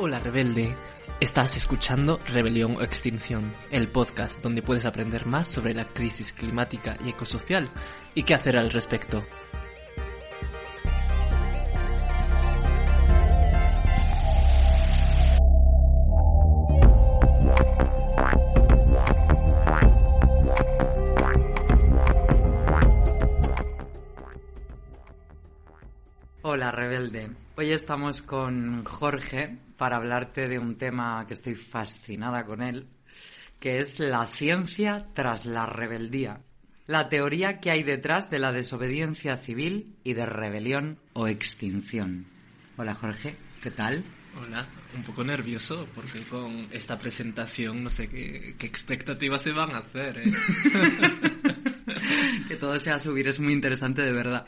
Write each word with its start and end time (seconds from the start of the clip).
Hola 0.00 0.20
rebelde, 0.20 0.76
estás 1.18 1.56
escuchando 1.56 2.20
Rebelión 2.28 2.76
o 2.76 2.82
Extinción, 2.82 3.52
el 3.72 3.88
podcast 3.88 4.40
donde 4.40 4.62
puedes 4.62 4.86
aprender 4.86 5.26
más 5.26 5.48
sobre 5.48 5.74
la 5.74 5.88
crisis 5.88 6.32
climática 6.32 6.96
y 7.04 7.08
ecosocial 7.08 7.68
y 8.14 8.22
qué 8.22 8.34
hacer 8.34 8.56
al 8.56 8.70
respecto. 8.70 9.24
Hola 26.42 26.70
rebelde, 26.70 27.32
hoy 27.56 27.72
estamos 27.72 28.22
con 28.22 28.84
Jorge 28.84 29.58
para 29.78 29.96
hablarte 29.96 30.48
de 30.48 30.58
un 30.58 30.76
tema 30.76 31.24
que 31.26 31.34
estoy 31.34 31.54
fascinada 31.54 32.44
con 32.44 32.62
él, 32.62 32.88
que 33.60 33.78
es 33.78 34.00
la 34.00 34.26
ciencia 34.26 35.06
tras 35.14 35.46
la 35.46 35.64
rebeldía, 35.64 36.42
la 36.86 37.08
teoría 37.08 37.60
que 37.60 37.70
hay 37.70 37.84
detrás 37.84 38.28
de 38.28 38.40
la 38.40 38.52
desobediencia 38.52 39.36
civil 39.36 39.96
y 40.04 40.14
de 40.14 40.26
rebelión 40.26 40.98
o 41.14 41.28
extinción. 41.28 42.26
Hola 42.76 42.94
Jorge, 42.94 43.36
¿qué 43.62 43.70
tal? 43.70 44.04
Hola, 44.36 44.68
un 44.94 45.02
poco 45.02 45.24
nervioso 45.24 45.88
porque 45.94 46.22
con 46.22 46.68
esta 46.70 46.98
presentación 46.98 47.82
no 47.82 47.90
sé 47.90 48.08
qué, 48.08 48.54
qué 48.58 48.66
expectativas 48.66 49.42
se 49.42 49.52
van 49.52 49.70
a 49.70 49.78
hacer. 49.78 50.18
¿eh? 50.18 50.32
que 52.48 52.56
todo 52.56 52.78
sea 52.78 52.98
subir 52.98 53.28
es 53.28 53.40
muy 53.40 53.52
interesante 53.52 54.02
de 54.02 54.12
verdad. 54.12 54.46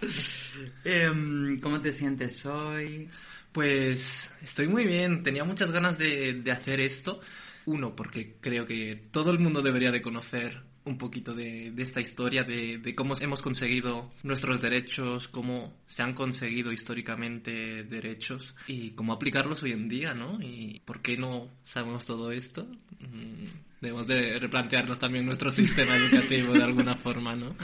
Em, 0.84 1.58
¿Cómo 1.60 1.80
te 1.80 1.92
sientes 1.92 2.44
hoy? 2.46 3.08
Pues 3.52 4.30
estoy 4.42 4.68
muy 4.68 4.86
bien, 4.86 5.22
tenía 5.24 5.44
muchas 5.44 5.72
ganas 5.72 5.98
de, 5.98 6.34
de 6.34 6.50
hacer 6.52 6.80
esto. 6.80 7.20
Uno, 7.64 7.96
porque 7.96 8.38
creo 8.40 8.66
que 8.66 8.96
todo 8.96 9.30
el 9.30 9.38
mundo 9.40 9.60
debería 9.62 9.90
de 9.92 10.02
conocer 10.02 10.69
un 10.84 10.96
poquito 10.98 11.34
de, 11.34 11.70
de 11.70 11.82
esta 11.82 12.00
historia, 12.00 12.42
de, 12.42 12.78
de 12.78 12.94
cómo 12.94 13.14
hemos 13.20 13.42
conseguido 13.42 14.10
nuestros 14.22 14.60
derechos, 14.60 15.28
cómo 15.28 15.74
se 15.86 16.02
han 16.02 16.14
conseguido 16.14 16.72
históricamente 16.72 17.84
derechos 17.84 18.54
y 18.66 18.90
cómo 18.92 19.12
aplicarlos 19.12 19.62
hoy 19.62 19.72
en 19.72 19.88
día, 19.88 20.14
¿no? 20.14 20.40
Y 20.40 20.80
por 20.84 21.02
qué 21.02 21.16
no 21.16 21.48
sabemos 21.64 22.06
todo 22.06 22.32
esto. 22.32 22.66
Mm, 23.00 23.46
Debemos 23.80 24.06
de 24.06 24.38
replantearnos 24.38 24.98
también 24.98 25.24
nuestro 25.24 25.50
sistema 25.50 25.96
educativo 25.96 26.52
de 26.52 26.62
alguna 26.62 26.94
forma, 26.94 27.34
¿no? 27.34 27.56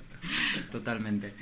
Totalmente. 0.70 1.34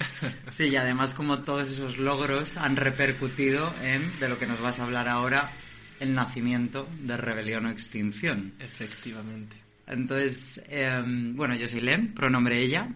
Sí, 0.49 0.65
y 0.65 0.77
además 0.77 1.15
como 1.15 1.41
todos 1.41 1.71
esos 1.71 1.99
logros 1.99 2.57
han 2.57 2.75
repercutido 2.77 3.73
en, 3.83 4.19
de 4.19 4.29
lo 4.29 4.39
que 4.39 4.47
nos 4.47 4.61
vas 4.61 4.81
a 4.81 4.85
hablar 4.85 5.09
ahora, 5.09 5.53
el 6.01 6.15
nacimiento 6.15 6.89
de 7.01 7.17
rebelión 7.17 7.67
o 7.67 7.71
extinción. 7.71 8.55
Efectivamente. 8.59 9.57
Entonces, 9.89 10.63
eh, 10.69 11.03
bueno, 11.35 11.57
yo 11.57 11.67
soy 11.67 11.81
Lem, 11.81 12.13
pronombre 12.15 12.63
ella, 12.63 12.89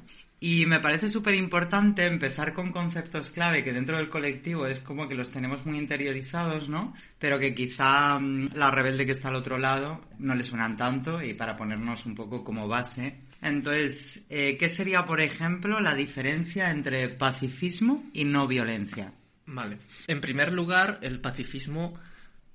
y 0.44 0.66
me 0.66 0.80
parece 0.80 1.08
súper 1.08 1.36
importante 1.36 2.04
empezar 2.04 2.52
con 2.52 2.72
conceptos 2.72 3.30
clave 3.30 3.62
que 3.62 3.72
dentro 3.72 3.96
del 3.96 4.08
colectivo 4.08 4.66
es 4.66 4.80
como 4.80 5.06
que 5.06 5.14
los 5.14 5.30
tenemos 5.30 5.64
muy 5.64 5.78
interiorizados, 5.78 6.68
¿no? 6.68 6.94
Pero 7.20 7.38
que 7.38 7.54
quizá 7.54 8.18
mm, 8.18 8.50
la 8.54 8.72
rebelde 8.72 9.06
que 9.06 9.12
está 9.12 9.28
al 9.28 9.36
otro 9.36 9.56
lado 9.56 10.00
no 10.18 10.34
le 10.34 10.42
suenan 10.42 10.74
tanto 10.74 11.22
y 11.22 11.34
para 11.34 11.56
ponernos 11.56 12.06
un 12.06 12.16
poco 12.16 12.42
como 12.42 12.66
base. 12.66 13.20
Entonces, 13.40 14.24
eh, 14.28 14.56
¿qué 14.58 14.68
sería, 14.68 15.04
por 15.04 15.20
ejemplo, 15.20 15.78
la 15.78 15.94
diferencia 15.94 16.72
entre 16.72 17.08
pacifismo 17.08 18.10
y 18.12 18.24
no 18.24 18.48
violencia? 18.48 19.12
Vale. 19.46 19.78
En 20.08 20.20
primer 20.20 20.52
lugar, 20.52 20.98
el 21.02 21.20
pacifismo 21.20 21.94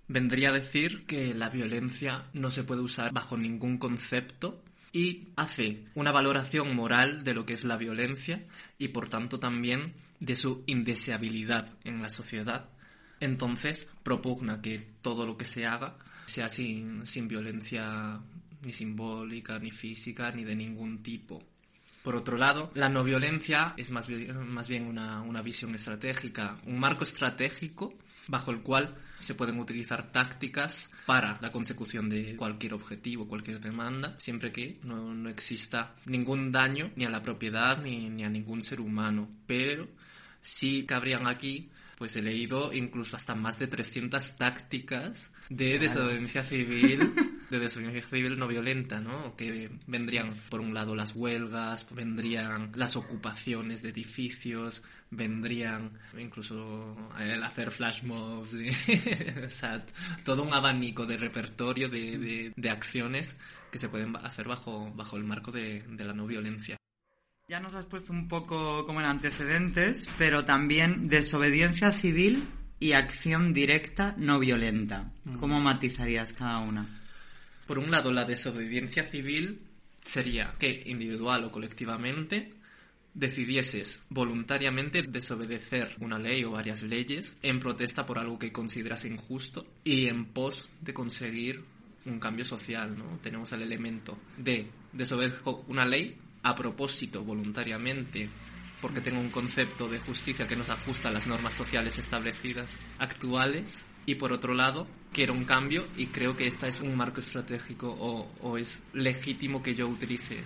vendría 0.08 0.50
a 0.50 0.54
decir 0.54 1.06
que 1.06 1.34
la 1.34 1.50
violencia 1.50 2.26
no 2.34 2.50
se 2.50 2.64
puede 2.64 2.82
usar 2.82 3.14
bajo 3.14 3.38
ningún 3.38 3.78
concepto 3.78 4.64
y 4.94 5.28
hace 5.36 5.84
una 5.96 6.12
valoración 6.12 6.76
moral 6.76 7.24
de 7.24 7.34
lo 7.34 7.46
que 7.46 7.54
es 7.54 7.66
la 7.66 7.78
violencia 7.78 8.46
y 8.78 8.90
por 8.90 9.10
tanto 9.10 9.40
también 9.40 9.94
de 10.20 10.36
su 10.36 10.64
indeseabilidad 10.66 11.68
en 11.84 12.02
la 12.02 12.10
sociedad. 12.10 12.70
Entonces 13.20 13.88
propugna 14.04 14.62
que 14.62 14.88
todo 15.02 15.26
lo 15.26 15.38
que 15.38 15.46
se 15.46 15.66
haga 15.66 15.98
sea 16.26 16.50
sin, 16.50 17.06
sin 17.06 17.28
violencia 17.28 18.20
ni 18.62 18.74
simbólica, 18.74 19.60
ni 19.60 19.72
física, 19.72 20.32
ni 20.32 20.44
de 20.44 20.56
ningún 20.56 21.04
tipo. 21.04 21.44
Por 22.04 22.16
otro 22.16 22.38
lado, 22.38 22.72
la 22.74 22.90
no 22.90 23.04
violencia 23.04 23.74
es 23.76 23.92
más 23.92 24.08
bien, 24.08 24.48
más 24.48 24.68
bien 24.68 24.88
una, 24.88 25.22
una 25.22 25.42
visión 25.42 25.76
estratégica, 25.76 26.58
un 26.66 26.80
marco 26.80 27.04
estratégico 27.04 27.94
bajo 28.28 28.52
el 28.52 28.62
cual 28.62 28.96
se 29.20 29.36
pueden 29.36 29.60
utilizar 29.60 30.12
tácticas 30.12 30.90
para 31.06 31.38
la 31.42 31.52
consecución 31.52 32.10
de 32.10 32.36
cualquier 32.36 32.74
objetivo, 32.74 33.28
cualquier 33.28 33.60
demanda, 33.60 34.16
siempre 34.18 34.52
que 34.52 34.80
no, 34.84 35.14
no 35.14 35.30
exista 35.30 35.96
ningún 36.06 36.52
daño 36.52 36.92
ni 36.96 37.06
a 37.06 37.10
la 37.10 37.22
propiedad 37.22 37.82
ni, 37.82 38.10
ni 38.10 38.24
a 38.24 38.30
ningún 38.30 38.64
ser 38.64 38.80
humano. 38.80 39.28
Pero 39.46 39.88
sí 40.40 40.86
cabrían 40.86 41.28
aquí, 41.28 41.70
pues 41.98 42.16
he 42.16 42.22
leído 42.22 42.72
incluso 42.74 43.16
hasta 43.16 43.34
más 43.36 43.58
de 43.58 43.68
300 43.68 44.36
tácticas 44.36 45.32
de 45.50 45.80
desobediencia 45.80 46.44
civil, 46.44 47.14
de 47.50 47.60
desobediencia 47.60 48.08
civil 48.08 48.38
no 48.38 48.48
violenta, 48.48 49.02
¿no? 49.02 49.36
Que 49.36 49.72
vendrían, 49.88 50.32
por 50.50 50.62
un 50.62 50.74
lado, 50.74 50.96
las 50.96 51.16
huelgas, 51.16 51.88
vendrían 51.94 52.72
las 52.76 52.96
ocupaciones 52.96 53.82
de 53.82 53.90
edificios, 53.90 54.84
vendrían 55.10 55.92
incluso 56.20 56.96
el 57.20 57.44
hacer 57.44 57.72
flash 57.72 58.04
mobs, 58.04 58.54
y- 58.54 58.70
o 59.44 59.50
sea, 59.50 59.84
todo 60.24 60.44
un 60.44 60.54
abanico 60.54 61.06
de 61.06 61.18
repertorio 61.18 61.90
de, 61.90 62.18
de- 62.18 62.54
de 62.56 62.70
acciones 62.70 63.36
que 63.72 63.80
se 63.80 63.90
pueden 63.90 64.16
hacer 64.18 64.48
bajo, 64.48 64.92
bajo 64.94 65.18
el 65.18 65.24
marco 65.24 65.52
de, 65.52 65.82
de 65.90 66.06
la 66.06 66.14
no 66.14 66.28
violencia. 66.28 66.78
Ya 67.50 67.62
nos 67.62 67.76
has 67.76 67.86
puesto 67.86 68.12
un 68.12 68.28
poco 68.28 68.84
como 68.84 69.00
en 69.00 69.06
antecedentes, 69.06 70.10
pero 70.18 70.44
también 70.44 71.08
desobediencia 71.08 71.94
civil 71.94 72.46
y 72.78 72.92
acción 72.92 73.54
directa 73.54 74.16
no 74.18 74.38
violenta. 74.38 75.14
¿Cómo 75.40 75.62
matizarías 75.62 76.34
cada 76.34 76.60
una? 76.60 76.86
Por 77.66 77.80
un 77.80 77.90
lado, 77.90 78.12
la 78.12 78.26
desobediencia 78.26 79.08
civil 79.08 79.62
sería 80.04 80.56
que 80.60 80.84
individual 80.88 81.46
o 81.46 81.52
colectivamente 81.52 82.54
decidieses 83.14 84.04
voluntariamente 84.10 85.04
desobedecer 85.04 85.96
una 86.02 86.20
ley 86.20 86.44
o 86.44 86.52
varias 86.52 86.84
leyes 86.84 87.38
en 87.42 87.62
protesta 87.62 88.06
por 88.06 88.20
algo 88.20 88.38
que 88.38 88.52
consideras 88.52 89.06
injusto 89.06 89.66
y 89.86 90.08
en 90.10 90.26
pos 90.26 90.70
de 90.82 90.94
conseguir 90.94 91.64
un 92.08 92.20
cambio 92.20 92.44
social, 92.44 92.98
¿no? 92.98 93.20
Tenemos 93.22 93.54
el 93.54 93.62
elemento 93.62 94.18
de 94.36 94.70
desobedezco 94.92 95.64
una 95.70 95.86
ley 95.86 96.27
a 96.48 96.56
propósito 96.56 97.26
voluntariamente 97.26 98.30
porque 98.82 99.02
tengo 99.02 99.20
un 99.20 99.30
concepto 99.30 99.90
de 99.90 100.00
justicia 100.00 100.48
que 100.48 100.56
nos 100.56 100.70
ajusta 100.70 101.10
a 101.10 101.12
las 101.12 101.28
normas 101.28 101.54
sociales 101.54 101.98
establecidas 101.98 102.74
actuales 103.00 103.86
y 104.06 104.16
por 104.16 104.32
otro 104.32 104.54
lado 104.54 104.88
quiero 105.12 105.34
un 105.34 105.44
cambio 105.44 105.90
y 105.98 106.08
creo 106.08 106.38
que 106.38 106.48
este 106.48 106.70
es 106.70 106.80
un 106.80 106.96
marco 106.96 107.20
estratégico 107.20 107.90
o, 107.90 108.32
o 108.42 108.58
es 108.58 108.82
legítimo 108.94 109.62
que 109.62 109.76
yo 109.76 109.90
utilice 109.90 110.42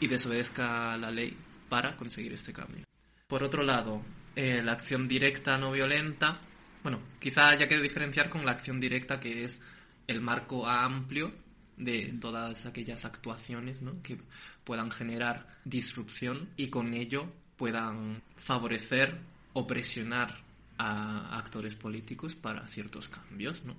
y 0.00 0.08
desobedezca 0.08 0.96
la 0.96 1.12
ley 1.12 1.36
para 1.68 1.96
conseguir 1.96 2.32
este 2.32 2.52
cambio. 2.52 2.84
Por 3.28 3.44
otro 3.44 3.62
lado, 3.62 4.02
eh, 4.34 4.60
la 4.60 4.72
acción 4.72 5.06
directa 5.06 5.56
no 5.56 5.70
violenta, 5.70 6.40
bueno, 6.82 6.98
quizá 7.20 7.50
haya 7.50 7.68
que 7.68 7.80
diferenciar 7.80 8.28
con 8.28 8.44
la 8.44 8.52
acción 8.52 8.80
directa 8.80 9.20
que 9.20 9.44
es 9.44 9.60
el 10.08 10.20
marco 10.20 10.66
amplio 10.66 11.32
de 11.76 12.14
todas 12.20 12.66
aquellas 12.66 13.04
actuaciones 13.04 13.82
¿no? 13.82 14.00
que 14.02 14.18
puedan 14.64 14.90
generar 14.90 15.46
disrupción 15.64 16.48
y 16.56 16.68
con 16.68 16.94
ello 16.94 17.30
puedan 17.56 18.22
favorecer 18.36 19.18
o 19.52 19.66
presionar 19.66 20.42
a 20.78 21.38
actores 21.38 21.76
políticos 21.76 22.34
para 22.34 22.66
ciertos 22.66 23.08
cambios, 23.08 23.64
¿no? 23.64 23.76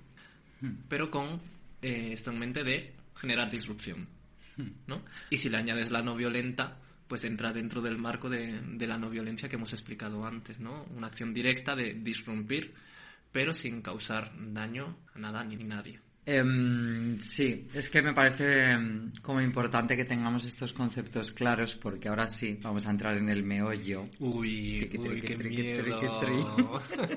Pero 0.88 1.10
con 1.10 1.40
eh, 1.82 2.10
esto 2.12 2.30
en 2.30 2.38
mente 2.38 2.64
de 2.64 2.94
generar 3.14 3.50
disrupción, 3.50 4.08
¿no? 4.86 5.02
Y 5.28 5.36
si 5.36 5.50
le 5.50 5.58
añades 5.58 5.90
la 5.90 6.02
no 6.02 6.16
violenta, 6.16 6.78
pues 7.06 7.24
entra 7.24 7.52
dentro 7.52 7.82
del 7.82 7.98
marco 7.98 8.30
de, 8.30 8.60
de 8.60 8.86
la 8.86 8.98
no 8.98 9.10
violencia 9.10 9.48
que 9.48 9.56
hemos 9.56 9.72
explicado 9.72 10.24
antes, 10.24 10.58
¿no? 10.58 10.84
Una 10.96 11.08
acción 11.08 11.34
directa 11.34 11.76
de 11.76 11.94
disrumpir, 11.94 12.74
pero 13.30 13.52
sin 13.52 13.82
causar 13.82 14.32
daño 14.34 14.96
a 15.14 15.18
nada 15.18 15.44
ni 15.44 15.56
a 15.56 15.66
nadie. 15.66 16.00
Em, 16.28 17.20
sí, 17.20 17.68
es 17.72 17.88
que 17.88 18.02
me 18.02 18.12
parece 18.12 18.72
em, 18.72 19.12
como 19.22 19.40
importante 19.40 19.96
que 19.96 20.04
tengamos 20.04 20.44
estos 20.44 20.72
conceptos 20.72 21.30
claros 21.30 21.76
porque 21.76 22.08
ahora 22.08 22.28
sí 22.28 22.58
vamos 22.60 22.84
a 22.86 22.90
entrar 22.90 23.16
en 23.16 23.28
el 23.28 23.44
meollo. 23.44 24.06
Uy, 24.18 24.88
Triqui, 24.90 24.98
uy, 24.98 25.20
triqui, 25.20 25.26
qué 25.28 25.36
triqui, 25.36 25.62
miedo. 25.62 25.84
triqui, 26.18 27.16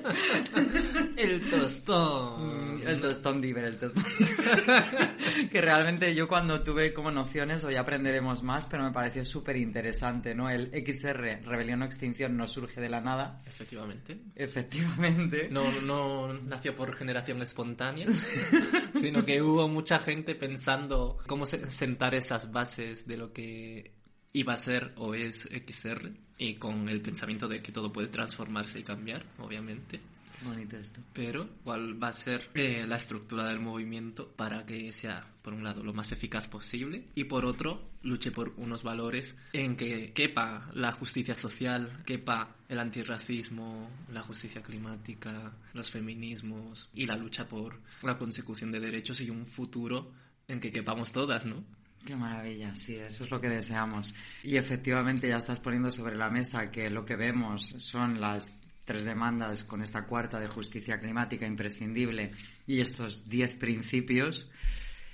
el 1.16 1.50
tostón. 1.50 2.80
El 2.86 3.00
tostón 3.00 3.40
diver, 3.40 3.64
el 3.64 3.78
tostón. 3.78 4.04
que 5.50 5.60
realmente 5.60 6.14
yo 6.14 6.28
cuando 6.28 6.62
tuve 6.62 6.92
como 6.92 7.10
nociones, 7.10 7.64
hoy 7.64 7.74
aprenderemos 7.76 8.44
más, 8.44 8.66
pero 8.68 8.84
me 8.84 8.92
pareció 8.92 9.24
súper 9.24 9.56
interesante, 9.56 10.34
¿no? 10.36 10.48
El 10.48 10.70
XR, 10.70 11.42
rebelión 11.44 11.82
o 11.82 11.84
extinción, 11.84 12.36
no 12.36 12.46
surge 12.46 12.80
de 12.80 12.88
la 12.88 13.00
nada. 13.00 13.42
Efectivamente. 13.44 14.20
Efectivamente. 14.36 15.48
No, 15.50 15.64
no 15.82 16.32
nació 16.32 16.76
por 16.76 16.94
generación 16.94 17.42
espontánea, 17.42 18.06
sino 19.00 19.24
que 19.24 19.40
hubo 19.42 19.68
mucha 19.68 19.98
gente 19.98 20.34
pensando 20.34 21.18
cómo 21.26 21.46
se- 21.46 21.70
sentar 21.70 22.14
esas 22.14 22.52
bases 22.52 23.06
de 23.06 23.16
lo 23.16 23.32
que 23.32 23.92
iba 24.32 24.52
a 24.52 24.56
ser 24.56 24.92
o 24.96 25.14
es 25.14 25.48
XR 25.50 26.12
y 26.38 26.54
con 26.54 26.88
el 26.88 27.00
pensamiento 27.02 27.48
de 27.48 27.62
que 27.62 27.72
todo 27.72 27.92
puede 27.92 28.08
transformarse 28.08 28.78
y 28.80 28.82
cambiar, 28.82 29.24
obviamente. 29.38 30.00
Bonito 30.42 30.76
esto. 30.76 31.00
Pero 31.12 31.48
cuál 31.64 32.02
va 32.02 32.08
a 32.08 32.12
ser 32.12 32.50
eh, 32.54 32.86
la 32.86 32.96
estructura 32.96 33.46
del 33.46 33.60
movimiento 33.60 34.28
para 34.28 34.64
que 34.64 34.92
sea, 34.92 35.26
por 35.42 35.52
un 35.52 35.62
lado, 35.62 35.82
lo 35.82 35.92
más 35.92 36.12
eficaz 36.12 36.48
posible 36.48 37.08
y 37.14 37.24
por 37.24 37.44
otro, 37.44 37.90
luche 38.02 38.30
por 38.30 38.54
unos 38.56 38.82
valores 38.82 39.36
en 39.52 39.76
que 39.76 40.12
quepa 40.12 40.70
la 40.74 40.92
justicia 40.92 41.34
social, 41.34 42.02
quepa 42.04 42.56
el 42.68 42.78
antirracismo, 42.78 43.90
la 44.12 44.22
justicia 44.22 44.62
climática, 44.62 45.52
los 45.74 45.90
feminismos 45.90 46.88
y 46.94 47.04
la 47.04 47.16
lucha 47.16 47.46
por 47.46 47.80
la 48.02 48.16
consecución 48.16 48.72
de 48.72 48.80
derechos 48.80 49.20
y 49.20 49.30
un 49.30 49.46
futuro 49.46 50.12
en 50.48 50.60
que 50.60 50.72
quepamos 50.72 51.12
todas, 51.12 51.44
¿no? 51.44 51.64
Qué 52.04 52.16
maravilla, 52.16 52.74
sí, 52.74 52.96
eso 52.96 53.24
es 53.24 53.30
lo 53.30 53.40
que 53.40 53.50
deseamos. 53.50 54.14
Y 54.42 54.56
efectivamente 54.56 55.28
ya 55.28 55.36
estás 55.36 55.60
poniendo 55.60 55.90
sobre 55.90 56.16
la 56.16 56.30
mesa 56.30 56.70
que 56.70 56.88
lo 56.88 57.04
que 57.04 57.16
vemos 57.16 57.74
son 57.76 58.20
las 58.20 58.50
tres 58.90 59.04
demandas 59.04 59.62
con 59.62 59.82
esta 59.82 60.04
cuarta 60.04 60.40
de 60.40 60.48
justicia 60.48 60.98
climática 60.98 61.46
imprescindible 61.46 62.32
y 62.66 62.80
estos 62.80 63.28
diez 63.28 63.54
principios. 63.54 64.50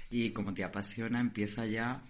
Y 0.08 0.30
como 0.30 0.54
te 0.54 0.64
apasiona, 0.64 1.20
empieza 1.20 1.66
ya 1.66 2.02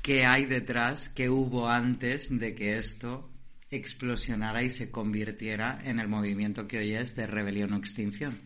qué 0.00 0.24
hay 0.26 0.44
detrás, 0.44 1.08
qué 1.08 1.28
hubo 1.28 1.68
antes 1.68 2.28
de 2.30 2.54
que 2.54 2.78
esto 2.78 3.28
explosionara 3.68 4.62
y 4.62 4.70
se 4.70 4.92
convirtiera 4.92 5.80
en 5.82 5.98
el 5.98 6.06
movimiento 6.06 6.68
que 6.68 6.78
hoy 6.78 6.94
es 6.94 7.16
de 7.16 7.26
rebelión 7.26 7.72
o 7.72 7.78
extinción. 7.78 8.40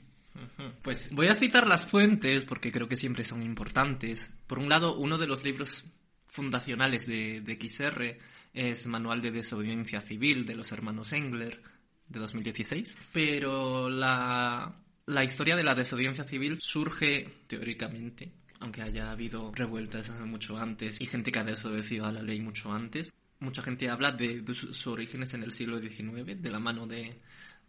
Pues 0.81 1.11
voy 1.13 1.29
a 1.29 1.35
citar 1.35 1.67
las 1.67 1.85
fuentes 1.85 2.47
porque 2.47 2.73
creo 2.73 2.89
que 2.89 2.97
siempre 2.97 3.23
son 3.23 3.43
importantes. 3.43 4.33
Por 4.47 4.59
un 4.59 4.71
lado, 4.71 4.97
uno 4.97 5.19
de 5.19 5.27
los 5.27 5.45
libros 5.45 5.85
fundacionales 6.25 7.07
de, 7.07 7.43
de 7.43 7.69
XR 7.69 8.17
es 8.55 8.87
Manual 8.87 9.21
de 9.21 9.31
Desobediencia 9.31 10.01
Civil 10.01 10.47
de 10.47 10.55
los 10.55 10.73
hermanos 10.73 11.13
Engler 11.13 11.61
de 12.09 12.21
2016. 12.21 12.97
Pero 13.13 13.89
la, 13.89 14.75
la 15.07 15.25
historia 15.25 15.57
de 15.57 15.65
la 15.65 15.75
desobediencia 15.75 16.25
civil 16.25 16.61
surge 16.61 17.27
teóricamente, 17.47 18.31
aunque 18.61 18.83
haya 18.83 19.11
habido 19.11 19.53
revueltas 19.55 20.11
mucho 20.21 20.57
antes 20.57 21.01
y 21.01 21.07
gente 21.07 21.33
que 21.33 21.41
ha 21.41 21.45
desobedecido 21.45 22.07
a 22.07 22.13
la 22.13 22.23
ley 22.23 22.41
mucho 22.41 22.73
antes. 22.73 23.13
Mucha 23.41 23.63
gente 23.63 23.91
habla 23.91 24.13
de, 24.13 24.45
sus 24.55 24.87
orígenes 24.87 25.35
en 25.35 25.43
el 25.43 25.53
siglo 25.53 25.81
XIX, 25.81 26.41
de 26.41 26.51
la 26.51 26.61
mano 26.61 26.87
de, 26.87 27.21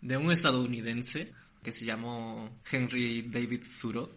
de 0.01 0.17
un 0.17 0.31
estadounidense 0.31 1.33
que 1.63 1.71
se 1.71 1.85
llamó 1.85 2.61
Henry 2.71 3.23
David 3.23 3.63
Thoreau, 3.81 4.11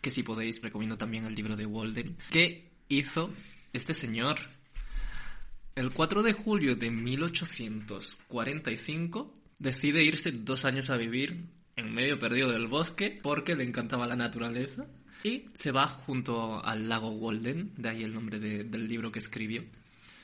que 0.00 0.10
si 0.10 0.24
podéis 0.24 0.60
recomiendo 0.60 0.98
también 0.98 1.24
el 1.26 1.36
libro 1.36 1.54
de 1.54 1.66
Walden, 1.66 2.16
que 2.30 2.72
hizo 2.88 3.30
este 3.72 3.94
señor 3.94 4.40
el 5.76 5.92
4 5.92 6.24
de 6.24 6.32
julio 6.32 6.74
de 6.74 6.90
1845 6.90 9.37
decide 9.58 10.02
irse 10.04 10.32
dos 10.32 10.64
años 10.64 10.90
a 10.90 10.96
vivir 10.96 11.46
en 11.76 11.92
medio 11.92 12.18
perdido 12.18 12.50
del 12.50 12.66
bosque 12.66 13.18
porque 13.22 13.54
le 13.54 13.64
encantaba 13.64 14.06
la 14.06 14.16
naturaleza 14.16 14.86
y 15.24 15.46
se 15.54 15.72
va 15.72 15.86
junto 15.88 16.64
al 16.64 16.88
lago 16.88 17.10
Walden, 17.10 17.72
de 17.76 17.88
ahí 17.88 18.02
el 18.04 18.14
nombre 18.14 18.38
de- 18.38 18.64
del 18.64 18.86
libro 18.88 19.10
que 19.10 19.18
escribió. 19.18 19.64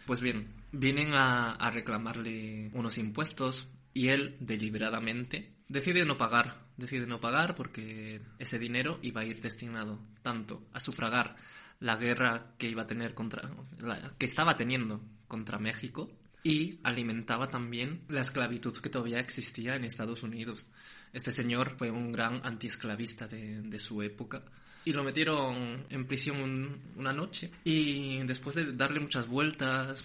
Pues 0.07 0.21
bien, 0.21 0.49
vienen 0.73 1.15
a, 1.15 1.71
reclamarle 1.71 2.71
unos 2.75 2.99
impuestos 2.99 3.67
y 3.93 4.09
él 4.09 4.37
deliberadamente 4.41 5.53
decide 5.69 6.05
no 6.05 6.19
pagar, 6.19 6.67
decide 6.77 7.07
no 7.07 7.21
pagar 7.21 7.55
porque 7.55 8.21
ese 8.39 8.59
dinero 8.59 8.99
iba 9.03 9.23
a 9.23 9.25
ir 9.25 9.41
destinado 9.41 9.99
tanto 10.23 10.67
a 10.73 10.81
sufragar 10.81 11.37
la 11.81 11.97
guerra 11.97 12.55
que 12.59 12.69
iba 12.69 12.83
a 12.83 12.87
tener 12.87 13.15
contra 13.15 13.51
que 14.19 14.27
estaba 14.27 14.57
teniendo 14.57 15.01
contra 15.27 15.59
México 15.59 16.11
y 16.45 16.79
alimentaba 16.85 17.49
también 17.51 18.03
la 18.09 18.21
esclavitud 18.21 18.77
que 18.77 18.91
todavía 18.91 19.19
existía 19.19 19.75
en 19.75 19.83
Estados 19.85 20.23
Unidos. 20.23 20.65
Este 21.13 21.33
señor 21.33 21.75
fue 21.77 21.91
un 21.91 22.13
gran 22.13 22.41
antiesclavista 22.45 23.27
de, 23.27 23.63
de 23.63 23.79
su 23.81 24.01
época 24.03 24.45
y 24.85 24.93
lo 24.93 25.03
metieron 25.03 25.87
en 25.89 26.07
prisión 26.07 26.37
un- 26.41 26.79
una 26.97 27.13
noche 27.13 27.51
y 27.65 28.23
después 28.25 28.55
de 28.55 28.73
darle 28.75 29.01
muchas 29.01 29.27
vueltas, 29.27 30.05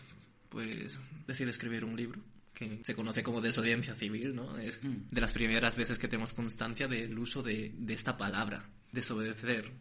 pues 0.50 1.00
decide 1.27 1.50
escribir 1.50 1.83
un 1.83 1.95
libro 1.97 2.21
que 2.53 2.80
se 2.83 2.95
conoce 2.95 3.21
como 3.24 3.41
desobediencia 3.41 3.94
civil, 3.95 4.36
¿no? 4.36 4.57
Es 4.57 4.80
de 4.83 5.21
las 5.21 5.31
primeras 5.33 5.75
veces 5.75 5.97
que 6.00 6.07
tenemos 6.07 6.33
constancia 6.33 6.88
del 6.88 7.18
uso 7.19 7.41
de, 7.44 7.74
de 7.77 7.94
esta 7.94 8.18
palabra, 8.18 8.65
desobedecer 8.91 9.71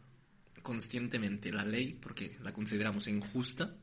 conscientemente 0.62 1.52
la 1.52 1.64
ley 1.64 1.96
porque 2.00 2.36
la 2.42 2.52
consideramos 2.52 3.08
injusta 3.08 3.74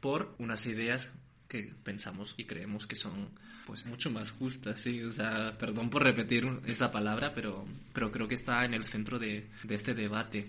por 0.00 0.34
unas 0.38 0.66
ideas 0.66 1.10
que 1.54 1.72
pensamos 1.84 2.34
y 2.36 2.44
creemos 2.44 2.84
que 2.86 2.96
son 2.96 3.28
pues 3.64 3.86
mucho 3.86 4.10
más 4.10 4.32
justas, 4.32 4.80
sí, 4.80 5.02
o 5.02 5.12
sea, 5.12 5.56
perdón 5.56 5.88
por 5.88 6.02
repetir 6.02 6.46
esa 6.66 6.90
palabra, 6.90 7.32
pero, 7.32 7.64
pero 7.92 8.10
creo 8.10 8.26
que 8.26 8.34
está 8.34 8.64
en 8.64 8.74
el 8.74 8.84
centro 8.84 9.20
de, 9.20 9.46
este 9.68 9.94
debate. 9.94 10.48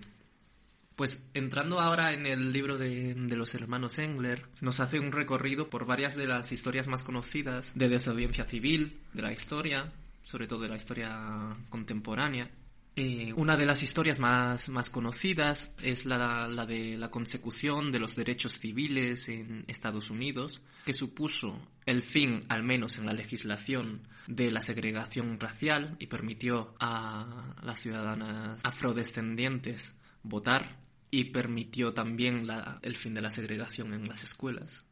Pues 0.95 1.21
entrando 1.33 1.79
ahora 1.79 2.13
en 2.13 2.25
el 2.25 2.51
libro 2.51 2.77
de, 2.77 3.13
de 3.13 3.35
los 3.35 3.53
hermanos 3.53 3.99
Engler, 3.99 4.45
nos 4.61 4.79
hace 4.79 4.99
un 4.99 5.11
recorrido 5.11 5.69
por 5.69 5.85
varias 5.85 6.15
de 6.15 6.25
las 6.25 6.51
historias 6.51 6.87
más 6.87 7.03
conocidas 7.03 7.71
de 7.75 7.87
desobediencia 7.87 8.45
civil 8.45 8.97
de 9.13 9.21
la 9.21 9.31
historia, 9.31 9.91
sobre 10.23 10.47
todo 10.47 10.61
de 10.61 10.69
la 10.69 10.77
historia 10.77 11.55
contemporánea. 11.69 12.49
Eh, 12.97 13.33
una 13.35 13.57
de 13.57 13.65
las 13.65 13.83
historias 13.83 14.19
más, 14.19 14.69
más 14.69 14.89
conocidas 14.89 15.69
es 15.83 16.05
la, 16.05 16.47
la 16.47 16.65
de 16.65 16.97
la 16.97 17.11
consecución 17.11 17.91
de 17.91 17.99
los 17.99 18.15
derechos 18.15 18.57
civiles 18.57 19.27
en 19.27 19.65
Estados 19.67 20.09
Unidos, 20.11 20.61
que 20.85 20.93
supuso 20.93 21.59
el 21.85 22.01
fin, 22.01 22.45
al 22.47 22.63
menos 22.63 22.97
en 22.97 23.05
la 23.05 23.11
legislación, 23.11 24.07
de 24.27 24.49
la 24.49 24.61
segregación 24.61 25.39
racial 25.39 25.97
y 25.99 26.07
permitió 26.07 26.73
a 26.79 27.53
las 27.63 27.79
ciudadanas 27.81 28.59
afrodescendientes 28.63 29.93
votar 30.23 30.79
y 31.11 31.25
permitió 31.25 31.93
también 31.93 32.47
la- 32.47 32.79
el 32.81 32.95
fin 32.95 33.13
de 33.13 33.21
la 33.21 33.29
segregación 33.29 33.93
en 33.93 34.07
las 34.07 34.23
escuelas. 34.23 34.85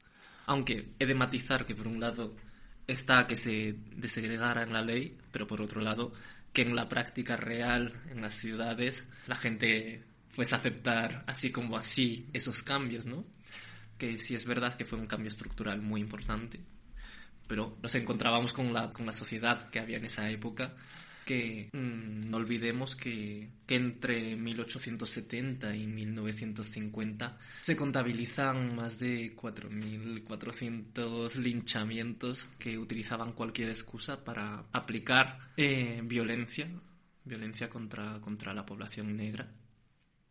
Aunque 0.45 0.89
he 0.99 1.05
de 1.05 1.15
matizar 1.15 1.65
que 1.65 1.73
por 1.73 1.87
un 1.87 2.01
lado 2.01 2.35
está 2.85 3.25
que 3.27 3.37
se 3.37 3.75
desegregara 3.95 4.61
en 4.63 4.73
la 4.73 4.81
ley, 4.83 5.17
pero 5.31 5.47
por 5.47 5.61
otro 5.61 5.79
lado 5.81 6.11
que 6.53 6.61
en 6.61 6.75
la 6.75 6.87
práctica 6.87 7.35
real, 7.35 7.93
en 8.11 8.21
las 8.21 8.35
ciudades, 8.35 9.03
la 9.27 9.35
gente 9.35 10.03
fuese 10.29 10.55
a 10.55 10.59
aceptar 10.59 11.23
así 11.27 11.51
como 11.51 11.77
así 11.77 12.29
esos 12.31 12.61
cambios, 12.61 13.05
¿no? 13.05 13.25
Que 13.97 14.17
sí 14.19 14.35
es 14.35 14.45
verdad 14.45 14.77
que 14.77 14.85
fue 14.85 14.99
un 14.99 15.07
cambio 15.07 15.29
estructural 15.29 15.81
muy 15.81 15.99
importante, 15.99 16.59
pero 17.47 17.77
nos 17.81 17.95
encontrábamos 17.95 18.53
con 18.53 18.71
la, 18.71 18.93
con 18.93 19.05
la 19.05 19.13
sociedad 19.13 19.69
que 19.69 19.79
había 19.79 19.97
en 19.97 20.05
esa 20.05 20.29
época, 20.29 20.73
que 21.25 21.69
mm, 21.71 22.29
no 22.29 22.37
olvidemos 22.37 22.95
que, 22.95 23.49
entre 23.67 24.35
1870 24.35 25.75
y 25.75 25.87
1950 25.87 27.39
se 27.61 27.75
contabilizan 27.75 28.75
más 28.75 28.99
de 28.99 29.35
4.400 29.35 31.35
linchamientos 31.37 32.49
que 32.59 32.77
utilizaban 32.77 33.33
cualquier 33.33 33.69
excusa 33.69 34.23
para 34.23 34.65
aplicar 34.71 35.39
eh, 35.57 36.01
violencia, 36.03 36.69
violencia 37.25 37.67
contra, 37.67 38.21
contra 38.21 38.53
la 38.53 38.63
población 38.63 39.15
negra. 39.15 39.49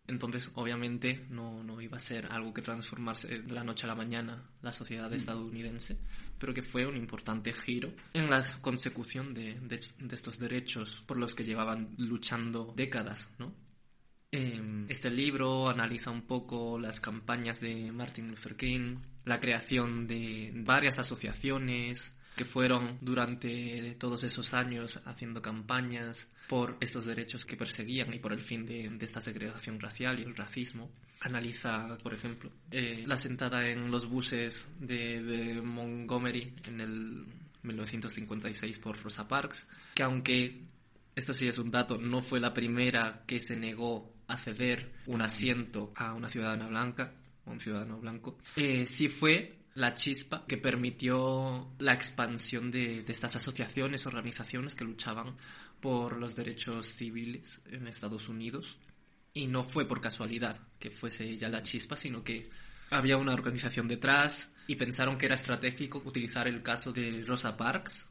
Entonces, 0.08 0.50
obviamente, 0.54 1.26
no, 1.30 1.62
no 1.62 1.80
iba 1.80 1.96
a 1.96 2.00
ser 2.00 2.26
algo 2.30 2.52
que 2.52 2.60
transformarse 2.62 3.28
de 3.40 3.54
la 3.54 3.62
noche 3.64 3.84
a 3.86 3.88
la 3.88 3.94
mañana 3.94 4.42
la 4.60 4.72
sociedad 4.72 5.12
estadounidense, 5.12 5.96
pero 6.38 6.52
que 6.52 6.62
fue 6.62 6.86
un 6.86 6.96
importante 6.96 7.52
giro 7.52 7.92
en 8.12 8.28
la 8.28 8.44
consecución 8.60 9.32
de, 9.32 9.54
de- 9.60 9.80
de 9.98 10.14
estos 10.14 10.38
derechos 10.38 11.02
por 11.06 11.16
los 11.18 11.34
que 11.34 11.44
llevaban 11.44 11.94
luchando 11.98 12.72
décadas, 12.76 13.30
¿no? 13.38 13.54
Eh, 14.32 14.86
este 14.88 15.10
libro 15.10 15.68
analiza 15.68 16.10
un 16.10 16.22
poco 16.22 16.78
las 16.78 17.00
campañas 17.00 17.60
de 17.60 17.92
Martin 17.92 18.28
Luther 18.28 18.56
King, 18.56 18.96
la 19.24 19.38
creación 19.40 20.06
de 20.06 20.50
varias 20.54 20.98
asociaciones 20.98 22.14
que 22.36 22.44
fueron 22.44 22.98
durante 23.00 23.94
todos 23.98 24.24
esos 24.24 24.54
años 24.54 25.00
haciendo 25.04 25.42
campañas 25.42 26.26
por 26.48 26.76
estos 26.80 27.06
derechos 27.06 27.44
que 27.44 27.56
perseguían 27.56 28.12
y 28.12 28.18
por 28.18 28.32
el 28.32 28.40
fin 28.40 28.64
de, 28.66 28.88
de 28.88 29.04
esta 29.04 29.20
segregación 29.20 29.80
racial 29.80 30.18
y 30.18 30.22
el 30.22 30.34
racismo. 30.34 30.90
Analiza, 31.20 31.98
por 32.02 32.14
ejemplo, 32.14 32.50
eh, 32.70 33.04
la 33.06 33.18
sentada 33.18 33.68
en 33.68 33.90
los 33.90 34.08
buses 34.08 34.64
de, 34.80 35.22
de 35.22 35.62
Montgomery 35.62 36.52
en 36.66 36.80
el 36.80 37.24
1956 37.62 38.78
por 38.80 39.00
Rosa 39.00 39.28
Parks, 39.28 39.66
que 39.94 40.02
aunque 40.02 40.62
esto 41.14 41.34
sí 41.34 41.46
es 41.46 41.58
un 41.58 41.70
dato, 41.70 41.98
no 41.98 42.22
fue 42.22 42.40
la 42.40 42.52
primera 42.52 43.22
que 43.26 43.38
se 43.38 43.56
negó 43.56 44.12
a 44.26 44.36
ceder 44.36 44.92
un 45.06 45.22
asiento 45.22 45.92
a 45.94 46.14
una 46.14 46.28
ciudadana 46.28 46.66
blanca, 46.66 47.12
a 47.46 47.50
un 47.50 47.60
ciudadano 47.60 47.98
blanco, 47.98 48.38
eh, 48.56 48.86
sí 48.86 49.08
fue 49.08 49.61
la 49.74 49.94
chispa 49.94 50.44
que 50.46 50.58
permitió 50.58 51.72
la 51.78 51.94
expansión 51.94 52.70
de, 52.70 53.02
de, 53.02 53.12
estas 53.12 53.36
asociaciones, 53.36 54.06
organizaciones 54.06 54.74
que 54.74 54.84
luchaban 54.84 55.36
por 55.80 56.16
los 56.16 56.36
derechos 56.36 56.86
civiles 56.86 57.60
en 57.70 57.86
Estados 57.86 58.28
Unidos. 58.28 58.78
Y 59.34 59.46
no 59.46 59.64
fue 59.64 59.88
por 59.88 60.00
casualidad 60.00 60.60
que 60.78 60.90
fuese 60.90 61.24
ella 61.24 61.48
la 61.48 61.62
chispa, 61.62 61.96
sino 61.96 62.22
que 62.22 62.50
había 62.90 63.16
una 63.16 63.32
organización 63.32 63.88
detrás 63.88 64.50
y 64.66 64.76
pensaron 64.76 65.16
que 65.16 65.26
era 65.26 65.34
estratégico 65.34 66.02
utilizar 66.04 66.46
el 66.46 66.62
caso 66.62 66.92
de 66.92 67.24
Rosa 67.26 67.56
Parks 67.56 68.06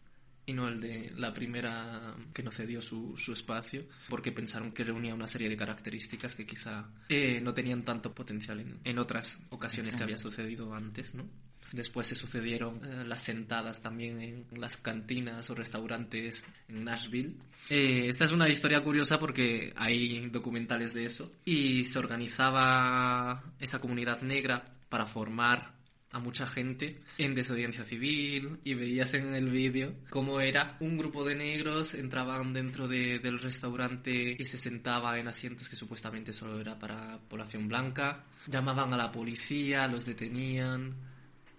y 0.45 0.53
no 0.53 0.67
el 0.67 0.81
de 0.81 1.13
la 1.15 1.31
primera 1.31 2.15
que 2.33 2.41
no 2.41 2.51
cedió 2.51 2.81
su, 2.81 3.15
su 3.15 3.31
espacio, 3.33 3.85
porque 4.09 4.31
pensaron 4.31 4.71
que 4.71 4.83
reunía 4.83 5.13
una 5.13 5.27
serie 5.27 5.47
de 5.47 5.55
características 5.55 6.33
que 6.33 6.47
quizá 6.47 6.89
eh, 7.09 7.39
no 7.41 7.53
tenían 7.53 7.83
tanto 7.83 8.13
potencial 8.13 8.59
en, 8.59 8.79
en 8.83 8.97
otras 8.97 9.39
ocasiones 9.49 9.95
que 9.95 10.03
había 10.03 10.17
sucedido 10.17 10.73
antes, 10.73 11.13
¿no? 11.13 11.29
Después 11.71 12.07
se 12.07 12.15
sucedieron 12.15 12.81
eh, 12.83 13.05
las 13.05 13.21
sentadas 13.21 13.81
también 13.81 14.21
en 14.21 14.45
las 14.59 14.77
cantinas 14.77 15.49
o 15.49 15.55
restaurantes 15.55 16.43
en 16.67 16.83
Nashville. 16.83 17.35
Eh, 17.69 18.07
esta 18.07 18.25
es 18.25 18.31
una 18.33 18.49
historia 18.49 18.83
curiosa 18.83 19.19
porque 19.19 19.73
hay 19.75 20.29
documentales 20.29 20.93
de 20.93 21.05
eso. 21.05 21.31
Y 21.45 21.85
se 21.85 21.99
organizaba 21.99 23.43
esa 23.59 23.79
comunidad 23.79 24.21
negra 24.21 24.63
para 24.89 25.05
formar 25.05 25.81
a 26.11 26.19
mucha 26.19 26.45
gente 26.45 27.01
en 27.17 27.33
desobediencia 27.33 27.83
civil 27.83 28.59
y 28.63 28.73
veías 28.73 29.13
en 29.13 29.33
el 29.33 29.49
vídeo 29.49 29.95
cómo 30.09 30.41
era 30.41 30.75
un 30.81 30.97
grupo 30.97 31.23
de 31.23 31.35
negros 31.35 31.93
entraban 31.93 32.53
dentro 32.53 32.87
de, 32.87 33.19
del 33.19 33.39
restaurante 33.39 34.35
y 34.37 34.43
se 34.43 34.57
sentaba 34.57 35.17
en 35.17 35.29
asientos 35.29 35.69
que 35.69 35.77
supuestamente 35.77 36.33
solo 36.33 36.59
era 36.59 36.77
para 36.77 37.17
población 37.29 37.67
blanca 37.67 38.23
llamaban 38.47 38.93
a 38.93 38.97
la 38.97 39.11
policía 39.11 39.87
los 39.87 40.05
detenían 40.05 40.95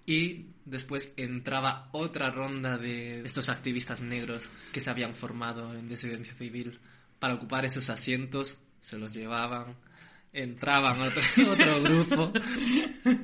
y 0.06 0.46
después 0.64 1.12
entraba 1.16 1.88
otra 1.92 2.30
ronda 2.30 2.78
de 2.78 3.20
estos 3.24 3.48
activistas 3.48 4.00
negros 4.00 4.48
que 4.72 4.80
se 4.80 4.90
habían 4.90 5.14
formado 5.14 5.74
en 5.74 5.88
desidencia 5.88 6.34
civil 6.34 6.78
para 7.18 7.34
ocupar 7.34 7.64
esos 7.64 7.88
asientos, 7.90 8.58
se 8.80 8.98
los 8.98 9.12
llevaban, 9.12 9.76
entraban 10.32 11.00
otro, 11.00 11.22
otro 11.50 11.80
grupo, 11.82 12.32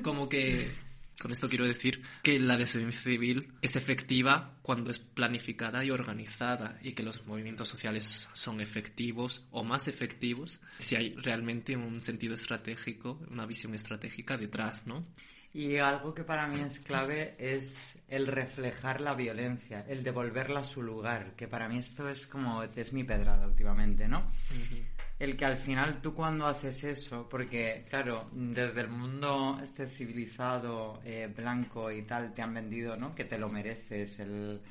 como 0.01 0.29
que 0.29 0.71
con 1.19 1.31
esto 1.31 1.49
quiero 1.49 1.65
decir 1.65 2.01
que 2.23 2.39
la 2.39 2.55
desidencia 2.55 3.01
civil 3.01 3.51
es 3.61 3.75
efectiva 3.75 4.57
cuando 4.61 4.89
es 4.89 4.99
planificada 4.99 5.83
y 5.83 5.91
organizada 5.91 6.79
y 6.81 6.93
que 6.93 7.03
los 7.03 7.27
movimientos 7.27 7.67
sociales 7.67 8.29
son 8.31 8.61
efectivos 8.61 9.43
o 9.51 9.65
más 9.65 9.89
efectivos 9.89 10.61
si 10.77 10.95
hay 10.95 11.13
realmente 11.15 11.75
un 11.75 11.99
sentido 11.99 12.35
estratégico, 12.35 13.19
una 13.29 13.45
visión 13.45 13.75
estratégica 13.75 14.37
detrás, 14.37 14.87
¿no? 14.87 15.05
Y 15.51 15.77
algo 15.77 16.13
que 16.13 16.23
para 16.23 16.47
mí 16.47 16.61
es 16.61 16.79
clave 16.79 17.35
es 17.39 17.97
el 18.07 18.27
reflejar 18.27 19.01
la 19.01 19.15
violencia, 19.15 19.83
el 19.87 20.03
devolverla 20.03 20.59
a 20.59 20.63
su 20.63 20.83
lugar, 20.83 21.33
que 21.35 21.47
para 21.47 21.67
mí 21.67 21.79
esto 21.79 22.07
es 22.07 22.27
como, 22.27 22.61
es 22.63 22.93
mi 22.93 23.03
pedrada 23.03 23.47
últimamente, 23.47 24.07
¿no? 24.07 24.19
Uh 24.19 24.23
-huh. 24.23 24.85
El 25.17 25.35
que 25.35 25.45
al 25.45 25.57
final 25.57 26.01
tú 26.01 26.13
cuando 26.13 26.45
haces 26.47 26.83
eso, 26.83 27.27
porque 27.27 27.83
claro, 27.89 28.29
desde 28.31 28.81
el 28.81 28.89
mundo 28.89 29.59
este 29.61 29.89
civilizado, 29.89 31.01
eh, 31.03 31.27
blanco 31.35 31.91
y 31.91 32.03
tal, 32.03 32.33
te 32.33 32.41
han 32.41 32.53
vendido, 32.53 32.95
¿no? 32.95 33.13
Que 33.15 33.25
te 33.25 33.37
lo 33.37 33.49
mereces, 33.49 34.19
el, 34.19 34.61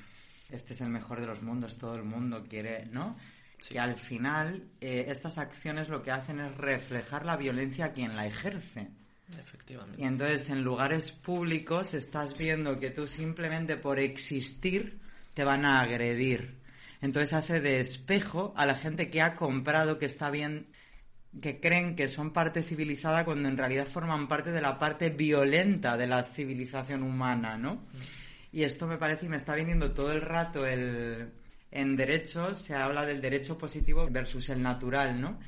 este 0.48 0.72
es 0.72 0.80
el 0.80 0.88
mejor 0.88 1.20
de 1.20 1.26
los 1.26 1.42
mundos, 1.42 1.76
todo 1.76 1.96
el 1.96 2.04
mundo 2.04 2.46
quiere, 2.48 2.86
¿no? 2.86 3.16
Sí. 3.58 3.74
Que 3.74 3.80
al 3.80 3.96
final 3.96 4.70
eh, 4.80 5.06
estas 5.08 5.36
acciones 5.36 5.88
lo 5.88 6.02
que 6.02 6.12
hacen 6.12 6.38
es 6.40 6.56
reflejar 6.56 7.26
la 7.26 7.36
violencia 7.36 7.86
a 7.86 7.92
quien 7.92 8.16
la 8.16 8.26
ejerce. 8.26 8.88
Efectivamente. 9.36 10.00
Y 10.00 10.04
entonces 10.04 10.48
en 10.48 10.62
lugares 10.62 11.12
públicos 11.12 11.94
estás 11.94 12.36
viendo 12.36 12.78
que 12.78 12.90
tú 12.90 13.06
simplemente 13.06 13.76
por 13.76 13.98
existir 13.98 14.98
te 15.34 15.44
van 15.44 15.64
a 15.64 15.80
agredir. 15.80 16.56
Entonces 17.00 17.32
hace 17.32 17.60
de 17.60 17.80
espejo 17.80 18.52
a 18.56 18.66
la 18.66 18.74
gente 18.74 19.10
que 19.10 19.22
ha 19.22 19.34
comprado, 19.36 19.98
que 19.98 20.06
está 20.06 20.30
bien, 20.30 20.66
que 21.40 21.60
creen 21.60 21.94
que 21.94 22.08
son 22.08 22.32
parte 22.32 22.62
civilizada 22.62 23.24
cuando 23.24 23.48
en 23.48 23.56
realidad 23.56 23.86
forman 23.86 24.28
parte 24.28 24.50
de 24.50 24.60
la 24.60 24.78
parte 24.78 25.10
violenta 25.10 25.96
de 25.96 26.06
la 26.06 26.24
civilización 26.24 27.02
humana, 27.02 27.56
¿no? 27.56 27.86
Y 28.50 28.62
esto 28.62 28.86
me 28.86 28.96
parece 28.96 29.26
y 29.26 29.28
me 29.28 29.36
está 29.36 29.54
viniendo 29.54 29.92
todo 29.92 30.12
el 30.12 30.22
rato 30.22 30.66
el... 30.66 31.30
En 31.70 31.96
derecho 31.96 32.54
se 32.54 32.74
habla 32.74 33.04
del 33.04 33.20
derecho 33.20 33.58
positivo 33.58 34.08
versus 34.10 34.48
el 34.48 34.62
natural, 34.62 35.20
¿no? 35.20 35.38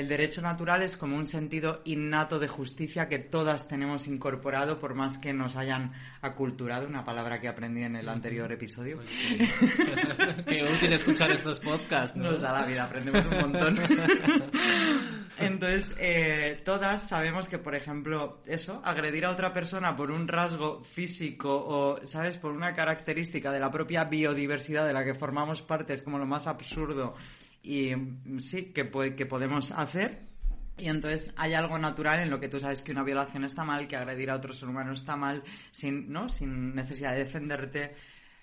El 0.00 0.08
derecho 0.08 0.40
natural 0.40 0.82
es 0.82 0.96
como 0.96 1.18
un 1.18 1.26
sentido 1.26 1.82
innato 1.84 2.38
de 2.38 2.48
justicia 2.48 3.06
que 3.06 3.18
todas 3.18 3.68
tenemos 3.68 4.06
incorporado 4.06 4.78
por 4.78 4.94
más 4.94 5.18
que 5.18 5.34
nos 5.34 5.56
hayan 5.56 5.92
aculturado, 6.22 6.86
una 6.86 7.04
palabra 7.04 7.38
que 7.38 7.48
aprendí 7.48 7.82
en 7.82 7.96
el 7.96 8.08
anterior 8.08 8.50
episodio. 8.50 8.96
Pues 8.96 9.10
sí. 9.10 9.38
Qué 10.46 10.62
útil 10.62 10.94
escuchar 10.94 11.30
estos 11.32 11.60
podcasts. 11.60 12.16
¿no? 12.16 12.30
Nos 12.30 12.40
da 12.40 12.50
la 12.50 12.64
vida, 12.64 12.84
aprendemos 12.84 13.26
un 13.26 13.40
montón. 13.40 13.78
Entonces, 15.38 15.92
eh, 15.98 16.62
todas 16.64 17.06
sabemos 17.06 17.46
que, 17.46 17.58
por 17.58 17.74
ejemplo, 17.74 18.40
eso, 18.46 18.80
agredir 18.82 19.26
a 19.26 19.30
otra 19.30 19.52
persona 19.52 19.94
por 19.96 20.10
un 20.10 20.28
rasgo 20.28 20.82
físico 20.82 21.54
o, 21.54 22.06
¿sabes?, 22.06 22.38
por 22.38 22.52
una 22.52 22.72
característica 22.72 23.52
de 23.52 23.60
la 23.60 23.70
propia 23.70 24.04
biodiversidad 24.04 24.86
de 24.86 24.94
la 24.94 25.04
que 25.04 25.12
formamos 25.12 25.60
parte 25.60 25.92
es 25.92 26.00
como 26.00 26.18
lo 26.18 26.24
más 26.24 26.46
absurdo 26.46 27.16
y 27.62 27.92
sí, 28.38 28.72
que, 28.72 28.90
que 29.16 29.26
podemos 29.26 29.70
hacer. 29.72 30.30
Y 30.78 30.88
entonces 30.88 31.32
hay 31.36 31.52
algo 31.52 31.78
natural 31.78 32.20
en 32.20 32.30
lo 32.30 32.40
que 32.40 32.48
tú 32.48 32.58
sabes 32.58 32.80
que 32.80 32.92
una 32.92 33.02
violación 33.02 33.44
está 33.44 33.64
mal, 33.64 33.86
que 33.86 33.96
agredir 33.96 34.30
a 34.30 34.36
otro 34.36 34.54
ser 34.54 34.68
humano 34.68 34.92
está 34.92 35.14
mal, 35.14 35.42
sin, 35.72 36.10
¿no? 36.10 36.30
sin 36.30 36.74
necesidad 36.74 37.12
de 37.12 37.18
defenderte. 37.18 37.94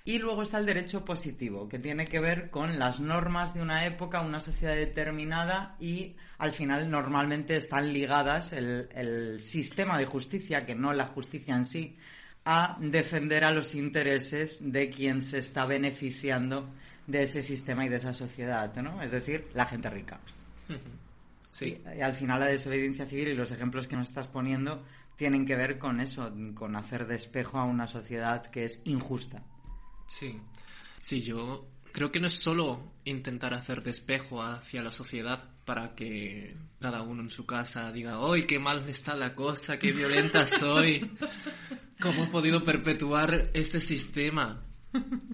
Y 0.06 0.20
luego 0.20 0.44
está 0.44 0.60
el 0.60 0.66
derecho 0.66 1.04
positivo, 1.04 1.68
que 1.68 1.80
tiene 1.80 2.06
que 2.06 2.20
ver 2.20 2.50
con 2.50 2.80
las 2.80 3.00
normas 3.00 3.54
de 3.54 3.62
una 3.62 3.86
época, 3.86 4.22
una 4.22 4.40
sociedad 4.40 4.76
determinada 4.76 5.76
y 5.80 6.16
al 6.38 6.54
final 6.54 6.90
normalmente 6.90 7.58
están 7.58 7.92
ligadas 7.92 8.54
el 8.54 9.42
sistema 9.42 9.98
de 9.98 10.06
justicia, 10.06 10.66
que 10.66 10.76
no 10.76 10.94
la 10.94 11.08
justicia 11.08 11.56
en 11.56 11.66
sí, 11.66 11.98
a 12.46 12.78
defender 12.80 13.44
a 13.44 13.52
los 13.52 13.76
intereses 13.76 14.60
de 14.64 14.90
quien 14.90 15.22
se 15.22 15.40
está 15.40 15.66
beneficiando 15.66 16.74
de 17.08 17.24
ese 17.24 17.42
sistema 17.42 17.86
y 17.86 17.90
de 17.90 17.96
esa 17.96 18.14
sociedad, 18.14 18.76
¿no? 18.76 19.02
Es 19.02 19.12
decir, 19.12 19.50
la 19.54 19.66
gente 19.66 19.90
rica. 19.90 20.20
Sí. 21.50 21.82
Y, 21.96 21.98
y, 21.98 22.02
al 22.02 22.14
final 22.14 22.40
la 22.40 22.48
desobediencia 22.48 23.06
civil 23.06 23.30
y 23.30 23.34
los 23.34 23.52
ejemplos 23.52 23.88
que 23.88 23.96
nos 23.96 24.10
estás 24.10 24.28
poniendo 24.28 24.84
tienen 25.16 25.46
que 25.46 25.56
ver 25.56 25.80
con 25.80 26.00
eso, 26.00 26.32
con 26.54 26.76
hacer 26.76 27.08
de 27.08 27.16
espejo 27.16 27.58
a 27.58 27.66
una 27.66 27.88
sociedad 27.88 28.46
que 28.46 28.66
es 28.66 28.82
injusta. 28.86 29.44
Sí, 30.08 30.40
sí, 31.00 31.22
yo 31.22 31.68
creo 31.92 32.12
que 32.12 32.20
no 32.20 32.28
es 32.28 32.34
solo 32.34 32.94
intentar 33.06 33.56
hacer 33.56 33.82
de 33.82 33.90
espejo 33.90 34.44
hacia 34.44 34.84
la 34.84 34.92
sociedad 34.92 35.50
para 35.66 35.96
que 35.96 36.56
cada 36.80 37.02
uno 37.02 37.24
en 37.24 37.32
su 37.32 37.46
casa 37.46 37.92
diga, 37.92 38.20
¡ay, 38.22 38.44
qué 38.44 38.60
mal 38.60 38.88
está 38.88 39.16
la 39.16 39.34
cosa, 39.34 39.80
qué 39.80 39.92
violenta 39.92 40.46
soy! 40.46 41.12
¿Cómo 42.00 42.26
he 42.26 42.28
podido 42.28 42.64
perpetuar 42.64 43.50
este 43.56 43.80
sistema? 43.80 44.64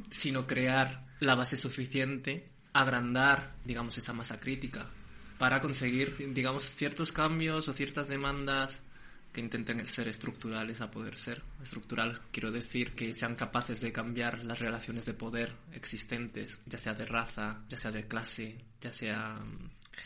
Sino 0.10 0.48
crear 0.48 1.03
la 1.24 1.36
base 1.36 1.58
suficiente, 1.58 2.50
agrandar, 2.74 3.56
digamos, 3.64 3.98
esa 3.98 4.14
masa 4.14 4.38
crítica 4.38 4.90
para 5.38 5.62
conseguir, 5.62 6.34
digamos, 6.34 6.76
ciertos 6.76 7.12
cambios 7.12 7.68
o 7.68 7.74
ciertas 7.74 8.08
demandas 8.08 8.84
que 9.32 9.42
intenten 9.42 9.86
ser 9.88 10.08
estructurales 10.08 10.80
a 10.82 10.92
poder 10.92 11.18
ser. 11.18 11.42
Estructural 11.62 12.22
quiero 12.32 12.52
decir 12.52 12.92
que 12.94 13.14
sean 13.14 13.36
capaces 13.36 13.82
de 13.82 13.92
cambiar 13.92 14.46
las 14.46 14.60
relaciones 14.60 15.06
de 15.06 15.14
poder 15.14 15.56
existentes, 15.72 16.60
ya 16.66 16.78
sea 16.78 16.94
de 16.94 17.06
raza, 17.06 17.64
ya 17.68 17.78
sea 17.78 17.92
de 17.92 18.08
clase, 18.08 18.58
ya 18.80 18.94
sea 18.94 19.40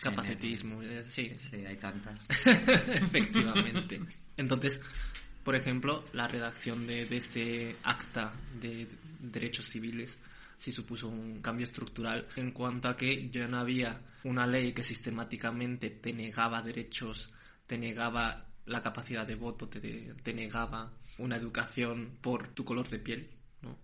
capacitismo, 0.01 0.81
eh, 0.81 1.03
sí. 1.03 1.36
Sí, 1.50 1.65
hay 1.65 1.75
tantas. 1.77 2.27
Efectivamente. 2.45 4.00
Entonces, 4.38 4.79
por 5.43 5.55
ejemplo, 5.55 6.05
la 6.13 6.27
redacción 6.27 6.88
de, 6.88 7.05
de 7.05 7.17
este 7.17 7.75
acta 7.83 8.33
de 8.62 8.88
derechos 9.19 9.65
civiles 9.65 10.17
sí 10.57 10.71
supuso 10.71 11.07
un 11.07 11.41
cambio 11.41 11.65
estructural 11.65 12.27
en 12.35 12.51
cuanto 12.51 12.89
a 12.89 12.97
que 12.97 13.29
ya 13.29 13.47
no 13.47 13.59
había 13.59 14.01
una 14.23 14.47
ley 14.47 14.73
que 14.73 14.83
sistemáticamente 14.83 15.89
te 15.91 16.11
negaba 16.11 16.61
derechos, 16.61 17.31
te 17.65 17.77
negaba 17.77 18.45
la 18.65 18.81
capacidad 18.81 19.25
de 19.25 19.35
voto, 19.35 19.69
te, 19.69 19.79
te 19.79 20.33
negaba 20.33 20.91
una 21.19 21.37
educación 21.37 22.17
por 22.21 22.49
tu 22.49 22.65
color 22.65 22.89
de 22.89 22.99
piel, 22.99 23.29
¿no? 23.61 23.77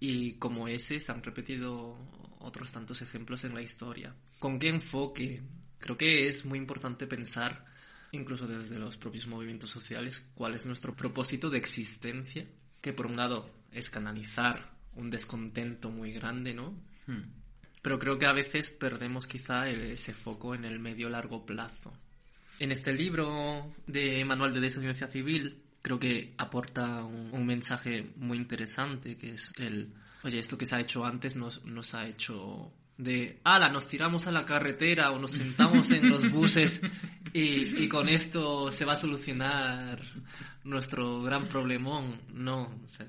Y 0.00 0.34
como 0.34 0.68
ese 0.68 1.00
se 1.00 1.12
han 1.12 1.22
repetido 1.22 1.98
otros 2.38 2.72
tantos 2.72 3.02
ejemplos 3.02 3.44
en 3.44 3.54
la 3.54 3.62
historia. 3.62 4.14
¿Con 4.38 4.58
qué 4.58 4.68
enfoque? 4.68 5.42
Creo 5.78 5.96
que 5.96 6.28
es 6.28 6.44
muy 6.44 6.58
importante 6.58 7.06
pensar, 7.06 7.64
incluso 8.12 8.46
desde 8.46 8.78
los 8.78 8.96
propios 8.96 9.26
movimientos 9.26 9.70
sociales, 9.70 10.26
cuál 10.34 10.54
es 10.54 10.64
nuestro 10.64 10.94
propósito 10.94 11.50
de 11.50 11.58
existencia, 11.58 12.46
que 12.80 12.92
por 12.92 13.06
un 13.06 13.16
lado 13.16 13.50
es 13.72 13.90
canalizar 13.90 14.73
un 14.96 15.10
descontento 15.10 15.90
muy 15.90 16.12
grande, 16.12 16.54
¿no? 16.54 16.74
Pero 17.82 17.98
creo 17.98 18.18
que 18.18 18.26
a 18.26 18.32
veces 18.32 18.70
perdemos 18.70 19.26
quizá 19.26 19.68
ese 19.68 20.14
foco 20.14 20.54
en 20.54 20.64
el 20.64 20.78
medio 20.78 21.10
largo 21.10 21.44
plazo. 21.44 21.92
En 22.58 22.72
este 22.72 22.92
libro 22.92 23.72
de 23.86 24.24
Manual 24.24 24.54
de 24.54 24.60
Desobediencia 24.60 25.08
Civil 25.08 25.60
creo 25.82 25.98
que 25.98 26.34
aporta 26.38 27.04
un, 27.04 27.30
un 27.32 27.44
mensaje 27.44 28.12
muy 28.16 28.38
interesante 28.38 29.18
que 29.18 29.32
es 29.32 29.52
el, 29.58 29.92
oye, 30.22 30.38
esto 30.38 30.56
que 30.56 30.64
se 30.64 30.76
ha 30.76 30.80
hecho 30.80 31.04
antes 31.04 31.36
nos, 31.36 31.62
nos 31.64 31.92
ha 31.94 32.06
hecho 32.06 32.72
de, 32.96 33.40
ala, 33.44 33.68
nos 33.68 33.86
tiramos 33.86 34.26
a 34.26 34.32
la 34.32 34.44
carretera 34.44 35.10
o 35.10 35.18
nos 35.18 35.32
sentamos 35.32 35.90
en 35.90 36.08
los 36.08 36.30
buses 36.30 36.80
y, 37.32 37.82
y 37.82 37.88
con 37.88 38.08
esto 38.08 38.70
se 38.70 38.84
va 38.84 38.94
a 38.94 38.96
solucionar 38.96 40.00
nuestro 40.64 41.22
gran 41.22 41.46
problemón. 41.46 42.20
No, 42.32 42.80
o 42.82 42.88
sea, 42.88 43.06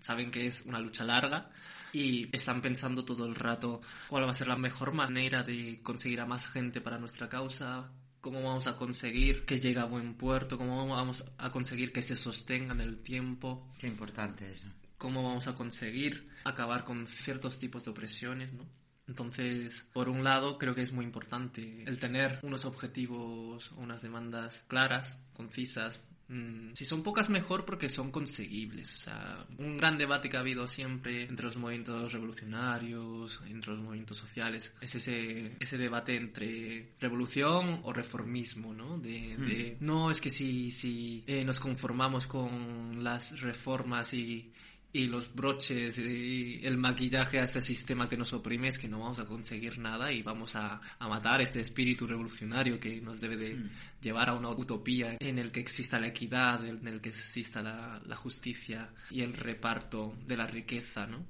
saben 0.00 0.30
que 0.30 0.46
es 0.46 0.62
una 0.66 0.80
lucha 0.80 1.04
larga 1.04 1.50
y 1.92 2.34
están 2.34 2.60
pensando 2.62 3.04
todo 3.04 3.26
el 3.26 3.34
rato 3.34 3.80
cuál 4.08 4.24
va 4.26 4.30
a 4.30 4.34
ser 4.34 4.48
la 4.48 4.56
mejor 4.56 4.92
manera 4.92 5.42
de 5.42 5.80
conseguir 5.82 6.20
a 6.20 6.26
más 6.26 6.46
gente 6.46 6.80
para 6.80 6.98
nuestra 6.98 7.28
causa, 7.28 7.90
cómo 8.20 8.42
vamos 8.42 8.66
a 8.66 8.76
conseguir 8.76 9.44
que 9.44 9.58
llegue 9.58 9.80
a 9.80 9.84
buen 9.84 10.14
puerto, 10.14 10.58
cómo 10.58 10.86
vamos 10.86 11.24
a 11.38 11.50
conseguir 11.50 11.92
que 11.92 12.02
se 12.02 12.16
sostenga 12.16 12.72
en 12.72 12.80
el 12.80 12.98
tiempo, 13.02 13.72
Qué 13.78 13.86
importante 13.86 14.50
eso. 14.50 14.66
cómo 14.98 15.22
vamos 15.22 15.46
a 15.48 15.54
conseguir 15.54 16.28
acabar 16.44 16.84
con 16.84 17.06
ciertos 17.06 17.58
tipos 17.58 17.84
de 17.84 17.90
opresiones, 17.90 18.52
¿no? 18.52 18.64
Entonces, 19.08 19.84
por 19.92 20.08
un 20.08 20.22
lado, 20.22 20.56
creo 20.56 20.72
que 20.72 20.82
es 20.82 20.92
muy 20.92 21.04
importante 21.04 21.82
el 21.84 21.98
tener 21.98 22.38
unos 22.42 22.64
objetivos 22.64 23.72
o 23.72 23.80
unas 23.80 24.02
demandas 24.02 24.64
claras, 24.68 25.16
concisas. 25.32 26.00
Mm, 26.30 26.74
Si 26.74 26.84
son 26.84 27.02
pocas, 27.02 27.28
mejor 27.28 27.64
porque 27.64 27.88
son 27.88 28.12
conseguibles. 28.12 28.94
O 28.94 28.98
sea, 28.98 29.46
un 29.58 29.76
gran 29.76 29.98
debate 29.98 30.30
que 30.30 30.36
ha 30.36 30.40
habido 30.40 30.68
siempre 30.68 31.24
entre 31.24 31.46
los 31.46 31.56
movimientos 31.56 32.12
revolucionarios, 32.12 33.40
entre 33.48 33.72
los 33.72 33.80
movimientos 33.80 34.16
sociales, 34.16 34.72
es 34.80 34.94
ese, 34.94 35.56
ese 35.58 35.76
debate 35.76 36.14
entre 36.16 36.92
revolución 37.00 37.80
o 37.82 37.92
reformismo, 37.92 38.72
¿no? 38.72 38.96
De, 38.98 39.36
de, 39.36 39.76
no, 39.80 40.10
es 40.10 40.20
que 40.20 40.30
si, 40.30 40.70
si 40.70 41.24
eh, 41.26 41.44
nos 41.44 41.58
conformamos 41.58 42.28
con 42.28 43.02
las 43.02 43.40
reformas 43.40 44.14
y, 44.14 44.52
y 44.92 45.06
los 45.06 45.32
broches 45.34 45.98
y 45.98 46.60
el 46.64 46.76
maquillaje 46.76 47.38
a 47.38 47.44
este 47.44 47.62
sistema 47.62 48.08
que 48.08 48.16
nos 48.16 48.32
oprime 48.32 48.66
es 48.68 48.78
que 48.78 48.88
no 48.88 48.98
vamos 49.00 49.18
a 49.20 49.24
conseguir 49.24 49.78
nada 49.78 50.12
y 50.12 50.22
vamos 50.22 50.56
a, 50.56 50.80
a 50.98 51.08
matar 51.08 51.40
este 51.40 51.60
espíritu 51.60 52.06
revolucionario 52.06 52.80
que 52.80 53.00
nos 53.00 53.20
debe 53.20 53.36
de 53.36 53.70
llevar 54.00 54.30
a 54.30 54.34
una 54.34 54.50
utopía 54.50 55.16
en 55.20 55.38
el 55.38 55.52
que 55.52 55.60
exista 55.60 56.00
la 56.00 56.08
equidad, 56.08 56.66
en 56.66 56.88
el 56.88 57.00
que 57.00 57.10
exista 57.10 57.62
la, 57.62 58.02
la 58.04 58.16
justicia 58.16 58.90
y 59.10 59.22
el 59.22 59.32
reparto 59.32 60.16
de 60.26 60.36
la 60.36 60.46
riqueza, 60.46 61.06
¿no? 61.06 61.24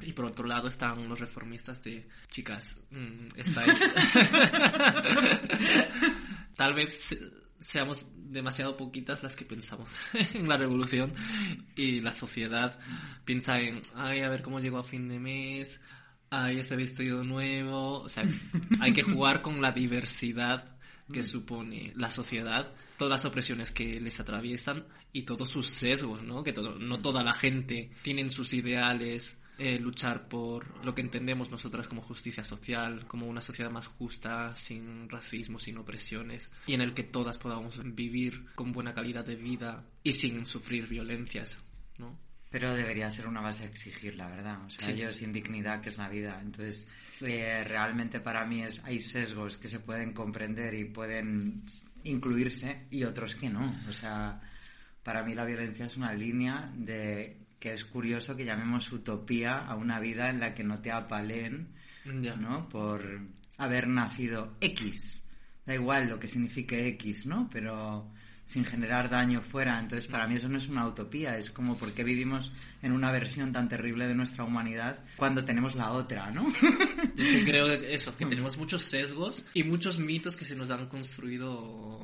Y 0.00 0.12
por 0.12 0.24
otro 0.24 0.46
lado 0.46 0.68
están 0.68 1.08
los 1.08 1.20
reformistas 1.20 1.82
de 1.84 2.08
chicas, 2.28 2.74
mm, 2.90 3.28
esta 3.36 3.64
es 3.66 3.78
tal 6.56 6.74
vez 6.74 7.16
seamos 7.60 8.06
demasiado 8.16 8.76
poquitas 8.76 9.22
las 9.22 9.36
que 9.36 9.44
pensamos 9.44 9.88
en 10.34 10.48
la 10.48 10.56
revolución 10.56 11.12
y 11.76 12.00
la 12.00 12.12
sociedad 12.12 12.78
piensa 13.24 13.60
en, 13.60 13.82
ay, 13.94 14.20
a 14.20 14.28
ver 14.28 14.42
cómo 14.42 14.60
llego 14.60 14.78
a 14.78 14.84
fin 14.84 15.08
de 15.08 15.18
mes, 15.18 15.80
ay, 16.30 16.58
este 16.58 16.76
vestido 16.76 17.22
nuevo, 17.24 18.00
o 18.02 18.08
sea, 18.08 18.24
hay 18.80 18.92
que 18.92 19.02
jugar 19.02 19.42
con 19.42 19.60
la 19.60 19.72
diversidad 19.72 20.76
que 21.12 21.24
supone 21.24 21.92
la 21.96 22.08
sociedad, 22.08 22.72
todas 22.96 23.10
las 23.10 23.24
opresiones 23.24 23.72
que 23.72 24.00
les 24.00 24.20
atraviesan 24.20 24.86
y 25.12 25.22
todos 25.22 25.50
sus 25.50 25.66
sesgos, 25.66 26.22
¿no? 26.22 26.44
Que 26.44 26.52
todo- 26.52 26.78
no 26.78 27.00
toda 27.00 27.24
la 27.24 27.32
gente 27.32 27.90
tiene 28.02 28.30
sus 28.30 28.52
ideales 28.52 29.36
eh, 29.60 29.78
luchar 29.78 30.26
por 30.26 30.84
lo 30.84 30.94
que 30.94 31.02
entendemos 31.02 31.50
nosotras 31.50 31.86
como 31.86 32.00
justicia 32.00 32.42
social, 32.42 33.06
como 33.06 33.26
una 33.26 33.42
sociedad 33.42 33.70
más 33.70 33.86
justa, 33.86 34.54
sin 34.54 35.08
racismo, 35.08 35.58
sin 35.58 35.76
opresiones, 35.76 36.50
y 36.66 36.72
en 36.72 36.80
el 36.80 36.94
que 36.94 37.02
todas 37.02 37.36
podamos 37.36 37.78
vivir 37.94 38.46
con 38.54 38.72
buena 38.72 38.94
calidad 38.94 39.24
de 39.24 39.36
vida 39.36 39.84
y 40.02 40.14
sin 40.14 40.46
sufrir 40.46 40.88
violencias, 40.88 41.58
¿no? 41.98 42.18
Pero 42.50 42.74
debería 42.74 43.10
ser 43.10 43.28
una 43.28 43.42
base 43.42 43.62
a 43.62 43.66
exigir, 43.66 44.16
la 44.16 44.28
verdad. 44.28 44.64
O 44.64 44.70
sea, 44.70 44.88
Sí. 44.88 44.96
yo 44.96 45.12
sin 45.12 45.32
dignidad, 45.32 45.80
que 45.82 45.90
es 45.90 45.98
la 45.98 46.08
vida. 46.08 46.40
Entonces, 46.42 46.88
eh, 47.20 47.62
realmente 47.62 48.18
para 48.18 48.44
mí 48.46 48.62
es, 48.62 48.82
hay 48.84 48.98
sesgos 49.00 49.56
que 49.58 49.68
se 49.68 49.78
pueden 49.78 50.12
comprender 50.12 50.74
y 50.74 50.86
pueden 50.86 51.62
incluirse 52.02 52.86
y 52.90 53.04
otros 53.04 53.36
que 53.36 53.50
no. 53.50 53.60
O 53.88 53.92
sea, 53.92 54.40
para 55.04 55.22
mí 55.22 55.34
la 55.34 55.44
violencia 55.44 55.84
es 55.86 55.96
una 55.96 56.12
línea 56.12 56.72
de 56.74 57.39
que 57.60 57.72
es 57.72 57.84
curioso 57.84 58.34
que 58.36 58.44
llamemos 58.44 58.90
utopía 58.90 59.58
a 59.58 59.76
una 59.76 60.00
vida 60.00 60.30
en 60.30 60.40
la 60.40 60.54
que 60.54 60.64
no 60.64 60.80
te 60.80 60.90
apaleen, 60.90 61.68
Ya. 62.04 62.34
¿no? 62.34 62.68
Por 62.68 63.20
haber 63.58 63.86
nacido 63.86 64.56
X. 64.60 65.22
Da 65.66 65.74
igual 65.74 66.08
lo 66.08 66.18
que 66.18 66.26
signifique 66.26 66.88
X, 66.88 67.26
¿no? 67.26 67.48
Pero 67.52 68.10
sin 68.46 68.64
generar 68.64 69.08
daño 69.10 69.42
fuera. 69.42 69.78
Entonces, 69.78 70.08
para 70.08 70.26
mí 70.26 70.34
eso 70.36 70.48
no 70.48 70.58
es 70.58 70.66
una 70.68 70.84
utopía. 70.86 71.36
Es 71.36 71.50
como 71.52 71.76
por 71.76 71.92
qué 71.92 72.02
vivimos 72.02 72.50
en 72.82 72.92
una 72.92 73.12
versión 73.12 73.52
tan 73.52 73.68
terrible 73.68 74.08
de 74.08 74.14
nuestra 74.14 74.42
humanidad 74.42 75.04
cuando 75.16 75.44
tenemos 75.44 75.76
la 75.76 75.92
otra, 75.92 76.30
¿no? 76.32 76.48
Yo 77.14 77.44
creo 77.44 77.66
que 77.78 77.94
eso, 77.94 78.16
que 78.16 78.26
tenemos 78.26 78.56
muchos 78.58 78.82
sesgos 78.82 79.44
y 79.54 79.62
muchos 79.62 79.98
mitos 79.98 80.36
que 80.36 80.44
se 80.46 80.56
nos 80.56 80.70
han 80.70 80.88
construido 80.88 81.99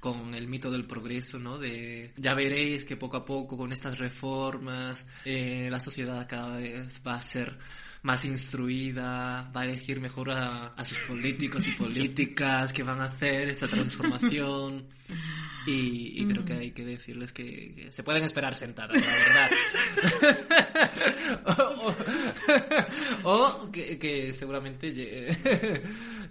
con 0.00 0.34
el 0.34 0.48
mito 0.48 0.70
del 0.70 0.86
progreso, 0.86 1.38
¿no? 1.38 1.58
De 1.58 2.12
ya 2.16 2.34
veréis 2.34 2.84
que 2.84 2.96
poco 2.96 3.18
a 3.18 3.24
poco 3.24 3.56
con 3.56 3.72
estas 3.72 3.98
reformas 3.98 5.06
eh, 5.24 5.68
la 5.70 5.78
sociedad 5.78 6.26
cada 6.26 6.56
vez 6.56 7.00
va 7.06 7.14
a 7.14 7.20
ser 7.20 7.58
más 8.02 8.24
instruida, 8.24 9.50
va 9.54 9.60
a 9.60 9.64
elegir 9.64 10.00
mejor 10.00 10.30
a, 10.30 10.68
a 10.68 10.84
sus 10.84 10.98
políticos 11.00 11.68
y 11.68 11.70
políticas 11.78 12.72
que 12.72 12.82
van 12.82 13.00
a 13.00 13.04
hacer 13.04 13.50
esta 13.50 13.68
transformación. 13.68 14.86
Y, 15.66 16.22
y 16.22 16.26
creo 16.26 16.42
que 16.44 16.54
hay 16.54 16.70
que 16.72 16.84
decirles 16.84 17.32
que, 17.32 17.74
que 17.74 17.92
se 17.92 18.02
pueden 18.02 18.24
esperar 18.24 18.54
sentadas, 18.54 18.96
la 18.98 19.12
verdad. 19.12 19.50
o 21.44 21.94
o- 23.22 23.60
o 23.62 23.70
que, 23.70 23.98
que 23.98 24.32
seguramente 24.32 24.90
llegue, 24.92 25.30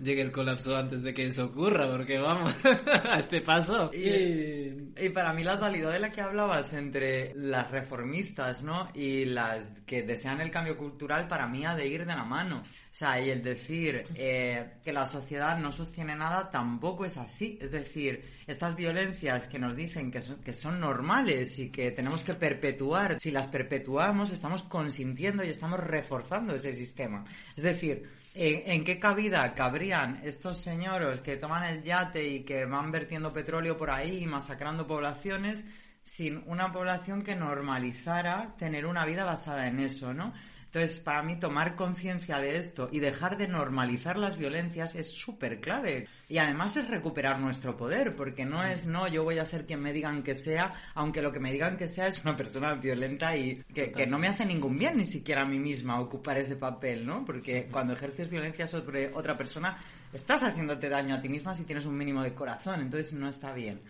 llegue 0.02 0.22
el 0.22 0.32
colapso 0.32 0.76
antes 0.76 1.04
de 1.04 1.14
que 1.14 1.26
eso 1.28 1.46
ocurra, 1.46 1.88
porque 1.92 2.18
vamos, 2.18 2.56
a 2.64 3.20
este 3.20 3.42
paso. 3.42 3.92
Y, 3.94 4.92
y 5.06 5.10
para 5.10 5.34
mí 5.34 5.44
la 5.44 5.58
dualidad 5.58 5.92
de 5.92 6.00
la 6.00 6.10
que 6.10 6.22
hablabas 6.22 6.74
entre 6.74 7.34
las 7.36 7.70
reformistas, 7.72 8.64
¿no? 8.64 8.90
Y 8.96 9.26
las 9.26 9.70
que 9.86 10.04
desean 10.04 10.42
el 10.42 10.52
cambio 10.52 10.76
cultural, 10.78 11.28
para 11.28 11.48
mí 11.48 11.66
ha 11.66 11.76
de 11.76 11.88
ir 11.88 12.00
de 12.06 12.16
la 12.16 12.24
mano. 12.24 12.64
O 12.92 12.96
sea, 13.00 13.22
y 13.22 13.30
el 13.30 13.44
decir 13.44 14.08
eh, 14.16 14.78
que 14.84 14.92
la 14.92 15.06
sociedad 15.06 15.58
no 15.58 15.72
sostiene 15.72 16.16
nada 16.16 16.50
tampoco 16.50 17.06
es 17.06 17.18
así. 17.18 17.58
Es 17.62 17.72
decir, 17.72 18.26
estas 18.48 18.76
violencias 18.76 19.48
que 19.48 19.60
nos 19.60 19.76
dicen 19.76 20.12
que 20.12 20.22
son, 20.22 20.38
que 20.38 20.54
son 20.54 20.80
normales 20.80 21.60
y 21.60 21.70
que 21.70 21.92
tenemos 21.92 22.24
que 22.24 22.34
perpetuar, 22.34 23.20
si 23.20 23.30
las 23.30 23.48
perpetuamos, 23.48 24.32
estamos 24.32 24.64
consintiendo 24.64 25.44
y 25.44 25.50
estamos 25.50 25.80
reforzando 25.80 26.56
ese 26.56 26.74
sistema. 26.74 27.24
Es 27.56 27.64
decir, 27.64 28.10
¿En, 28.36 28.62
en 28.72 28.84
qué 28.84 29.00
cabida 29.00 29.54
cabrían 29.56 30.22
estos 30.24 30.60
señores 30.60 31.20
que 31.20 31.38
toman 31.38 31.64
el 31.64 31.82
yate 31.82 32.28
y 32.28 32.44
que 32.44 32.64
van 32.66 32.92
vertiendo 32.92 33.34
petróleo 33.34 33.76
por 33.76 33.90
ahí 33.90 34.24
y 34.24 34.28
masacrando 34.28 34.86
poblaciones 34.86 35.66
sin 36.04 36.44
una 36.46 36.72
población 36.72 37.22
que 37.22 37.36
normalizara 37.36 38.56
tener 38.58 38.86
una 38.86 39.06
vida 39.06 39.26
basada 39.26 39.68
en 39.68 39.80
eso, 39.80 40.14
¿no? 40.14 40.34
Entonces, 40.72 41.00
para 41.00 41.24
mí, 41.24 41.36
tomar 41.36 41.76
conciencia 41.76 42.38
de 42.38 42.58
esto 42.58 42.90
y 42.92 43.00
dejar 43.00 43.38
de 43.38 43.48
normalizar 43.48 44.18
las 44.18 44.38
violencias 44.38 44.94
es 44.94 45.12
súper 45.12 45.60
clave. 45.60 46.08
Y 46.28 46.38
además 46.38 46.78
es 46.78 46.88
recuperar 46.88 47.40
nuestro 47.40 47.76
poder, 47.76 48.16
porque 48.16 48.46
no 48.46 48.64
es, 48.64 48.86
no, 48.86 49.08
yo 49.08 49.24
voy 49.24 49.40
a 49.40 49.46
ser 49.46 49.66
quien 49.66 49.82
me 49.82 49.94
digan 49.94 50.22
que 50.22 50.36
sea, 50.36 50.76
aunque 50.94 51.24
lo 51.24 51.32
que 51.32 51.40
me 51.40 51.52
digan 51.52 51.76
que 51.76 51.88
sea 51.88 52.06
es 52.06 52.24
una 52.24 52.38
persona 52.38 52.76
violenta 52.76 53.36
y 53.36 53.64
que, 53.74 53.92
que 53.92 54.06
no 54.06 54.20
me 54.20 54.28
hace 54.28 54.46
ningún 54.46 54.78
bien 54.78 54.96
ni 54.98 55.08
siquiera 55.08 55.42
a 55.42 55.46
mí 55.46 55.58
misma 55.58 56.00
ocupar 56.00 56.38
ese 56.38 56.56
papel, 56.56 57.04
¿no? 57.04 57.26
Porque 57.26 57.68
cuando 57.72 57.94
ejerces 57.94 58.30
violencia 58.30 58.68
sobre 58.68 59.12
otra 59.12 59.36
persona, 59.36 59.80
estás 60.14 60.44
haciéndote 60.44 60.88
daño 60.88 61.16
a 61.16 61.22
ti 61.22 61.30
misma 61.30 61.56
si 61.56 61.64
tienes 61.64 61.88
un 61.88 61.98
mínimo 61.98 62.22
de 62.22 62.36
corazón, 62.36 62.82
entonces 62.82 63.12
no 63.14 63.28
está 63.28 63.54
bien. 63.54 63.82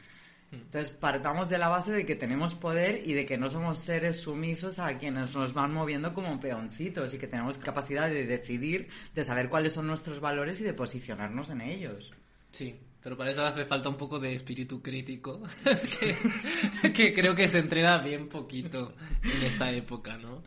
Entonces 0.51 0.89
partamos 0.89 1.47
de 1.49 1.59
la 1.59 1.69
base 1.69 1.91
de 1.91 2.05
que 2.05 2.15
tenemos 2.15 2.55
poder 2.55 3.07
y 3.07 3.13
de 3.13 3.25
que 3.25 3.37
no 3.37 3.47
somos 3.47 3.79
seres 3.79 4.19
sumisos 4.19 4.79
a 4.79 4.97
quienes 4.97 5.35
nos 5.35 5.53
van 5.53 5.73
moviendo 5.73 6.13
como 6.13 6.39
peoncitos 6.39 7.13
y 7.13 7.19
que 7.19 7.27
tenemos 7.27 7.57
capacidad 7.57 8.09
de 8.09 8.25
decidir, 8.25 8.89
de 9.13 9.23
saber 9.23 9.49
cuáles 9.49 9.73
son 9.73 9.85
nuestros 9.87 10.19
valores 10.19 10.59
y 10.59 10.63
de 10.63 10.73
posicionarnos 10.73 11.49
en 11.49 11.61
ellos. 11.61 12.11
Sí, 12.51 12.79
pero 13.01 13.15
para 13.15 13.29
eso 13.29 13.45
hace 13.45 13.63
falta 13.65 13.89
un 13.89 13.97
poco 13.97 14.19
de 14.19 14.33
espíritu 14.33 14.81
crítico, 14.81 15.41
que, 15.99 16.93
que 16.93 17.13
creo 17.13 17.35
que 17.35 17.47
se 17.47 17.59
entrena 17.59 17.99
bien 17.99 18.27
poquito 18.27 18.95
en 19.23 19.43
esta 19.43 19.71
época, 19.71 20.17
¿no? 20.17 20.43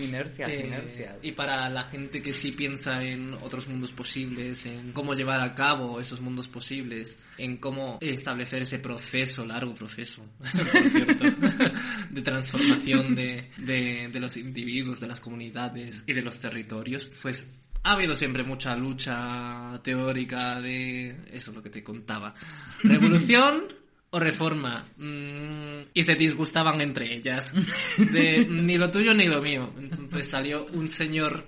Inercias, 0.00 0.50
Eh, 0.50 0.66
inercias. 0.66 1.16
Y 1.22 1.32
para 1.32 1.68
la 1.68 1.84
gente 1.84 2.22
que 2.22 2.32
sí 2.32 2.52
piensa 2.52 3.02
en 3.02 3.34
otros 3.34 3.68
mundos 3.68 3.92
posibles, 3.92 4.66
en 4.66 4.92
cómo 4.92 5.14
llevar 5.14 5.40
a 5.40 5.54
cabo 5.54 6.00
esos 6.00 6.20
mundos 6.20 6.48
posibles, 6.48 7.18
en 7.36 7.56
cómo 7.56 7.98
establecer 8.00 8.62
ese 8.62 8.78
proceso, 8.78 9.44
largo 9.44 9.74
proceso, 9.74 10.24
por 10.38 10.90
cierto, 10.90 11.24
de 12.10 12.22
transformación 12.22 13.14
de, 13.14 13.50
de, 13.58 14.08
de 14.12 14.20
los 14.20 14.36
individuos, 14.36 15.00
de 15.00 15.08
las 15.08 15.20
comunidades 15.20 16.02
y 16.06 16.12
de 16.12 16.22
los 16.22 16.38
territorios, 16.38 17.10
pues 17.22 17.52
ha 17.82 17.92
habido 17.92 18.14
siempre 18.14 18.42
mucha 18.42 18.76
lucha 18.76 19.80
teórica 19.82 20.60
de 20.60 21.10
eso 21.30 21.50
es 21.50 21.56
lo 21.56 21.62
que 21.62 21.70
te 21.70 21.82
contaba. 21.82 22.34
Revolución 22.82 23.64
o 24.10 24.18
reforma. 24.18 24.84
Mm, 24.96 25.90
y 25.94 26.02
se 26.02 26.14
disgustaban 26.14 26.80
entre 26.80 27.14
ellas. 27.14 27.52
De 27.96 28.46
ni 28.50 28.78
lo 28.78 28.90
tuyo 28.90 29.14
ni 29.14 29.26
lo 29.26 29.42
mío. 29.42 29.72
Entonces 29.78 30.28
salió 30.28 30.66
un 30.66 30.88
señor 30.88 31.46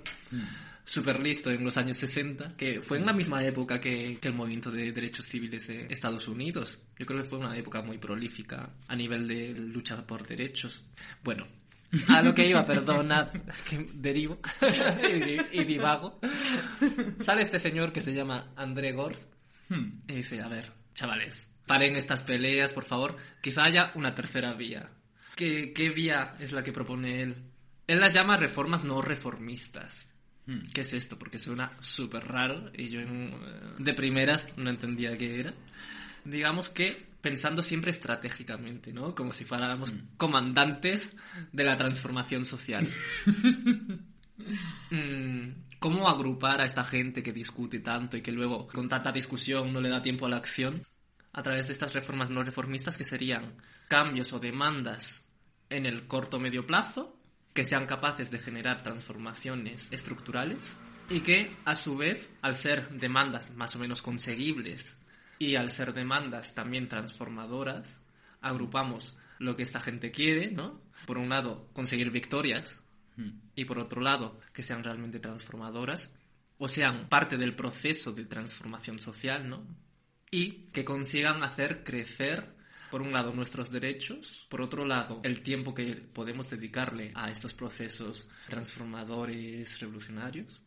súper 0.85 1.20
listo 1.20 1.51
en 1.51 1.64
los 1.64 1.77
años 1.77 1.96
60, 1.99 2.57
que 2.57 2.81
fue 2.81 2.99
en 2.99 3.07
la 3.07 3.12
misma 3.12 3.44
época 3.44 3.81
que, 3.81 4.18
que 4.20 4.29
el 4.29 4.35
movimiento 4.35 4.70
de 4.70 4.92
derechos 4.92 5.27
civiles 5.27 5.68
de 5.68 5.87
Estados 5.88 6.27
Unidos. 6.29 6.79
Yo 6.99 7.07
creo 7.07 7.23
que 7.23 7.29
fue 7.29 7.38
una 7.38 7.57
época 7.57 7.83
muy 7.83 7.99
prolífica 7.99 8.70
a 8.88 8.96
nivel 8.96 9.29
de 9.29 9.55
lucha 9.55 10.05
por 10.07 10.27
derechos. 10.27 10.83
Bueno, 11.23 11.46
a 12.09 12.23
lo 12.23 12.35
que 12.35 12.46
iba, 12.46 12.64
perdonad, 12.64 13.29
que 13.68 13.87
derivo 13.94 14.38
y, 15.53 15.61
y 15.61 15.64
divago. 15.64 16.18
Sale 17.20 17.42
este 17.42 17.59
señor 17.59 17.92
que 17.92 18.03
se 18.03 18.12
llama 18.12 18.53
André 18.57 18.92
Gord 18.92 19.16
y 20.09 20.14
dice, 20.14 20.40
a 20.40 20.49
ver, 20.49 20.73
chavales, 20.94 21.46
paren 21.66 21.96
estas 21.96 22.23
peleas, 22.23 22.73
por 22.73 22.85
favor. 22.85 23.16
Quizá 23.40 23.64
haya 23.64 23.92
una 23.94 24.14
tercera 24.14 24.55
vía. 24.55 24.90
¿Qué, 25.37 25.73
qué 25.73 25.90
vía 25.90 26.35
es 26.38 26.53
la 26.53 26.62
que 26.62 26.73
propone 26.73 27.23
él? 27.23 27.37
Él 27.87 28.01
las 28.01 28.14
llama 28.14 28.37
reformas 28.37 28.85
no 28.85 29.01
reformistas. 29.03 30.07
¿Qué 30.73 30.81
es 30.81 30.92
esto? 30.92 31.18
Porque 31.18 31.38
suena 31.38 31.77
súper 31.81 32.27
raro 32.27 32.70
y 32.75 32.88
yo 32.88 33.01
eh, 33.01 33.31
de 33.79 33.94
primeras 33.94 34.44
no 34.57 34.70
entendía 34.70 35.12
qué 35.14 35.40
era. 35.40 35.55
Digamos 36.25 36.70
que 36.70 37.11
pensando 37.20 37.62
siempre 37.62 37.90
estratégicamente, 37.90 38.92
¿no? 38.92 39.14
Como 39.14 39.33
si 39.33 39.44
fuéramos 39.44 39.92
comandantes 40.16 41.14
de 41.53 41.64
la 41.64 41.77
transformación 41.77 42.44
social. 42.44 42.87
Mm, 44.90 45.51
¿Cómo 45.79 46.09
agrupar 46.09 46.62
a 46.62 46.64
esta 46.64 46.83
gente 46.83 47.23
que 47.23 47.31
discute 47.31 47.81
tanto 47.81 48.16
y 48.16 48.23
que 48.23 48.33
luego 48.33 48.66
con 48.68 48.88
tanta 48.88 49.12
discusión 49.12 49.70
no 49.70 49.83
le 49.83 49.90
da 49.90 50.01
tiempo 50.01 50.25
a 50.25 50.31
la 50.31 50.38
acción? 50.38 50.83
A 51.33 51.43
través 51.43 51.66
de 51.66 51.73
estas 51.73 51.95
reformas 51.95 52.31
no 52.31 52.43
reformistas 52.43 52.97
que 52.99 53.05
serían 53.05 53.55
cambios 53.88 54.33
o 54.33 54.38
demandas 54.38 55.25
en 55.69 55.87
el 55.87 56.07
corto 56.07 56.40
medio 56.40 56.66
plazo 56.66 57.16
que 57.55 57.64
sean 57.64 57.87
capaces 57.87 58.31
de 58.31 58.38
generar 58.38 58.83
transformaciones 58.83 59.90
estructurales 59.90 60.77
y 61.09 61.21
que 61.21 61.57
a 61.64 61.75
su 61.75 61.97
vez 61.97 62.31
al 62.43 62.57
ser 62.57 62.88
demandas 62.90 63.51
más 63.51 63.75
o 63.75 63.79
menos 63.79 64.03
conseguibles 64.03 64.97
y 65.38 65.57
al 65.57 65.71
ser 65.71 65.93
demandas 65.93 66.55
también 66.55 66.87
transformadoras 66.87 67.99
agrupamos 68.40 69.16
lo 69.38 69.57
que 69.57 69.62
esta 69.62 69.81
gente 69.81 70.11
quiere, 70.11 70.51
¿no? 70.51 70.81
Por 71.07 71.19
un 71.19 71.29
lado, 71.29 71.69
conseguir 71.73 72.11
victorias 72.11 72.79
y 73.55 73.64
por 73.64 73.79
otro 73.79 74.01
lado, 74.01 74.40
que 74.53 74.62
sean 74.62 74.83
realmente 74.83 75.19
transformadoras 75.19 76.11
o 76.59 76.69
sean 76.69 77.09
parte 77.09 77.37
del 77.37 77.55
proceso 77.55 78.12
de 78.12 78.25
transformación 78.25 78.99
social, 78.99 79.49
¿no? 79.49 79.66
Y 80.31 80.69
que 80.73 80.85
consigan 80.85 81.43
hacer 81.43 81.83
crecer, 81.83 82.55
por 82.90 83.03
un 83.03 83.12
lado, 83.12 83.33
nuestros 83.33 83.71
derechos, 83.71 84.47
por 84.49 84.61
otro 84.61 84.85
lado, 84.85 85.21
el 85.25 85.43
tiempo 85.43 85.75
que 85.75 85.97
podemos 85.97 86.51
dedicarle 86.51 87.12
a 87.14 87.31
estos 87.31 87.55
procesos 87.55 88.29
transformadores, 88.49 89.81
revolucionarios, 89.81 90.62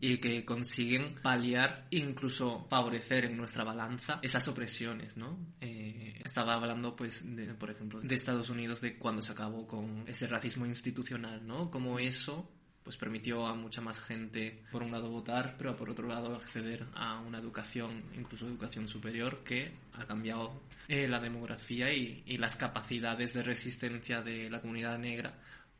y 0.00 0.18
que 0.18 0.44
consiguen 0.44 1.16
paliar, 1.16 1.88
incluso 1.90 2.66
favorecer 2.70 3.24
en 3.24 3.36
nuestra 3.36 3.64
balanza 3.64 4.20
esas 4.22 4.46
opresiones, 4.46 5.16
¿no? 5.16 5.38
Eh, 5.60 6.20
estaba 6.24 6.54
hablando, 6.54 6.94
pues, 6.94 7.34
de, 7.34 7.52
por 7.54 7.70
ejemplo, 7.70 8.00
de 8.00 8.14
Estados 8.14 8.48
Unidos, 8.48 8.80
de 8.80 8.96
cuando 8.96 9.22
se 9.22 9.32
acabó 9.32 9.66
con 9.66 10.04
ese 10.06 10.28
racismo 10.28 10.66
institucional, 10.66 11.44
¿no? 11.44 11.68
Como 11.70 11.98
eso 11.98 12.48
pues 12.86 12.96
permitió 12.96 13.44
a 13.48 13.52
mucha 13.54 13.80
más 13.80 13.98
gente, 13.98 14.62
por 14.70 14.80
un 14.84 14.92
lado, 14.92 15.10
votar, 15.10 15.56
pero 15.58 15.76
por 15.76 15.90
otro 15.90 16.06
lado, 16.06 16.36
acceder 16.36 16.86
a 16.94 17.18
una 17.18 17.38
educación, 17.40 18.04
incluso 18.16 18.46
educación 18.46 18.86
superior, 18.86 19.42
que 19.42 19.72
ha 19.94 20.06
cambiado 20.06 20.62
eh, 20.86 21.08
la 21.08 21.18
demografía 21.18 21.92
y, 21.92 22.22
y 22.24 22.38
las 22.38 22.54
capacidades 22.54 23.34
de 23.34 23.42
resistencia 23.42 24.22
de 24.22 24.48
la 24.48 24.60
comunidad 24.60 24.98
negra, 25.00 25.36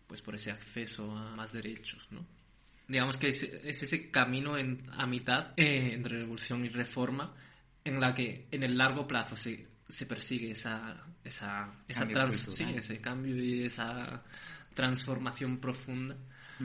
pues 0.09 0.21
por 0.21 0.35
ese 0.35 0.51
acceso 0.51 1.17
a 1.17 1.37
más 1.37 1.53
derechos, 1.53 2.09
¿no? 2.11 2.27
digamos 2.89 3.17
que 3.17 3.29
es, 3.29 3.43
es 3.45 3.83
ese 3.85 4.11
camino 4.11 4.59
en, 4.59 4.83
a 4.93 5.07
mitad 5.07 5.53
eh, 5.57 5.93
entre 5.95 6.19
revolución 6.19 6.65
y 6.65 6.71
reforma 6.71 7.35
en 7.85 8.01
la 8.01 8.13
que 8.15 8.47
en 8.51 8.65
el 8.65 8.77
largo 8.77 9.07
plazo 9.07 9.37
se, 9.37 9.65
se 9.89 10.07
persigue 10.07 10.51
esa, 10.51 11.05
esa, 11.23 11.73
esa 11.87 12.01
Cambio 12.01 12.15
trans- 12.17 12.47
sí, 12.51 12.65
ese 12.75 13.01
cambio 13.01 13.37
y 13.37 13.65
esa 13.65 14.25
transformación 14.75 15.59
profunda 15.59 16.17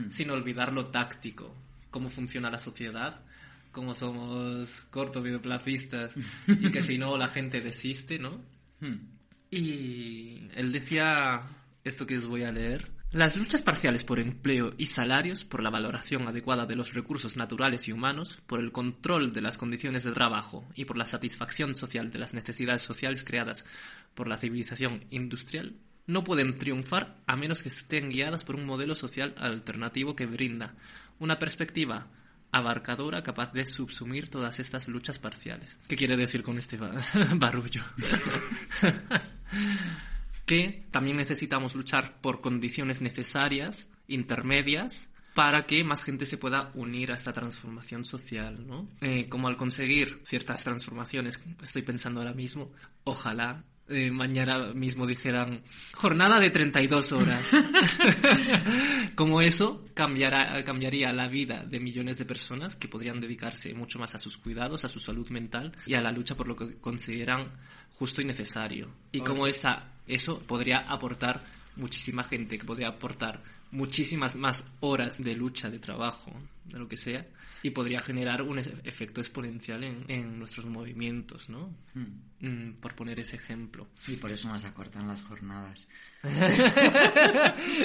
sin 0.10 0.30
olvidar 0.32 0.73
lo 0.73 0.88
táctico, 0.88 1.56
cómo 1.89 2.10
funciona 2.10 2.49
la 2.49 2.60
sociedad, 2.60 3.21
cómo 3.71 3.93
somos 3.93 4.69
corto 4.89 5.21
videoplacistas 5.21 6.15
y 6.47 6.71
que 6.71 6.82
si 6.82 6.97
no 6.97 7.17
la 7.17 7.27
gente 7.27 7.62
desiste, 7.62 8.19
¿no? 8.19 8.41
Y 9.49 10.47
él 10.56 10.71
decía 10.71 11.41
esto 11.84 12.06
que 12.06 12.17
os 12.17 12.25
voy 12.25 12.43
a 12.43 12.51
leer. 12.51 12.89
Las 13.12 13.36
luchas 13.36 13.62
parciales 13.62 14.06
por 14.06 14.19
empleo 14.19 14.73
y 14.77 14.86
salarios, 14.86 15.43
por 15.43 15.62
la 15.62 15.69
valoración 15.69 16.25
adecuada 16.30 16.65
de 16.65 16.77
los 16.77 16.93
recursos 16.93 17.36
naturales 17.36 17.89
y 17.89 17.91
humanos, 17.91 18.39
por 18.47 18.62
el 18.62 18.71
control 18.71 19.34
de 19.34 19.41
las 19.41 19.58
condiciones 19.58 20.06
de 20.06 20.13
trabajo 20.13 20.65
y 20.75 20.86
por 20.86 20.97
la 20.97 21.06
satisfacción 21.06 21.75
social 21.75 22.10
de 22.10 22.19
las 22.19 22.34
necesidades 22.34 22.84
sociales 22.84 23.25
creadas 23.25 23.65
por 24.15 24.30
la 24.30 24.38
civilización 24.38 25.04
industrial, 25.10 25.75
no 26.12 26.24
pueden 26.24 26.56
triunfar 26.56 27.15
a 27.26 27.36
menos 27.38 27.63
que 27.63 27.69
estén 27.69 28.10
guiadas 28.10 28.43
por 28.43 28.56
un 28.56 28.65
modelo 28.65 28.95
social 28.95 29.34
alternativo 29.38 30.15
que 30.15 30.26
brinda 30.26 30.76
una 31.19 31.39
perspectiva 31.39 32.08
abarcadora 32.52 33.24
capaz 33.24 33.54
de 33.54 33.65
subsumir 33.65 34.28
todas 34.30 34.60
estas 34.60 34.88
luchas 34.89 35.19
parciales. 35.19 35.78
¿Qué 35.88 35.95
quiere 35.95 36.17
decir 36.17 36.43
con 36.43 36.58
este 36.58 36.76
ba- 36.78 36.91
barullo? 37.36 37.82
que 40.45 40.86
también 40.91 41.17
necesitamos 41.17 41.76
luchar 41.76 42.19
por 42.21 42.41
condiciones 42.41 43.02
necesarias, 43.02 43.88
intermedias, 44.08 45.08
para 45.34 45.65
que 45.65 45.84
más 45.86 46.04
gente 46.04 46.26
se 46.26 46.38
pueda 46.38 46.71
unir 46.74 47.12
a 47.12 47.15
esta 47.15 47.32
transformación 47.32 48.04
social, 48.04 48.67
¿no? 48.67 48.89
Eh, 49.00 49.30
como 49.30 49.47
al 49.47 49.56
conseguir 49.56 50.21
ciertas 50.26 50.62
transformaciones, 50.63 51.39
estoy 51.63 51.84
pensando 51.84 52.19
ahora 52.19 52.34
mismo, 52.34 52.69
ojalá 53.06 53.63
eh, 53.91 54.10
mañana 54.12 54.73
mismo 54.73 55.06
dijeran 55.06 55.63
jornada 55.93 56.39
de 56.39 56.49
32 56.49 57.12
horas. 57.12 57.51
como 59.15 59.41
eso 59.41 59.86
cambiará, 59.93 60.63
cambiaría 60.63 61.12
la 61.12 61.27
vida 61.27 61.63
de 61.65 61.80
millones 61.80 62.17
de 62.17 62.25
personas 62.25 62.75
que 62.75 62.88
podrían 62.88 63.19
dedicarse 63.19 63.73
mucho 63.73 63.99
más 63.99 64.15
a 64.15 64.19
sus 64.19 64.38
cuidados, 64.38 64.86
a 64.86 64.89
su 64.89 64.99
salud 64.99 65.30
mental 65.30 65.71
y 65.86 65.93
a 65.93 66.01
la 66.01 66.12
lucha 66.12 66.36
por 66.36 66.47
lo 66.47 66.56
que 66.56 66.77
consideran 66.80 67.51
justo 67.93 68.21
y 68.21 68.25
necesario. 68.25 68.89
Y 69.12 69.21
como 69.21 69.45
esa, 69.47 69.91
eso 70.08 70.39
podría 70.39 70.80
aportar 70.80 71.43
muchísima 71.75 72.23
gente, 72.23 72.58
que 72.58 72.65
podría 72.65 72.89
aportar 72.89 73.41
muchísimas 73.71 74.36
más 74.36 74.63
horas 74.81 75.21
de 75.23 75.36
lucha, 75.36 75.69
de 75.69 75.79
trabajo, 75.79 76.31
de 76.65 76.77
lo 76.79 76.88
que 76.88 76.97
sea, 76.97 77.25
y 77.63 77.69
podría 77.71 78.01
generar 78.01 78.41
un 78.41 78.60
e- 78.60 78.63
efecto 78.84 79.21
exponencial 79.21 79.84
en, 79.84 80.05
en 80.07 80.38
nuestros 80.39 80.65
movimientos, 80.65 81.49
¿no? 81.49 81.73
Mm, 82.39 82.73
por 82.79 82.93
poner 82.95 83.19
ese 83.19 83.36
ejemplo. 83.38 83.88
Y 84.07 84.15
por 84.15 84.31
eso 84.31 84.47
nos 84.47 84.65
acortan 84.65 85.07
las 85.07 85.21
jornadas. 85.21 85.88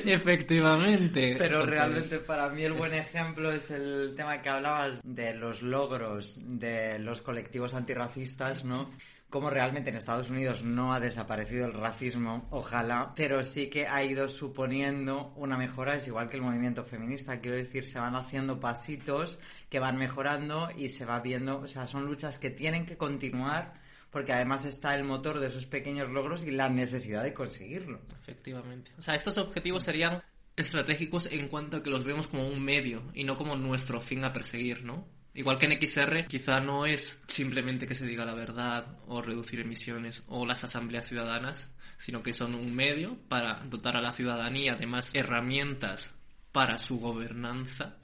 Efectivamente. 0.04 1.34
Pero 1.38 1.58
Porque- 1.60 1.70
realmente 1.72 2.18
para 2.20 2.48
mí 2.50 2.62
el 2.62 2.72
buen 2.72 2.94
ejemplo 2.94 3.52
es 3.52 3.70
el 3.70 4.14
tema 4.16 4.40
que 4.42 4.48
hablabas 4.48 5.00
de 5.02 5.34
los 5.34 5.62
logros 5.62 6.38
de 6.42 6.98
los 6.98 7.20
colectivos 7.20 7.74
antirracistas, 7.74 8.64
¿no? 8.64 8.90
Como 9.36 9.50
realmente 9.50 9.90
en 9.90 9.96
Estados 9.96 10.30
Unidos 10.30 10.62
no 10.62 10.94
ha 10.94 10.98
desaparecido 10.98 11.66
el 11.66 11.74
racismo, 11.74 12.48
ojalá, 12.48 13.12
pero 13.14 13.44
sí 13.44 13.68
que 13.68 13.86
ha 13.86 14.02
ido 14.02 14.30
suponiendo 14.30 15.34
una 15.36 15.58
mejora, 15.58 15.94
es 15.96 16.06
igual 16.06 16.30
que 16.30 16.38
el 16.38 16.42
movimiento 16.42 16.84
feminista, 16.84 17.38
quiero 17.38 17.58
decir, 17.58 17.84
se 17.84 17.98
van 17.98 18.16
haciendo 18.16 18.58
pasitos 18.60 19.38
que 19.68 19.78
van 19.78 19.98
mejorando 19.98 20.70
y 20.74 20.88
se 20.88 21.04
va 21.04 21.20
viendo, 21.20 21.58
o 21.58 21.68
sea, 21.68 21.86
son 21.86 22.06
luchas 22.06 22.38
que 22.38 22.48
tienen 22.48 22.86
que 22.86 22.96
continuar 22.96 23.74
porque 24.08 24.32
además 24.32 24.64
está 24.64 24.94
el 24.94 25.04
motor 25.04 25.38
de 25.38 25.48
esos 25.48 25.66
pequeños 25.66 26.08
logros 26.08 26.42
y 26.42 26.50
la 26.50 26.70
necesidad 26.70 27.22
de 27.22 27.34
conseguirlo. 27.34 28.00
Efectivamente. 28.22 28.92
O 28.96 29.02
sea, 29.02 29.14
estos 29.14 29.36
objetivos 29.36 29.82
serían 29.82 30.22
estratégicos 30.56 31.26
en 31.30 31.48
cuanto 31.48 31.76
a 31.76 31.82
que 31.82 31.90
los 31.90 32.04
vemos 32.04 32.26
como 32.26 32.48
un 32.48 32.64
medio 32.64 33.02
y 33.12 33.24
no 33.24 33.36
como 33.36 33.54
nuestro 33.54 34.00
fin 34.00 34.24
a 34.24 34.32
perseguir, 34.32 34.82
¿no? 34.82 35.06
Igual 35.36 35.58
que 35.58 35.66
en 35.66 35.78
XR, 35.78 36.26
quizá 36.26 36.60
no 36.60 36.86
es 36.86 37.20
simplemente 37.26 37.86
que 37.86 37.94
se 37.94 38.06
diga 38.06 38.24
la 38.24 38.32
verdad 38.32 38.98
o 39.06 39.20
reducir 39.20 39.60
emisiones 39.60 40.22
o 40.28 40.46
las 40.46 40.64
asambleas 40.64 41.06
ciudadanas, 41.06 41.70
sino 41.98 42.22
que 42.22 42.32
son 42.32 42.54
un 42.54 42.74
medio 42.74 43.18
para 43.28 43.62
dotar 43.64 43.98
a 43.98 44.00
la 44.00 44.12
ciudadanía 44.12 44.76
de 44.76 44.86
más 44.86 45.14
herramientas 45.14 46.14
para 46.52 46.78
su 46.78 46.98
gobernanza, 46.98 47.98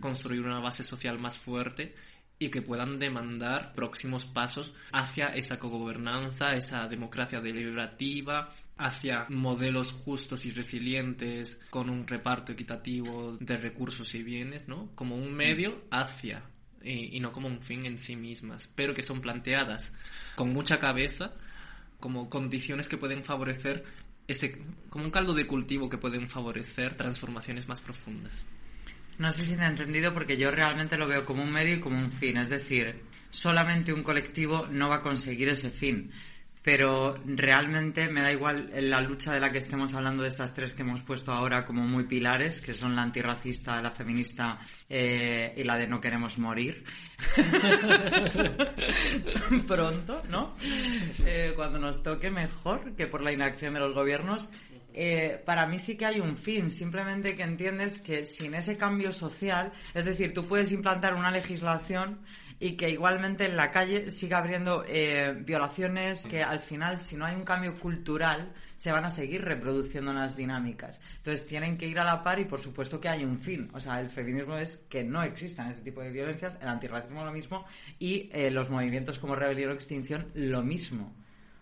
construir 0.00 0.40
una 0.40 0.60
base 0.60 0.82
social 0.82 1.18
más 1.18 1.36
fuerte 1.36 1.94
y 2.38 2.48
que 2.48 2.62
puedan 2.62 2.98
demandar 2.98 3.74
próximos 3.74 4.24
pasos 4.24 4.74
hacia 4.90 5.26
esa 5.26 5.58
cogobernanza, 5.58 6.54
esa 6.54 6.88
democracia 6.88 7.42
deliberativa, 7.42 8.54
hacia 8.78 9.26
modelos 9.28 9.92
justos 9.92 10.46
y 10.46 10.52
resilientes 10.52 11.60
con 11.68 11.90
un 11.90 12.06
reparto 12.06 12.52
equitativo 12.52 13.36
de 13.38 13.58
recursos 13.58 14.14
y 14.14 14.22
bienes, 14.22 14.68
¿no? 14.68 14.90
Como 14.94 15.16
un 15.16 15.34
medio 15.34 15.84
hacia 15.90 16.42
y, 16.88 17.20
no 17.20 17.32
como 17.32 17.48
un 17.48 17.60
fin 17.60 17.84
en 17.86 17.98
sí 17.98 18.16
mismas, 18.16 18.70
pero 18.74 18.94
que 18.94 19.02
son 19.02 19.20
planteadas 19.20 19.92
con 20.34 20.52
mucha 20.52 20.78
cabeza 20.78 21.32
como 22.00 22.30
condiciones 22.30 22.88
que 22.88 22.96
pueden 22.96 23.24
favorecer 23.24 23.84
ese 24.26 24.58
como 24.88 25.04
un 25.04 25.10
caldo 25.10 25.34
de 25.34 25.46
cultivo 25.46 25.88
que 25.88 25.98
pueden 25.98 26.28
favorecer 26.28 26.96
transformaciones 26.96 27.68
más 27.68 27.80
profundas. 27.80 28.46
No 29.18 29.32
sé 29.32 29.44
si 29.44 29.56
te 29.56 29.62
he 29.62 29.66
entendido 29.66 30.14
porque 30.14 30.36
yo 30.36 30.50
realmente 30.50 30.96
lo 30.96 31.08
veo 31.08 31.24
como 31.24 31.42
un 31.42 31.50
medio 31.50 31.74
y 31.74 31.80
como 31.80 31.98
un 31.98 32.12
fin. 32.12 32.36
Es 32.36 32.50
decir, 32.50 33.02
solamente 33.30 33.92
un 33.92 34.04
colectivo 34.04 34.68
no 34.70 34.88
va 34.88 34.96
a 34.96 35.02
conseguir 35.02 35.48
ese 35.48 35.70
fin. 35.70 36.12
Pero 36.68 37.16
realmente 37.24 38.10
me 38.10 38.20
da 38.20 38.30
igual 38.30 38.70
la 38.78 39.00
lucha 39.00 39.32
de 39.32 39.40
la 39.40 39.50
que 39.50 39.56
estemos 39.56 39.94
hablando 39.94 40.22
de 40.22 40.28
estas 40.28 40.52
tres 40.52 40.74
que 40.74 40.82
hemos 40.82 41.00
puesto 41.00 41.32
ahora 41.32 41.64
como 41.64 41.80
muy 41.80 42.04
pilares, 42.04 42.60
que 42.60 42.74
son 42.74 42.94
la 42.94 43.00
antirracista, 43.00 43.80
la 43.80 43.90
feminista 43.90 44.58
eh, 44.86 45.54
y 45.56 45.64
la 45.64 45.78
de 45.78 45.88
no 45.88 45.98
queremos 45.98 46.38
morir. 46.38 46.84
Pronto, 49.66 50.22
¿no? 50.28 50.56
Eh, 51.24 51.54
cuando 51.56 51.78
nos 51.78 52.02
toque 52.02 52.30
mejor 52.30 52.94
que 52.94 53.06
por 53.06 53.22
la 53.22 53.32
inacción 53.32 53.72
de 53.72 53.80
los 53.80 53.94
gobiernos. 53.94 54.50
Eh, 54.92 55.42
para 55.46 55.66
mí 55.66 55.78
sí 55.78 55.96
que 55.96 56.04
hay 56.04 56.20
un 56.20 56.36
fin, 56.36 56.70
simplemente 56.70 57.34
que 57.34 57.44
entiendes 57.44 57.98
que 57.98 58.26
sin 58.26 58.54
ese 58.54 58.76
cambio 58.76 59.14
social, 59.14 59.72
es 59.94 60.04
decir, 60.04 60.34
tú 60.34 60.46
puedes 60.46 60.70
implantar 60.70 61.14
una 61.14 61.30
legislación 61.30 62.18
y 62.60 62.72
que 62.72 62.90
igualmente 62.90 63.46
en 63.46 63.56
la 63.56 63.70
calle 63.70 64.10
siga 64.10 64.38
habiendo 64.38 64.84
eh, 64.86 65.32
violaciones 65.44 66.24
que 66.26 66.42
al 66.42 66.60
final, 66.60 67.00
si 67.00 67.16
no 67.16 67.24
hay 67.24 67.36
un 67.36 67.44
cambio 67.44 67.74
cultural, 67.78 68.52
se 68.74 68.92
van 68.92 69.04
a 69.04 69.10
seguir 69.10 69.42
reproduciendo 69.42 70.12
las 70.12 70.36
dinámicas. 70.36 71.00
Entonces 71.16 71.46
tienen 71.46 71.76
que 71.76 71.86
ir 71.86 71.98
a 71.98 72.04
la 72.04 72.22
par 72.22 72.38
y 72.38 72.44
por 72.44 72.60
supuesto 72.60 73.00
que 73.00 73.08
hay 73.08 73.24
un 73.24 73.38
fin. 73.38 73.70
O 73.74 73.80
sea, 73.80 74.00
el 74.00 74.10
feminismo 74.10 74.56
es 74.56 74.76
que 74.88 75.04
no 75.04 75.22
existan 75.22 75.68
ese 75.68 75.82
tipo 75.82 76.00
de 76.00 76.10
violencias, 76.10 76.58
el 76.60 76.68
antirracismo 76.68 77.24
lo 77.24 77.32
mismo 77.32 77.64
y 77.98 78.28
eh, 78.32 78.50
los 78.50 78.70
movimientos 78.70 79.18
como 79.18 79.36
rebelión 79.36 79.70
o 79.70 79.74
extinción 79.74 80.26
lo 80.34 80.62
mismo. 80.62 81.12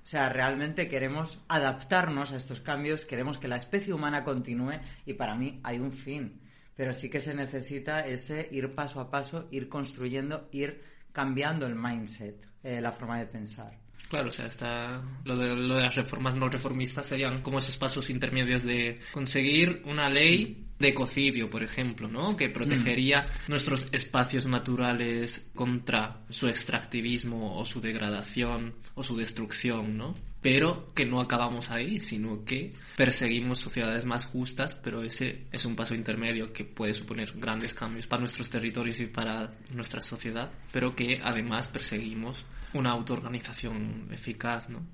O 0.07 0.09
sea, 0.09 0.29
realmente 0.29 0.89
queremos 0.89 1.41
adaptarnos 1.49 2.33
a 2.33 2.37
estos 2.37 2.61
cambios, 2.61 3.05
queremos 3.05 3.39
que 3.39 3.49
la 3.49 3.57
especie 3.57 3.93
humana 3.93 4.23
continúe 4.23 4.79
y 5.05 5.15
para 5.15 5.35
mí 5.35 5.59
hay 5.65 5.79
un 5.81 5.93
fin. 5.93 6.41
Pero 6.77 6.93
sí 6.93 7.09
que 7.09 7.21
se 7.21 7.35
necesita 7.35 8.01
ese 8.01 8.49
ir 8.53 8.75
paso 8.75 9.01
a 9.01 9.11
paso, 9.11 9.49
ir 9.51 9.69
construyendo, 9.69 10.49
ir 10.53 10.83
cambiando 11.13 11.67
el 11.67 11.75
mindset, 11.75 12.47
eh, 12.63 12.81
la 12.81 12.93
forma 12.93 13.19
de 13.19 13.27
pensar. 13.27 13.79
Claro, 14.09 14.29
o 14.29 14.31
sea, 14.31 14.47
está 14.47 15.03
lo 15.25 15.37
de, 15.37 15.57
lo 15.57 15.75
de 15.77 15.83
las 15.83 15.97
reformas 15.97 16.37
no 16.37 16.49
reformistas 16.49 17.07
serían 17.07 17.43
como 17.43 17.59
esos 17.59 17.77
pasos 17.77 18.09
intermedios 18.11 18.63
de 18.63 19.01
conseguir 19.13 19.83
una 19.87 20.09
ley 20.09 20.66
de 20.79 20.89
ecocidio, 20.89 21.49
por 21.49 21.63
ejemplo, 21.63 22.09
¿no? 22.09 22.37
Que 22.37 22.51
protegería 22.51 23.29
nuestros 23.49 23.87
espacios 23.93 24.47
naturales 24.47 25.51
contra 25.55 26.21
su 26.29 26.49
extractivismo 26.49 27.59
o 27.59 27.65
su 27.65 27.81
degradación 27.81 28.75
o 28.95 29.03
su 29.03 29.17
destrucción, 29.17 29.97
¿no? 29.97 30.15
Pero 30.43 30.93
que 30.95 31.07
no 31.07 31.21
acabamos 31.21 31.71
ahí, 31.71 31.99
sino 31.99 32.45
que 32.45 32.75
perseguimos 32.97 33.59
sociedades 33.59 34.05
más 34.05 34.27
justas, 34.27 34.75
pero 34.75 35.03
ese 35.03 35.47
es 35.51 35.65
un 35.65 35.75
paso 35.75 35.95
intermedio 35.95 36.53
que 36.53 36.65
puede 36.65 36.95
suponer 36.95 37.33
grandes 37.37 37.75
cambios 37.75 38.07
para 38.07 38.21
nuestros 38.21 38.49
territorios 38.49 39.01
y 39.01 39.07
para 39.07 39.51
nuestra 39.71 40.03
sociedad, 40.03 40.53
pero 40.71 40.95
que 40.95 41.21
además 41.23 41.69
perseguimos 41.69 42.45
una 42.75 42.91
autoorganización 42.91 44.09
eficaz, 44.13 44.69
¿no? 44.69 44.87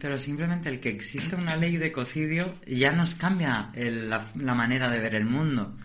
Pero 0.00 0.18
simplemente 0.18 0.68
el 0.68 0.80
que 0.80 0.88
exista 0.90 1.36
una 1.36 1.56
ley 1.56 1.76
de 1.76 1.86
ecocidio 1.86 2.56
ya 2.66 2.90
nos 2.92 3.14
cambia 3.14 3.70
el- 3.74 4.10
la, 4.10 4.30
la 4.34 4.54
manera 4.54 4.90
de 4.90 4.98
ver 4.98 5.14
el 5.14 5.24
mundo. 5.24 5.76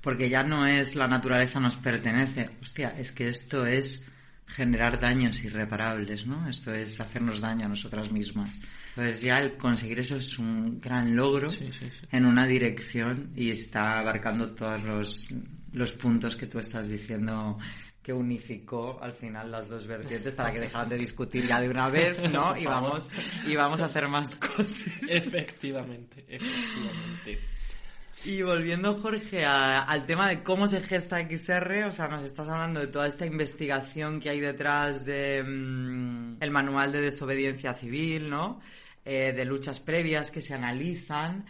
Porque 0.00 0.28
ya 0.28 0.42
no 0.42 0.66
es 0.66 0.94
la 0.94 1.08
naturaleza 1.08 1.60
nos 1.60 1.76
pertenece. 1.76 2.50
Hostia, 2.62 2.94
es 2.98 3.12
que 3.12 3.28
esto 3.28 3.66
es 3.66 4.04
generar 4.46 4.98
daños 5.00 5.42
irreparables, 5.44 6.26
¿no? 6.26 6.46
Esto 6.48 6.72
es 6.74 7.00
hacernos 7.00 7.40
daño 7.40 7.64
a 7.66 7.68
nosotras 7.68 8.12
mismas. 8.12 8.50
Entonces 8.90 9.22
ya 9.22 9.38
el 9.40 9.56
conseguir 9.56 10.00
eso 10.00 10.16
es 10.16 10.38
un 10.38 10.78
gran 10.80 11.16
logro 11.16 11.48
Sí, 11.50 11.70
sí, 11.72 11.88
sí. 11.90 12.06
en 12.12 12.26
una 12.26 12.46
dirección 12.46 13.30
y 13.34 13.50
está 13.50 13.98
abarcando 13.98 14.50
todos 14.54 14.82
los, 14.84 15.26
los 15.72 15.92
puntos 15.92 16.36
que 16.36 16.46
tú 16.46 16.58
estás 16.58 16.88
diciendo 16.88 17.58
que 18.04 18.12
unificó 18.12 18.98
al 19.02 19.14
final 19.14 19.50
las 19.50 19.68
dos 19.68 19.86
vertientes 19.86 20.34
para 20.34 20.52
que 20.52 20.60
dejaran 20.66 20.88
de 20.90 20.98
discutir 20.98 21.46
ya 21.48 21.58
de 21.60 21.70
una 21.70 21.88
vez, 21.88 22.30
¿no? 22.30 22.56
Y 22.56 22.66
vamos, 22.66 23.08
y 23.46 23.56
vamos 23.56 23.80
a 23.80 23.86
hacer 23.86 24.06
más 24.08 24.34
cosas. 24.36 24.86
Efectivamente, 25.10 26.24
efectivamente. 26.28 27.40
Y 28.26 28.40
volviendo, 28.42 28.94
Jorge, 29.02 29.44
a- 29.44 29.82
al 29.82 30.06
tema 30.06 30.28
de 30.28 30.42
cómo 30.42 30.66
se 30.66 30.80
gesta 30.80 31.18
XR, 31.20 31.84
o 31.88 31.92
sea, 31.92 32.08
nos 32.08 32.22
estás 32.22 32.48
hablando 32.48 32.80
de 32.80 32.86
toda 32.86 33.06
esta 33.06 33.26
investigación 33.26 34.20
que 34.20 34.30
hay 34.30 34.40
detrás 34.40 35.04
de 35.04 35.42
mm, 35.42 36.36
el 36.40 36.50
manual 36.50 36.92
de 36.92 37.00
desobediencia 37.02 37.74
civil, 37.74 38.28
¿no? 38.30 38.60
Eh, 39.04 39.32
de 39.36 39.44
luchas 39.44 39.80
previas 39.80 40.30
que 40.30 40.40
se 40.40 40.54
analizan. 40.54 41.44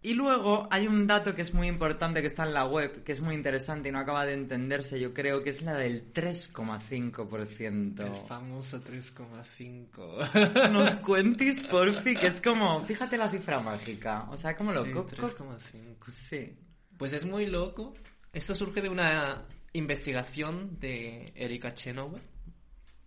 Y 0.00 0.14
luego 0.14 0.68
hay 0.70 0.86
un 0.86 1.08
dato 1.08 1.34
que 1.34 1.42
es 1.42 1.52
muy 1.52 1.66
importante 1.66 2.20
que 2.20 2.28
está 2.28 2.44
en 2.44 2.54
la 2.54 2.64
web, 2.66 3.02
que 3.02 3.10
es 3.12 3.20
muy 3.20 3.34
interesante 3.34 3.88
y 3.88 3.92
no 3.92 3.98
acaba 3.98 4.24
de 4.26 4.34
entenderse, 4.34 5.00
yo 5.00 5.12
creo, 5.12 5.42
que 5.42 5.50
es 5.50 5.60
la 5.62 5.74
del 5.74 6.12
3,5%. 6.12 8.00
El 8.06 8.14
famoso 8.28 8.80
3,5. 8.82 10.70
Nos 10.70 10.94
cuentis, 10.96 11.62
porfi, 11.70 12.14
que 12.16 12.28
es 12.28 12.40
como, 12.40 12.84
fíjate 12.84 13.16
la 13.18 13.28
cifra 13.28 13.60
mágica, 13.60 14.26
o 14.30 14.36
sea, 14.36 14.56
como 14.56 14.72
lo... 14.72 14.84
Sí, 14.84 14.92
co- 14.92 15.04
co- 15.04 15.10
3,5. 15.10 16.10
Sí. 16.10 16.56
Pues 16.96 17.12
es 17.12 17.24
muy 17.24 17.46
loco. 17.46 17.94
Esto 18.32 18.54
surge 18.54 18.80
de 18.82 18.88
una 18.88 19.46
investigación 19.72 20.78
de 20.78 21.32
Erika 21.34 21.72
Chenoweth. 21.74 22.22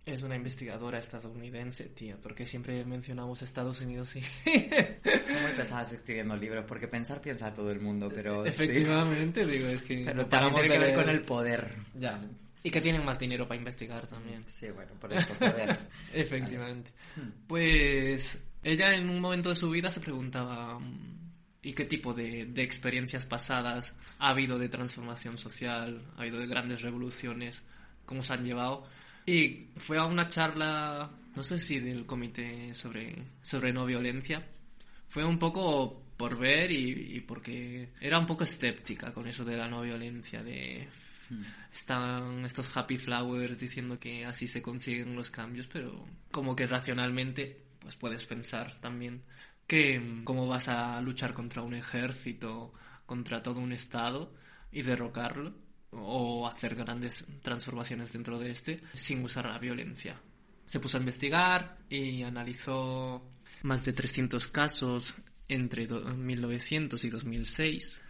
Es 0.04 0.22
una 0.22 0.34
investigadora 0.34 0.98
estadounidense, 0.98 1.84
tía, 1.84 2.16
porque 2.20 2.44
siempre 2.44 2.84
mencionamos 2.84 3.40
Estados 3.40 3.80
Unidos 3.82 4.16
y... 4.16 4.22
Son 5.28 5.42
muy 5.42 5.52
pesadas 5.56 5.92
escribiendo 5.92 6.36
libros, 6.36 6.64
porque 6.66 6.88
pensar 6.88 7.20
piensa 7.20 7.54
todo 7.54 7.70
el 7.70 7.80
mundo, 7.80 8.08
pero 8.12 8.42
sí. 8.44 8.64
Efectivamente, 8.64 9.46
digo, 9.46 9.68
es 9.68 9.82
que... 9.82 10.02
Pero 10.04 10.22
no 10.22 10.26
también 10.26 10.54
tiene 10.56 10.68
que 10.68 10.78
ver 10.78 10.94
con 10.94 11.08
el 11.08 11.22
poder. 11.22 11.76
Ya. 11.94 12.20
Y 12.64 12.70
que 12.70 12.80
tienen 12.80 13.04
más 13.04 13.18
dinero 13.18 13.46
para 13.46 13.58
investigar 13.58 14.06
también. 14.08 14.42
Sí, 14.42 14.70
bueno, 14.70 14.92
por 15.00 15.12
eso, 15.12 15.34
poder. 15.34 15.78
Efectivamente. 16.12 16.90
Pues 17.46 18.38
ella 18.64 18.94
en 18.94 19.08
un 19.08 19.20
momento 19.20 19.50
de 19.50 19.56
su 19.56 19.70
vida 19.70 19.88
se 19.88 20.00
preguntaba 20.00 20.80
mm, 20.80 21.30
¿y 21.62 21.72
qué 21.72 21.84
tipo 21.84 22.12
de, 22.12 22.46
de 22.46 22.62
experiencias 22.62 23.24
pasadas 23.24 23.94
ha 24.18 24.30
habido 24.30 24.58
de 24.58 24.68
transformación 24.68 25.38
social? 25.38 26.04
¿Ha 26.16 26.22
habido 26.22 26.38
de 26.38 26.46
grandes 26.46 26.82
revoluciones? 26.82 27.62
¿Cómo 28.04 28.22
se 28.22 28.32
han 28.32 28.44
llevado? 28.44 28.84
Y 29.26 29.68
fue 29.76 29.98
a 29.98 30.04
una 30.04 30.28
charla, 30.28 31.10
no 31.34 31.42
sé 31.42 31.58
si 31.58 31.78
del 31.78 32.06
comité 32.06 32.74
sobre, 32.74 33.14
sobre 33.42 33.72
no 33.72 33.86
violencia. 33.86 34.46
Fue 35.08 35.24
un 35.24 35.38
poco 35.38 36.02
por 36.16 36.38
ver 36.38 36.70
y, 36.70 37.16
y 37.16 37.20
porque 37.20 37.90
era 38.00 38.18
un 38.18 38.26
poco 38.26 38.44
escéptica 38.44 39.12
con 39.12 39.26
eso 39.26 39.44
de 39.44 39.56
la 39.56 39.68
no 39.68 39.82
violencia, 39.82 40.42
de 40.42 40.88
están 41.72 42.44
estos 42.44 42.76
happy 42.76 42.98
flowers 42.98 43.58
diciendo 43.58 43.98
que 43.98 44.24
así 44.24 44.46
se 44.46 44.62
consiguen 44.62 45.14
los 45.14 45.30
cambios, 45.30 45.66
pero 45.66 46.06
como 46.30 46.54
que 46.54 46.66
racionalmente 46.66 47.62
pues 47.78 47.96
puedes 47.96 48.24
pensar 48.26 48.80
también 48.80 49.22
que 49.66 50.20
cómo 50.24 50.46
vas 50.46 50.68
a 50.68 51.00
luchar 51.00 51.32
contra 51.32 51.62
un 51.62 51.74
ejército, 51.74 52.72
contra 53.06 53.42
todo 53.42 53.60
un 53.60 53.72
estado 53.72 54.34
y 54.70 54.82
derrocarlo 54.82 55.54
o 55.92 56.48
hacer 56.48 56.74
grandes 56.74 57.24
transformaciones 57.42 58.12
dentro 58.12 58.38
de 58.38 58.50
este 58.50 58.82
sin 58.94 59.22
usar 59.22 59.46
la 59.46 59.58
violencia. 59.58 60.20
Se 60.66 60.80
puso 60.80 60.96
a 60.96 61.00
investigar 61.00 61.78
y 61.90 62.22
analizó 62.22 63.22
más 63.62 63.84
de 63.84 63.92
300 63.92 64.48
casos 64.48 65.14
entre 65.48 65.86
do- 65.86 66.02
1900 66.16 67.04
y 67.04 67.10
2006. 67.10 68.00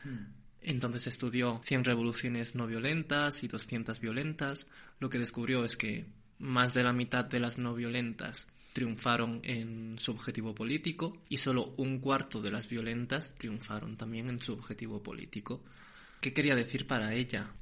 Entonces 0.61 1.07
estudió 1.09 1.61
100 1.63 1.85
revoluciones 1.85 2.55
no 2.55 2.67
violentas 2.69 3.43
y 3.43 3.49
200 3.49 3.99
violentas. 4.01 4.67
Lo 5.01 5.11
que 5.11 5.19
descubrió 5.19 5.65
es 5.65 5.77
que 5.77 6.07
más 6.39 6.75
de 6.75 6.85
la 6.85 6.93
mitad 6.93 7.25
de 7.25 7.41
las 7.41 7.59
no 7.59 7.75
violentas 7.75 8.47
triunfaron 8.73 9.41
en 9.43 9.99
su 9.99 10.13
objetivo 10.13 10.55
político 10.55 11.21
y 11.29 11.37
solo 11.39 11.75
un 11.79 11.99
cuarto 11.99 12.41
de 12.41 12.51
las 12.53 12.69
violentas 12.69 13.35
triunfaron 13.35 13.97
también 13.97 14.29
en 14.31 14.41
su 14.41 14.53
objetivo 14.53 15.03
político. 15.03 15.65
¿Qué 16.21 16.33
quería 16.33 16.55
decir 16.55 16.87
para 16.87 17.13
ella? 17.13 17.53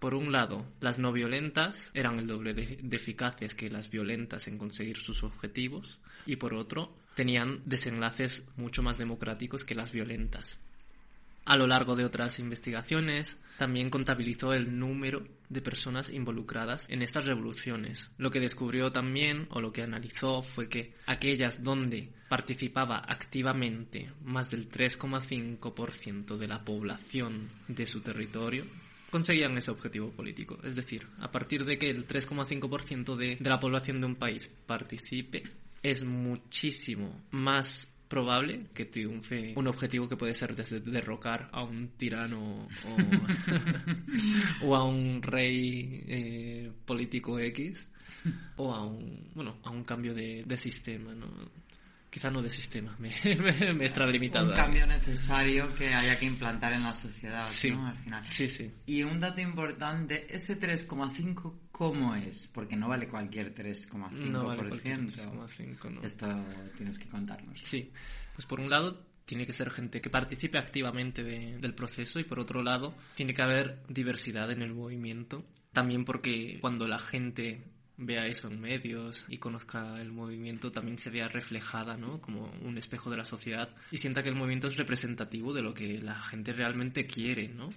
Por 0.00 0.14
un 0.14 0.32
lado, 0.32 0.66
las 0.80 0.98
no 0.98 1.12
violentas 1.12 1.90
eran 1.94 2.18
el 2.18 2.26
doble 2.26 2.54
de, 2.54 2.78
de, 2.82 2.96
eficaces 2.96 3.54
que 3.54 3.70
las 3.70 3.90
violentas 3.90 4.48
en 4.48 4.58
conseguir 4.58 4.96
sus 4.96 5.22
objetivos 5.22 6.00
y 6.26 6.36
por 6.36 6.54
otro, 6.54 6.94
tenían 7.14 7.60
desenlaces 7.66 8.44
mucho 8.56 8.82
más 8.82 8.98
democráticos 8.98 9.62
que 9.62 9.74
las 9.74 9.92
violentas. 9.92 10.58
A 11.44 11.56
lo 11.56 11.66
largo 11.66 11.96
de 11.96 12.04
otras 12.04 12.38
investigaciones, 12.38 13.36
también 13.58 13.90
contabilizó 13.90 14.52
el 14.54 14.78
número 14.78 15.26
de 15.48 15.60
personas 15.60 16.08
involucradas 16.08 16.86
en 16.88 17.02
estas 17.02 17.26
revoluciones. 17.26 18.10
Lo 18.18 18.30
que 18.30 18.40
descubrió 18.40 18.92
también, 18.92 19.48
o 19.50 19.60
lo 19.60 19.72
que 19.72 19.82
analizó, 19.82 20.42
fue 20.42 20.68
que 20.68 20.94
aquellas 21.06 21.62
donde 21.62 22.10
participaba 22.28 22.98
activamente 22.98 24.12
más 24.22 24.50
del 24.50 24.68
3,5% 24.68 26.36
de 26.36 26.48
la 26.48 26.64
población 26.64 27.50
de 27.68 27.84
su 27.86 28.00
territorio, 28.00 28.64
conseguían 29.10 29.56
ese 29.58 29.70
objetivo 29.70 30.10
político. 30.10 30.58
Es 30.62 30.76
decir, 30.76 31.06
a 31.18 31.30
partir 31.30 31.64
de 31.64 31.78
que 31.78 31.90
el 31.90 32.06
3,5% 32.06 33.16
de, 33.16 33.36
de 33.36 33.50
la 33.50 33.60
población 33.60 34.00
de 34.00 34.06
un 34.06 34.16
país 34.16 34.50
participe, 34.66 35.42
es 35.82 36.04
muchísimo 36.04 37.22
más 37.30 37.88
probable 38.08 38.66
que 38.74 38.86
triunfe 38.86 39.54
un 39.56 39.68
objetivo 39.68 40.08
que 40.08 40.16
puede 40.16 40.34
ser 40.34 40.56
desde 40.56 40.80
derrocar 40.80 41.48
a 41.52 41.62
un 41.62 41.90
tirano 41.90 42.66
o, 44.62 44.74
a 44.74 44.84
un 44.84 45.22
rey 45.22 46.04
eh, 46.08 46.72
político 46.84 47.38
X 47.38 47.86
o 48.56 48.74
a 48.74 48.84
un 48.84 49.30
bueno 49.32 49.58
a 49.62 49.70
un 49.70 49.84
cambio 49.84 50.12
de, 50.12 50.42
de 50.44 50.56
sistema 50.56 51.14
¿no? 51.14 51.28
Quizá 52.10 52.30
no 52.30 52.42
de 52.42 52.50
sistema, 52.50 52.94
me, 52.98 53.10
me, 53.24 53.74
me 53.74 53.84
he 53.84 53.86
extralimitado. 53.86 54.48
Un 54.48 54.54
cambio 54.54 54.86
necesario 54.86 55.74
que 55.74 55.94
haya 55.94 56.18
que 56.18 56.26
implantar 56.26 56.72
en 56.72 56.82
la 56.82 56.94
sociedad, 56.94 57.46
sí. 57.48 57.70
¿no? 57.70 57.86
Al 57.86 57.96
final. 57.96 58.26
Sí, 58.26 58.48
sí. 58.48 58.70
Y 58.86 59.02
un 59.04 59.20
dato 59.20 59.40
importante, 59.40 60.26
ese 60.34 60.60
3,5, 60.60 61.54
¿cómo 61.70 62.14
es? 62.14 62.48
Porque 62.48 62.76
no 62.76 62.88
vale 62.88 63.08
cualquier 63.08 63.54
3,5%. 63.54 64.10
No 64.30 64.44
vale 64.44 64.68
cualquier 64.68 65.00
3,5, 65.00 65.90
no. 65.90 66.02
Esto 66.02 66.26
tienes 66.76 66.98
que 66.98 67.08
contarnos. 67.08 67.60
Sí, 67.60 67.90
pues 68.34 68.44
por 68.46 68.60
un 68.60 68.68
lado 68.68 69.06
tiene 69.24 69.46
que 69.46 69.52
ser 69.52 69.70
gente 69.70 70.00
que 70.00 70.10
participe 70.10 70.58
activamente 70.58 71.22
de, 71.22 71.58
del 71.58 71.74
proceso 71.74 72.18
y 72.18 72.24
por 72.24 72.40
otro 72.40 72.64
lado 72.64 72.96
tiene 73.14 73.32
que 73.32 73.42
haber 73.42 73.80
diversidad 73.88 74.50
en 74.50 74.62
el 74.62 74.74
movimiento. 74.74 75.46
También 75.72 76.04
porque 76.04 76.58
cuando 76.60 76.88
la 76.88 76.98
gente 76.98 77.62
vea 78.00 78.26
eso 78.26 78.48
en 78.48 78.60
medios 78.60 79.24
y 79.28 79.38
conozca 79.38 80.00
el 80.00 80.12
movimiento, 80.12 80.72
también 80.72 80.98
se 80.98 81.10
vea 81.10 81.28
reflejada, 81.28 81.96
¿no? 81.96 82.20
Como 82.20 82.50
un 82.62 82.76
espejo 82.78 83.10
de 83.10 83.18
la 83.18 83.24
sociedad 83.24 83.68
y 83.90 83.98
sienta 83.98 84.22
que 84.22 84.30
el 84.30 84.34
movimiento 84.34 84.66
es 84.66 84.76
representativo 84.76 85.52
de 85.52 85.62
lo 85.62 85.74
que 85.74 86.00
la 86.00 86.20
gente 86.22 86.52
realmente 86.52 87.06
quiere, 87.06 87.48
¿no? 87.48 87.70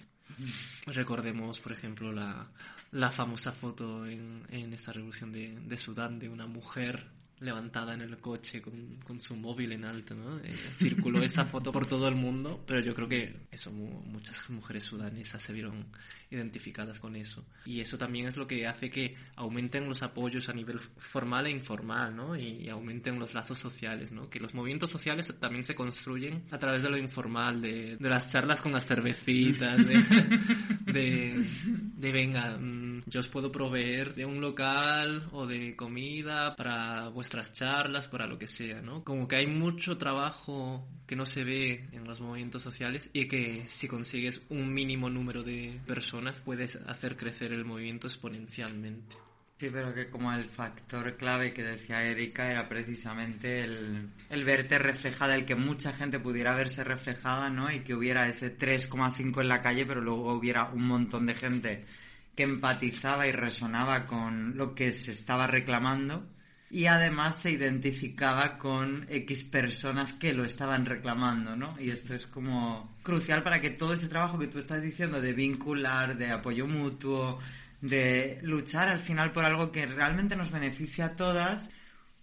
Recordemos, 0.88 1.60
por 1.60 1.74
ejemplo, 1.74 2.12
la, 2.12 2.48
la 2.92 3.12
famosa 3.12 3.52
foto 3.52 4.06
en, 4.06 4.44
en 4.50 4.74
esta 4.74 4.94
revolución 4.94 5.32
de, 5.32 5.60
de, 5.60 5.78
Sudán 5.78 6.18
de 6.18 6.30
una 6.30 6.48
mujer 6.48 7.08
levantada 7.44 7.94
en 7.94 8.02
el 8.02 8.18
coche 8.18 8.62
con, 8.62 8.98
con 9.06 9.20
su 9.20 9.36
móvil 9.36 9.74
en 9.74 9.86
alto, 9.86 10.16
¿no? 10.16 10.40
Eh, 10.40 10.52
circuló 10.54 11.22
esa 11.22 11.46
foto 11.46 11.72
por 11.72 11.86
todo 11.86 12.08
el 12.08 12.16
mundo, 12.16 12.64
pero 12.66 12.80
yo 12.80 12.94
creo 12.94 13.08
que 13.08 13.48
eso, 13.52 13.72
muchas 13.72 14.50
mujeres 14.50 14.84
sudanesas 14.84 15.44
se 15.44 15.54
vieron 15.54 15.86
identificadas 16.32 17.00
con 17.00 17.16
eso. 17.16 17.46
Y 17.66 17.82
eso 17.82 17.98
también 17.98 18.28
es 18.28 18.38
lo 18.38 18.48
que 18.48 18.66
hace 18.66 18.90
que 18.90 19.16
aumenten 19.36 19.88
los 19.88 20.02
apoyos 20.02 20.50
a 20.50 20.54
nivel 20.54 20.80
formal 20.80 21.48
e 21.48 21.52
informal, 21.52 22.16
¿no? 22.16 22.36
Y, 22.36 22.64
y 22.64 22.70
aumenten 22.70 23.20
los 23.20 23.34
lazos 23.34 23.60
sociales, 23.60 24.12
¿no? 24.12 24.30
Que 24.30 24.40
los 24.40 24.54
movimientos 24.54 24.90
sociales 24.90 25.28
también 25.40 25.66
se 25.66 25.76
construyen 25.76 26.44
a 26.52 26.58
través 26.58 26.84
de 26.84 26.90
lo 26.90 26.98
informal, 26.98 27.62
de, 27.62 27.98
de 27.98 28.10
las 28.10 28.32
charlas 28.32 28.62
con 28.62 28.72
las 28.72 28.86
cervecitas, 28.86 29.86
de, 29.86 29.96
de, 30.94 31.46
de 31.98 32.12
venga, 32.12 32.58
yo 33.06 33.20
os 33.20 33.28
puedo 33.28 33.52
proveer 33.52 34.14
de 34.16 34.26
un 34.26 34.42
local 34.42 35.28
o 35.32 35.46
de 35.46 35.76
comida 35.76 36.56
para 36.56 37.10
vuestras 37.10 37.54
charlas, 37.54 38.08
para 38.08 38.28
lo 38.28 38.38
que 38.38 38.48
sea, 38.48 38.82
¿no? 38.82 39.04
Como 39.04 39.28
que 39.28 39.38
hay 39.38 39.48
mucho 39.48 39.98
trabajo 39.98 40.88
que 41.06 41.16
no 41.16 41.26
se 41.26 41.44
ve 41.44 41.88
en 41.92 42.06
los 42.06 42.22
movimientos 42.22 42.64
sociales 42.64 43.10
y 43.14 43.28
que 43.28 43.66
si 43.68 43.88
consigues 43.88 44.42
un 44.50 44.74
mínimo 44.74 45.10
número 45.10 45.44
de 45.44 45.80
personas 45.86 46.40
puedes 46.42 46.76
hacer 46.88 47.18
crecer 47.18 47.52
el 47.52 47.66
movimiento 47.66 48.08
exponencialmente. 48.08 49.16
Sí, 49.58 49.70
pero 49.72 49.94
que 49.94 50.10
como 50.10 50.34
el 50.34 50.46
factor 50.46 51.16
clave 51.16 51.54
que 51.54 51.64
decía 51.64 52.04
Erika 52.04 52.50
era 52.50 52.68
precisamente 52.68 53.60
el, 53.60 54.10
el, 54.30 54.44
verte 54.44 54.80
reflejada, 54.80 55.36
el 55.36 55.46
que 55.46 55.56
mucha 55.56 55.94
gente 55.94 56.20
pudiera 56.20 56.56
verse 56.56 56.84
reflejada, 56.84 57.50
¿no? 57.50 57.72
Y 57.72 57.82
que 57.82 57.94
hubiera 57.94 58.28
ese 58.28 58.58
3,5 58.58 59.42
en 59.42 59.48
la 59.48 59.62
calle, 59.62 59.86
pero 59.86 60.02
luego 60.02 60.34
hubiera 60.34 60.70
un 60.72 60.88
montón 60.88 61.28
de 61.28 61.36
gente 61.36 61.86
que 62.36 62.44
empatizaba 62.44 63.28
y 63.28 63.32
resonaba 63.32 64.06
con 64.06 64.58
lo 64.58 64.76
que 64.76 64.94
se 64.94 65.12
estaba 65.12 65.48
reclamando 65.48 66.28
y 66.74 66.88
además 66.88 67.40
se 67.40 67.52
identificaba 67.52 68.58
con 68.58 69.06
X 69.08 69.44
personas 69.44 70.14
que 70.14 70.34
lo 70.34 70.44
estaban 70.44 70.88
reclamando, 70.88 71.56
¿no? 71.56 71.80
Y 71.80 71.92
esto 71.92 72.16
es 72.16 72.26
como 72.26 72.98
crucial 73.04 73.44
para 73.44 73.62
que 73.62 73.70
todo 73.70 73.94
ese 73.94 74.08
trabajo 74.08 74.40
que 74.40 74.48
tú 74.48 74.58
estás 74.58 74.82
diciendo 74.82 75.22
de 75.22 75.34
vincular, 75.34 76.18
de 76.18 76.32
apoyo 76.32 76.66
mutuo, 76.66 77.38
de 77.80 78.40
luchar 78.42 78.90
al 78.90 79.02
final 79.02 79.32
por 79.32 79.46
algo 79.46 79.72
que 79.72 79.86
realmente 79.86 80.36
nos 80.36 80.52
beneficia 80.52 81.06
a 81.06 81.16
todas, 81.16 81.70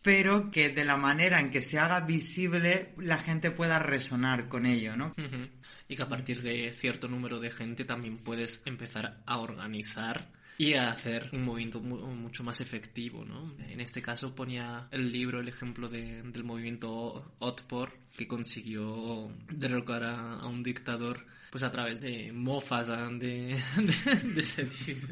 pero 0.02 0.50
que 0.50 0.70
de 0.70 0.84
la 0.84 0.96
manera 0.96 1.40
en 1.40 1.50
que 1.50 1.62
se 1.62 1.78
haga 1.78 2.00
visible 2.00 2.94
la 2.98 3.18
gente 3.18 3.50
pueda 3.50 3.78
resonar 3.78 4.48
con 4.48 4.66
ello, 4.66 4.96
¿no? 4.96 5.14
Uh 5.18 5.22
-huh. 5.22 5.50
Y 5.88 5.96
que 5.96 6.02
a 6.02 6.08
partir 6.08 6.42
de 6.42 6.72
cierto 6.72 7.08
número 7.08 7.40
de 7.40 7.50
gente 7.50 7.84
también 7.84 8.18
puedes 8.18 8.62
empezar 8.64 9.22
a 9.26 9.38
organizar 9.38 10.28
y 10.60 10.74
a 10.74 10.90
hacer 10.90 11.30
un 11.32 11.42
movimiento 11.42 11.80
mu 11.80 11.96
mucho 12.14 12.44
más 12.44 12.60
efectivo, 12.60 13.24
¿no? 13.24 13.54
En 13.68 13.80
este 13.80 14.02
caso 14.02 14.34
ponía 14.34 14.88
el 14.90 15.10
libro 15.10 15.40
el 15.40 15.48
ejemplo 15.48 15.88
de, 15.88 16.22
del 16.22 16.44
movimiento 16.44 17.34
Otpor 17.38 17.92
que 18.16 18.26
consiguió 18.28 19.32
derrocar 19.50 20.04
a, 20.04 20.18
a, 20.40 20.46
un 20.46 20.62
dictador 20.62 21.24
pues 21.50 21.64
a 21.64 21.70
través 21.70 22.00
de 22.02 22.30
mofas 22.32 22.88
de, 22.88 22.94
de, 23.18 24.14
de 24.34 24.40
ese 24.40 24.68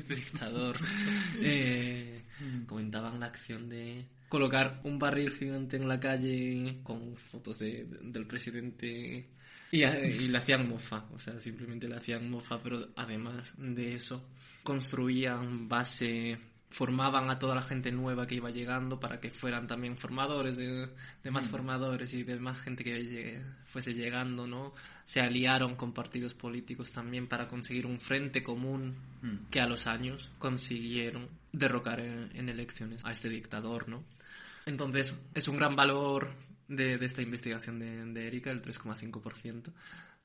dictador. 0.09 0.77
Eh, 1.40 2.22
comentaban 2.66 3.18
la 3.18 3.27
acción 3.27 3.68
de 3.68 4.05
colocar 4.29 4.81
un 4.85 4.99
barril 4.99 5.31
gigante 5.31 5.77
en 5.77 5.88
la 5.88 5.99
calle 5.99 6.79
con 6.83 7.17
fotos 7.17 7.59
de, 7.59 7.87
del 8.03 8.27
presidente 8.27 9.27
y, 9.71 9.85
y, 9.85 10.29
le 10.29 10.38
hacían 10.38 10.69
mofa, 10.69 11.05
o 11.12 11.19
sea, 11.19 11.38
simplemente 11.38 11.88
le 11.88 11.97
hacían 11.97 12.31
mofa, 12.31 12.59
pero 12.62 12.88
además 12.97 13.53
de 13.59 13.95
eso 13.95 14.25
construían 14.62 15.69
base, 15.69 16.38
formaban 16.71 17.31
a 17.31 17.38
toda 17.38 17.55
la 17.55 17.62
gente 17.62 17.93
nueva 17.93 18.27
que 18.27 18.37
iba 18.37 18.51
llegando 18.51 18.99
para 18.99 19.21
que 19.21 19.31
fueran 19.31 19.67
también 19.67 19.99
formadores 19.99 20.57
de, 20.57 20.88
de 21.23 21.31
más 21.31 21.47
mm. 21.47 21.51
formadores 21.51 22.14
y 22.14 22.23
de 22.23 22.38
más 22.38 22.61
gente 22.61 22.83
que 22.83 23.03
llegue, 23.03 23.43
fuese 23.67 23.93
llegando, 23.93 24.47
¿no? 24.47 24.73
Se 25.05 25.21
aliaron 25.21 25.77
con 25.77 25.93
partidos 25.93 26.33
políticos 26.33 26.91
también 26.91 27.29
para 27.29 27.47
conseguir 27.47 27.85
un 27.85 28.01
frente 28.01 28.43
común 28.43 28.97
mm. 29.21 29.51
que 29.51 29.61
a 29.61 29.67
los 29.67 29.87
años 29.87 30.33
consiguieron 30.38 31.29
derrocar 31.53 32.01
en, 32.01 32.31
en 32.35 32.49
elecciones 32.49 33.05
a 33.05 33.12
este 33.12 33.29
dictador, 33.29 33.88
¿no? 33.88 34.03
Entonces, 34.69 35.15
es 35.35 35.49
un 35.49 35.57
gran 35.57 35.75
valor 35.75 36.31
de, 36.69 36.99
de 36.99 37.07
esta 37.07 37.23
investigación 37.23 37.79
de, 37.79 38.05
de 38.05 38.27
Erika, 38.27 38.51
el 38.51 38.63
3,5%. 38.63 39.73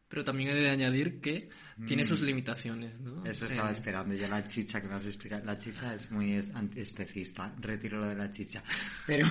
Pero 0.10 0.24
también 0.24 0.50
he 0.52 0.54
de 0.54 0.70
añadir 0.70 1.20
que 1.20 1.50
mm. 1.78 1.86
tiene 1.88 2.04
sus 2.04 2.22
limitaciones, 2.22 3.00
¿no? 3.00 3.26
Eso 3.26 3.46
estaba 3.46 3.70
eh... 3.70 3.72
esperando 3.72 4.14
yo, 4.14 4.28
la 4.28 4.46
chicha 4.46 4.80
que 4.80 4.88
me 4.88 4.94
has 4.94 5.08
explicado. 5.08 5.44
La 5.44 5.58
chicha 5.58 5.92
es 5.92 6.12
muy 6.12 6.36
especista, 6.76 7.52
retiro 7.60 7.98
lo 8.00 8.06
de 8.10 8.16
la 8.16 8.30
chicha. 8.30 8.62
Pero, 9.08 9.28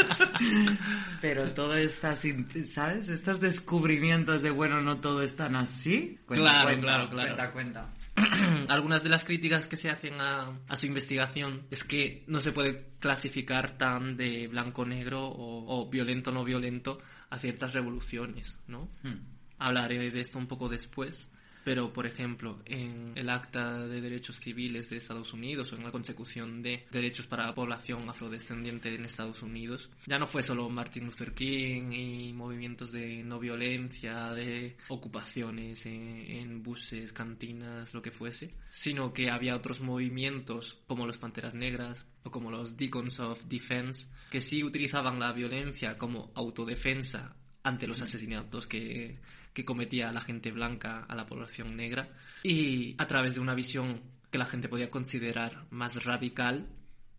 pero 1.20 1.52
todo 1.52 1.74
estas, 1.74 2.24
¿sabes? 2.64 3.08
Estos 3.08 3.38
descubrimientos 3.38 4.42
de, 4.42 4.50
bueno, 4.50 4.80
no 4.80 4.98
todo 4.98 5.22
es 5.22 5.36
tan 5.36 5.54
así. 5.54 6.18
Cuenta, 6.26 6.42
claro, 6.42 6.64
cuenta, 6.64 6.82
claro, 6.82 7.10
claro. 7.10 7.26
Cuenta, 7.36 7.52
cuenta. 7.52 7.97
algunas 8.68 9.02
de 9.02 9.08
las 9.08 9.24
críticas 9.24 9.66
que 9.66 9.76
se 9.76 9.90
hacen 9.90 10.20
a, 10.20 10.58
a, 10.68 10.76
su 10.76 10.86
investigación 10.86 11.66
es 11.70 11.84
que 11.84 12.24
no 12.26 12.40
se 12.40 12.52
puede 12.52 12.90
clasificar 12.98 13.76
tan 13.76 14.16
de 14.16 14.48
blanco-negro 14.48 15.26
o, 15.26 15.80
o 15.80 15.88
violento-no 15.88 16.44
violento 16.44 16.98
a 17.30 17.38
ciertas 17.38 17.74
revoluciones, 17.74 18.56
¿no? 18.66 18.88
Hmm. 19.02 19.18
Hablaré 19.58 20.10
de 20.10 20.20
esto 20.20 20.38
un 20.38 20.46
poco 20.46 20.68
después. 20.68 21.30
Pero 21.68 21.92
por 21.92 22.06
ejemplo, 22.06 22.62
en 22.64 23.12
el 23.14 23.28
Acta 23.28 23.86
de 23.86 24.00
Derechos 24.00 24.40
Civiles 24.40 24.88
de 24.88 24.96
Estados 24.96 25.34
Unidos 25.34 25.70
o 25.70 25.76
en 25.76 25.84
la 25.84 25.90
consecución 25.90 26.62
de 26.62 26.86
derechos 26.90 27.26
para 27.26 27.44
la 27.44 27.54
población 27.54 28.08
afrodescendiente 28.08 28.94
en 28.94 29.04
Estados 29.04 29.42
Unidos, 29.42 29.90
ya 30.06 30.18
no 30.18 30.26
fue 30.26 30.42
solo 30.42 30.70
Martin 30.70 31.04
Luther 31.04 31.34
King 31.34 31.92
y 31.92 32.32
movimientos 32.32 32.90
de 32.90 33.22
no 33.22 33.38
violencia, 33.38 34.32
de 34.32 34.78
ocupaciones 34.88 35.84
en, 35.84 36.24
en 36.30 36.62
buses, 36.62 37.12
cantinas, 37.12 37.92
lo 37.92 38.00
que 38.00 38.12
fuese, 38.12 38.54
sino 38.70 39.12
que 39.12 39.28
había 39.28 39.54
otros 39.54 39.82
movimientos 39.82 40.78
como 40.86 41.06
los 41.06 41.18
Panteras 41.18 41.52
Negras, 41.52 42.06
o 42.22 42.30
como 42.30 42.50
los 42.50 42.78
Deacons 42.78 43.20
of 43.20 43.44
Defense, 43.44 44.08
que 44.30 44.40
sí 44.40 44.64
utilizaban 44.64 45.20
la 45.20 45.34
violencia 45.34 45.98
como 45.98 46.32
autodefensa 46.34 47.36
ante 47.62 47.86
los 47.86 48.00
asesinatos 48.00 48.66
que, 48.66 49.18
que 49.58 49.64
cometía 49.64 50.12
la 50.12 50.20
gente 50.20 50.52
blanca 50.52 51.04
a 51.08 51.16
la 51.16 51.26
población 51.26 51.76
negra. 51.76 52.08
Y 52.44 52.94
a 52.96 53.06
través 53.08 53.34
de 53.34 53.40
una 53.40 53.54
visión 53.56 54.00
que 54.30 54.38
la 54.38 54.44
gente 54.44 54.68
podía 54.68 54.88
considerar 54.88 55.66
más 55.70 56.04
radical 56.04 56.68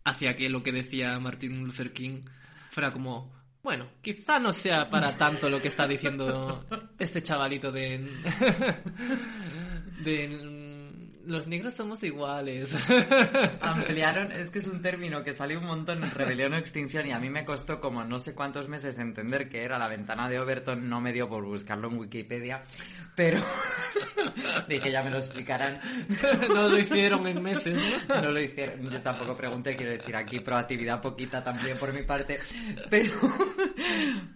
hacia 0.04 0.34
que 0.34 0.48
lo 0.48 0.62
que 0.62 0.72
decía 0.72 1.18
Martin 1.18 1.62
Luther 1.64 1.92
King 1.92 2.22
fuera 2.70 2.92
como 2.92 3.30
bueno, 3.62 3.90
quizá 4.00 4.38
no 4.38 4.54
sea 4.54 4.88
para 4.88 5.14
tanto 5.18 5.50
lo 5.50 5.60
que 5.60 5.68
está 5.68 5.86
diciendo 5.86 6.64
este 6.98 7.20
chavalito 7.20 7.70
de 7.70 8.08
de 10.02 10.28
los 11.26 11.46
negros 11.46 11.74
somos 11.74 12.02
iguales. 12.02 12.74
Ampliaron, 13.60 14.32
es 14.32 14.50
que 14.50 14.60
es 14.60 14.66
un 14.66 14.82
término 14.82 15.22
que 15.22 15.34
salió 15.34 15.58
un 15.58 15.66
montón 15.66 16.02
en 16.02 16.10
Rebelión 16.10 16.52
o 16.54 16.56
Extinción 16.56 17.06
y 17.06 17.12
a 17.12 17.18
mí 17.18 17.30
me 17.30 17.44
costó 17.44 17.80
como 17.80 18.04
no 18.04 18.18
sé 18.18 18.34
cuántos 18.34 18.68
meses 18.68 18.98
entender 18.98 19.48
que 19.48 19.62
era 19.62 19.78
la 19.78 19.88
ventana 19.88 20.28
de 20.28 20.40
Overton, 20.40 20.88
no 20.88 21.00
me 21.00 21.12
dio 21.12 21.28
por 21.28 21.44
buscarlo 21.44 21.88
en 21.88 21.98
Wikipedia, 21.98 22.62
pero 23.14 23.42
dije 24.68 24.90
ya 24.90 25.02
me 25.02 25.10
lo 25.10 25.18
explicarán. 25.18 25.80
no 26.48 26.68
lo 26.68 26.78
hicieron 26.78 27.26
en 27.26 27.42
meses. 27.42 27.78
¿no? 28.08 28.22
no 28.22 28.30
lo 28.30 28.40
hicieron, 28.40 28.90
yo 28.90 29.00
tampoco 29.02 29.36
pregunté, 29.36 29.76
quiero 29.76 29.92
decir, 29.92 30.16
aquí 30.16 30.40
proactividad 30.40 31.00
poquita 31.00 31.42
también 31.42 31.76
por 31.78 31.92
mi 31.92 32.02
parte, 32.02 32.38
pero, 32.88 33.12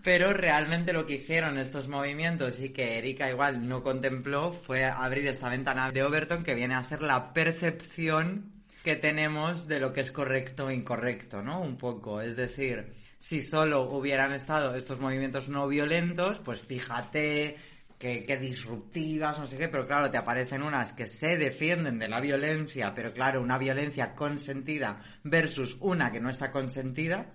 pero 0.03 0.33
realmente 0.33 0.93
lo 0.93 1.07
que 1.07 1.15
hicieron 1.15 1.59
estos 1.59 1.89
movimientos 1.89 2.61
y 2.61 2.71
que 2.71 2.99
Erika 2.99 3.29
igual 3.31 3.67
no 3.67 3.83
contempló 3.83 4.53
fue 4.53 4.85
abrir 4.85 5.27
esta 5.27 5.49
ventana 5.49 5.91
de 5.91 6.03
Overton 6.03 6.43
que 6.43 6.55
viene 6.55 6.74
a 6.79 6.85
ser 6.85 7.03
la 7.03 7.33
percepción 7.33 8.53
que 8.83 8.97
tenemos 8.97 9.67
de 9.67 9.81
lo 9.81 9.93
que 9.93 10.03
es 10.03 10.13
correcto 10.13 10.69
e 10.69 10.75
incorrecto, 10.75 11.43
¿no? 11.43 11.61
Un 11.61 11.79
poco, 11.79 12.21
es 12.21 12.37
decir, 12.37 12.93
si 13.19 13.41
solo 13.41 13.91
hubieran 13.91 14.35
estado 14.35 14.75
estos 14.75 15.01
movimientos 15.01 15.49
no 15.49 15.67
violentos, 15.67 16.41
pues 16.41 16.61
fíjate 16.61 17.57
que, 17.99 18.37
disruptivas, 18.39 19.39
no 19.39 19.47
sé 19.47 19.57
qué, 19.57 19.69
pero 19.69 19.87
claro, 19.87 20.11
te 20.11 20.19
aparecen 20.19 20.63
unas 20.63 20.93
que 20.93 21.07
se 21.07 21.39
defienden 21.39 21.99
de 21.99 22.09
la 22.09 22.21
violencia, 22.21 22.93
pero 22.95 23.15
claro, 23.15 23.41
una 23.41 23.57
violencia 23.57 24.15
consentida 24.15 25.01
versus 25.23 25.79
una 25.81 26.13
que 26.13 26.21
no 26.21 26.29
está 26.29 26.51
consentida, 26.51 27.33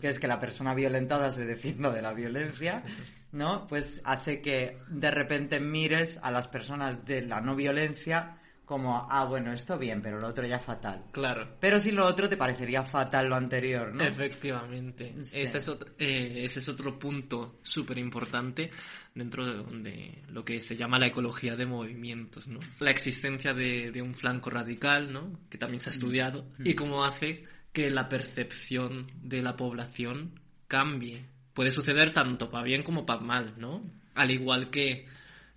que 0.00 0.08
es 0.08 0.18
que 0.18 0.28
la 0.28 0.38
persona 0.38 0.74
violentada 0.74 1.30
se 1.32 1.46
defienda 1.46 1.90
de 1.90 2.02
la 2.02 2.12
violencia, 2.12 2.82
¿no? 3.32 3.66
Pues 3.66 4.02
hace 4.04 4.42
que 4.42 4.78
de 4.88 5.10
repente 5.10 5.58
mires 5.58 6.18
a 6.22 6.30
las 6.30 6.48
personas 6.48 7.06
de 7.06 7.22
la 7.22 7.40
no 7.40 7.56
violencia 7.56 8.36
como, 8.70 9.04
ah, 9.10 9.24
bueno, 9.24 9.52
esto 9.52 9.76
bien, 9.76 10.00
pero 10.00 10.20
lo 10.20 10.28
otro 10.28 10.46
ya 10.46 10.60
fatal. 10.60 11.06
Claro. 11.10 11.56
Pero 11.58 11.80
si 11.80 11.90
lo 11.90 12.06
otro 12.06 12.28
te 12.28 12.36
parecería 12.36 12.84
fatal 12.84 13.28
lo 13.28 13.34
anterior, 13.34 13.92
¿no? 13.92 14.04
Efectivamente. 14.04 15.12
Sí. 15.24 15.40
Ese, 15.40 15.58
es 15.58 15.68
otro, 15.68 15.90
eh, 15.98 16.42
ese 16.44 16.60
es 16.60 16.68
otro 16.68 16.96
punto 16.96 17.58
súper 17.64 17.98
importante 17.98 18.70
dentro 19.12 19.44
de, 19.44 19.80
de, 19.82 20.22
lo 20.28 20.44
que 20.44 20.60
se 20.60 20.76
llama 20.76 21.00
la 21.00 21.08
ecología 21.08 21.56
de 21.56 21.66
movimientos, 21.66 22.46
¿no? 22.46 22.60
La 22.78 22.92
existencia 22.92 23.52
de, 23.52 23.90
de 23.90 24.02
un 24.02 24.14
flanco 24.14 24.50
radical, 24.50 25.12
¿no? 25.12 25.40
Que 25.50 25.58
también 25.58 25.80
se 25.80 25.90
ha 25.90 25.92
estudiado, 25.92 26.46
mm. 26.58 26.68
y 26.68 26.74
cómo 26.74 27.04
hace 27.04 27.42
que 27.72 27.90
la 27.90 28.08
percepción 28.08 29.02
de 29.20 29.42
la 29.42 29.56
población 29.56 30.38
cambie. 30.68 31.24
Puede 31.54 31.72
suceder 31.72 32.12
tanto 32.12 32.48
para 32.48 32.62
bien 32.62 32.84
como 32.84 33.04
para 33.04 33.20
mal, 33.20 33.54
¿no? 33.56 33.82
Al 34.14 34.30
igual 34.30 34.70
que 34.70 35.08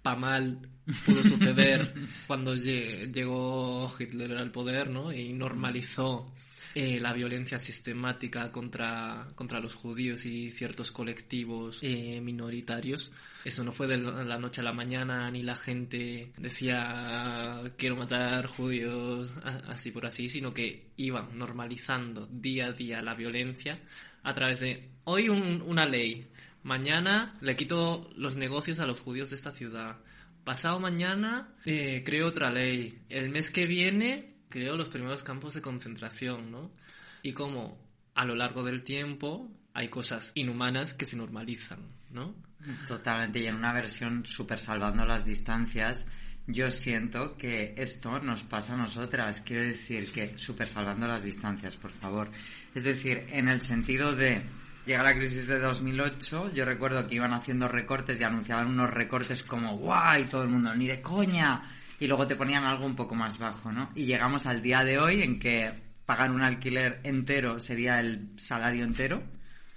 para 0.01 0.17
mal 0.17 0.69
pudo 1.05 1.23
suceder 1.23 1.93
cuando 2.27 2.55
llegó 2.55 3.91
Hitler 3.97 4.37
al 4.37 4.51
poder, 4.51 4.89
¿no? 4.89 5.13
Y 5.13 5.33
normalizó 5.33 6.31
eh, 6.75 6.99
la 6.99 7.13
violencia 7.13 7.59
sistemática 7.59 8.51
contra, 8.51 9.27
contra 9.35 9.59
los 9.59 9.75
judíos 9.75 10.25
y 10.25 10.49
ciertos 10.49 10.91
colectivos 10.91 11.77
eh, 11.83 12.19
minoritarios. 12.19 13.11
Eso 13.45 13.63
no 13.63 13.71
fue 13.71 13.85
de 13.85 13.97
la 13.97 14.39
noche 14.39 14.61
a 14.61 14.63
la 14.63 14.73
mañana, 14.73 15.29
ni 15.29 15.43
la 15.43 15.55
gente 15.55 16.31
decía 16.37 17.61
quiero 17.77 17.95
matar 17.95 18.47
judíos 18.47 19.31
así 19.67 19.91
por 19.91 20.07
así, 20.07 20.27
sino 20.27 20.51
que 20.51 20.87
iban 20.97 21.37
normalizando 21.37 22.25
día 22.25 22.67
a 22.67 22.71
día 22.71 23.03
la 23.03 23.13
violencia 23.13 23.79
a 24.23 24.33
través 24.33 24.61
de 24.61 24.89
hoy 25.03 25.29
un, 25.29 25.61
una 25.61 25.85
ley, 25.85 26.27
mañana 26.63 27.33
le 27.41 27.55
quito 27.55 28.09
los 28.15 28.35
negocios 28.35 28.79
a 28.79 28.85
los 28.85 28.99
judíos 28.99 29.29
de 29.29 29.35
esta 29.35 29.51
ciudad. 29.51 29.97
Pasado 30.43 30.79
mañana 30.79 31.53
eh, 31.65 32.03
creo 32.05 32.27
otra 32.27 32.51
ley. 32.51 33.01
El 33.09 33.29
mes 33.29 33.49
que 33.49 33.65
viene 33.65 34.33
creo 34.49 34.77
los 34.77 34.89
primeros 34.89 35.23
campos 35.23 35.53
de 35.53 35.61
concentración, 35.61 36.51
¿no? 36.51 36.71
Y 37.23 37.33
como 37.33 37.77
a 38.13 38.25
lo 38.25 38.35
largo 38.35 38.63
del 38.63 38.83
tiempo 38.83 39.49
hay 39.73 39.87
cosas 39.87 40.31
inhumanas 40.35 40.93
que 40.93 41.05
se 41.05 41.17
normalizan, 41.17 41.79
¿no? 42.11 42.35
Totalmente, 42.87 43.39
y 43.39 43.47
en 43.47 43.55
una 43.55 43.73
versión 43.73 44.25
súper 44.25 44.59
salvando 44.59 45.05
las 45.05 45.25
distancias, 45.25 46.05
yo 46.45 46.69
siento 46.71 47.35
que 47.37 47.73
esto 47.77 48.19
nos 48.19 48.43
pasa 48.43 48.73
a 48.73 48.77
nosotras. 48.77 49.41
Quiero 49.41 49.63
decir 49.63 50.11
que 50.11 50.37
súper 50.37 50.67
salvando 50.67 51.07
las 51.07 51.23
distancias, 51.23 51.77
por 51.77 51.91
favor. 51.91 52.31
Es 52.75 52.83
decir, 52.83 53.25
en 53.29 53.47
el 53.47 53.61
sentido 53.61 54.15
de 54.15 54.43
llega 54.85 55.03
la 55.03 55.15
crisis 55.15 55.47
de 55.47 55.59
2008, 55.59 56.53
yo 56.53 56.65
recuerdo 56.65 57.07
que 57.07 57.15
iban 57.15 57.33
haciendo 57.33 57.67
recortes 57.67 58.19
y 58.19 58.23
anunciaban 58.23 58.67
unos 58.67 58.91
recortes 58.91 59.43
como 59.43 59.77
guay, 59.77 60.25
todo 60.25 60.43
el 60.43 60.49
mundo, 60.49 60.73
ni 60.75 60.87
de 60.87 61.01
coña, 61.01 61.61
y 61.99 62.07
luego 62.07 62.27
te 62.27 62.35
ponían 62.35 62.65
algo 62.65 62.85
un 62.85 62.95
poco 62.95 63.15
más 63.15 63.37
bajo, 63.37 63.71
¿no? 63.71 63.91
Y 63.95 64.05
llegamos 64.05 64.45
al 64.45 64.61
día 64.61 64.83
de 64.83 64.99
hoy 64.99 65.21
en 65.21 65.39
que 65.39 65.71
pagar 66.05 66.31
un 66.31 66.41
alquiler 66.41 66.99
entero 67.03 67.59
sería 67.59 67.99
el 67.99 68.31
salario 68.37 68.83
entero, 68.83 69.23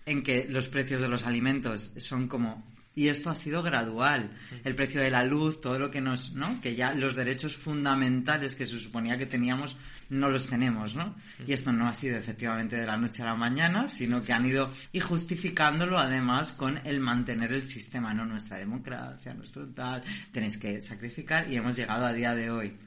en 0.07 0.22
que 0.22 0.46
los 0.48 0.68
precios 0.68 1.00
de 1.00 1.09
los 1.09 1.24
alimentos 1.24 1.92
son 1.96 2.28
como 2.28 2.64
y 2.97 3.09
esto 3.09 3.28
ha 3.28 3.36
sido 3.36 3.62
gradual. 3.62 4.30
El 4.64 4.74
precio 4.74 5.03
de 5.03 5.11
la 5.11 5.22
luz, 5.22 5.61
todo 5.61 5.78
lo 5.78 5.90
que 5.90 6.01
nos, 6.01 6.32
¿no? 6.32 6.61
Que 6.62 6.74
ya 6.74 6.94
los 6.94 7.14
derechos 7.14 7.57
fundamentales 7.57 8.57
que 8.57 8.64
se 8.64 8.78
suponía 8.78 9.18
que 9.18 9.26
teníamos 9.26 9.76
no 10.09 10.30
los 10.30 10.47
tenemos, 10.47 10.97
¿no? 10.97 11.14
Y 11.47 11.53
esto 11.53 11.72
no 11.72 11.88
ha 11.88 11.94
sido 11.94 12.16
efectivamente 12.16 12.76
de 12.76 12.86
la 12.86 12.97
noche 12.97 13.22
a 13.22 13.26
la 13.26 13.34
mañana, 13.34 13.86
sino 13.86 14.22
que 14.22 14.32
han 14.32 14.47
ido 14.47 14.72
y 14.92 15.01
justificándolo 15.01 15.99
además 15.99 16.53
con 16.53 16.78
el 16.86 17.01
mantener 17.01 17.53
el 17.53 17.66
sistema, 17.66 18.14
no 18.14 18.24
nuestra 18.24 18.57
democracia, 18.57 19.34
nuestro 19.34 19.66
tal, 19.68 20.03
tenéis 20.32 20.57
que 20.57 20.80
sacrificar 20.80 21.53
y 21.53 21.57
hemos 21.57 21.76
llegado 21.76 22.07
a 22.07 22.14
día 22.14 22.34
de 22.34 22.51
hoy. 22.51 22.78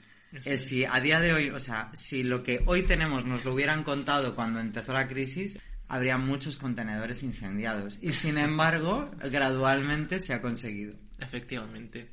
Eh, 0.46 0.58
si 0.58 0.86
a 0.86 1.00
día 1.00 1.20
de 1.20 1.34
hoy, 1.34 1.50
o 1.52 1.60
sea, 1.60 1.92
si 1.94 2.24
lo 2.24 2.42
que 2.42 2.62
hoy 2.66 2.84
tenemos 2.84 3.26
nos 3.26 3.46
lo 3.46 3.54
hubieran 3.54 3.84
contado 3.84 4.36
cuando 4.36 4.60
empezó 4.60 4.94
la 4.94 5.08
crisis, 5.08 5.60
habría 5.90 6.18
muchos 6.18 6.56
contenedores 6.56 7.24
incendiados. 7.24 7.98
Y 8.02 8.12
sin 8.12 8.38
embargo, 8.38 9.12
gradualmente 9.30 10.20
se 10.20 10.34
ha 10.34 10.42
conseguido. 10.42 10.96
Efectivamente. 11.20 12.12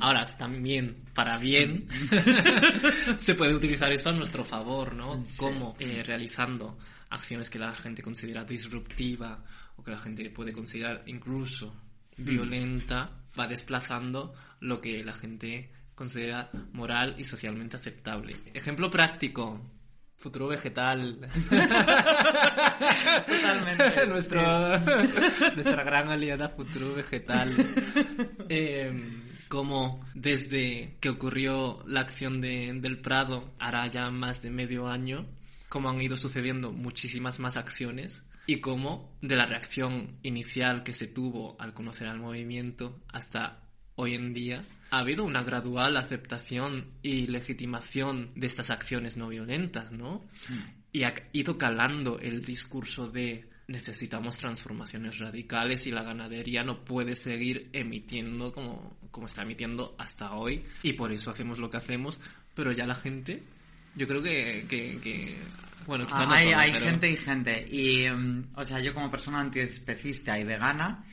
Ahora, 0.00 0.26
también, 0.36 1.04
para 1.14 1.38
bien, 1.38 1.86
se 3.16 3.34
puede 3.34 3.54
utilizar 3.54 3.90
esto 3.92 4.10
a 4.10 4.12
nuestro 4.12 4.44
favor, 4.44 4.94
¿no? 4.94 5.24
Sí. 5.26 5.38
Como 5.38 5.76
eh, 5.78 6.02
realizando 6.04 6.76
acciones 7.10 7.48
que 7.48 7.58
la 7.58 7.72
gente 7.72 8.02
considera 8.02 8.44
disruptiva 8.44 9.42
o 9.76 9.82
que 9.82 9.92
la 9.92 9.98
gente 9.98 10.28
puede 10.30 10.52
considerar 10.52 11.02
incluso 11.06 11.74
violenta, 12.16 13.10
va 13.38 13.46
desplazando 13.46 14.34
lo 14.60 14.80
que 14.80 15.02
la 15.04 15.12
gente 15.12 15.70
considera 15.94 16.50
moral 16.72 17.14
y 17.18 17.24
socialmente 17.24 17.76
aceptable. 17.76 18.36
Ejemplo 18.52 18.90
práctico, 18.90 19.71
futuro 20.22 20.46
vegetal. 20.46 21.18
Totalmente. 23.26 24.06
Nuestro, 24.08 24.78
nuestra 25.54 25.82
gran 25.82 26.10
aliada 26.10 26.48
futuro 26.48 26.94
vegetal. 26.94 27.52
Eh, 28.48 28.92
como 29.48 30.06
desde 30.14 30.96
que 31.00 31.10
ocurrió 31.10 31.82
la 31.86 32.00
acción 32.00 32.40
de, 32.40 32.72
del 32.80 33.00
Prado, 33.00 33.52
hará 33.58 33.86
ya 33.88 34.10
más 34.10 34.40
de 34.40 34.50
medio 34.50 34.88
año, 34.88 35.26
como 35.68 35.90
han 35.90 36.00
ido 36.00 36.16
sucediendo 36.16 36.72
muchísimas 36.72 37.40
más 37.40 37.56
acciones 37.56 38.24
y 38.46 38.60
cómo 38.60 39.16
de 39.20 39.36
la 39.36 39.46
reacción 39.46 40.18
inicial 40.22 40.84
que 40.84 40.92
se 40.92 41.08
tuvo 41.08 41.56
al 41.58 41.74
conocer 41.74 42.06
al 42.08 42.20
movimiento 42.20 43.00
hasta 43.08 43.62
hoy 43.96 44.14
en 44.14 44.32
día 44.34 44.64
ha 44.90 44.98
habido 44.98 45.24
una 45.24 45.42
gradual 45.42 45.96
aceptación 45.96 46.86
y 47.02 47.26
legitimación 47.26 48.30
de 48.34 48.46
estas 48.46 48.70
acciones 48.70 49.16
no 49.16 49.28
violentas, 49.28 49.90
¿no? 49.92 50.24
Mm. 50.48 50.54
Y 50.92 51.04
ha 51.04 51.14
ido 51.32 51.56
calando 51.56 52.18
el 52.18 52.44
discurso 52.44 53.08
de 53.08 53.48
necesitamos 53.68 54.36
transformaciones 54.36 55.18
radicales 55.18 55.86
y 55.86 55.90
la 55.92 56.02
ganadería 56.02 56.62
no 56.62 56.84
puede 56.84 57.16
seguir 57.16 57.70
emitiendo 57.72 58.52
como, 58.52 58.98
como 59.10 59.26
está 59.28 59.42
emitiendo 59.42 59.94
hasta 59.98 60.34
hoy 60.34 60.62
y 60.82 60.92
por 60.92 61.10
eso 61.12 61.30
hacemos 61.30 61.58
lo 61.58 61.70
que 61.70 61.78
hacemos, 61.78 62.20
pero 62.54 62.72
ya 62.72 62.86
la 62.86 62.94
gente, 62.94 63.42
yo 63.96 64.06
creo 64.06 64.20
que, 64.22 64.66
que, 64.68 64.98
que- 65.00 65.38
bueno, 65.86 66.06
Ah, 66.10 66.28
hay 66.30 66.48
hay 66.52 66.72
pero- 66.72 66.84
gente 66.84 67.10
y 67.10 67.16
gente. 67.16 67.66
Y, 67.68 68.08
mm, 68.08 68.50
o 68.56 68.64
sea, 68.64 68.78
yo 68.80 68.92
como 68.94 69.10
persona 69.10 69.40
antiespecista 69.40 70.38
y 70.38 70.44
vegana, 70.44 71.04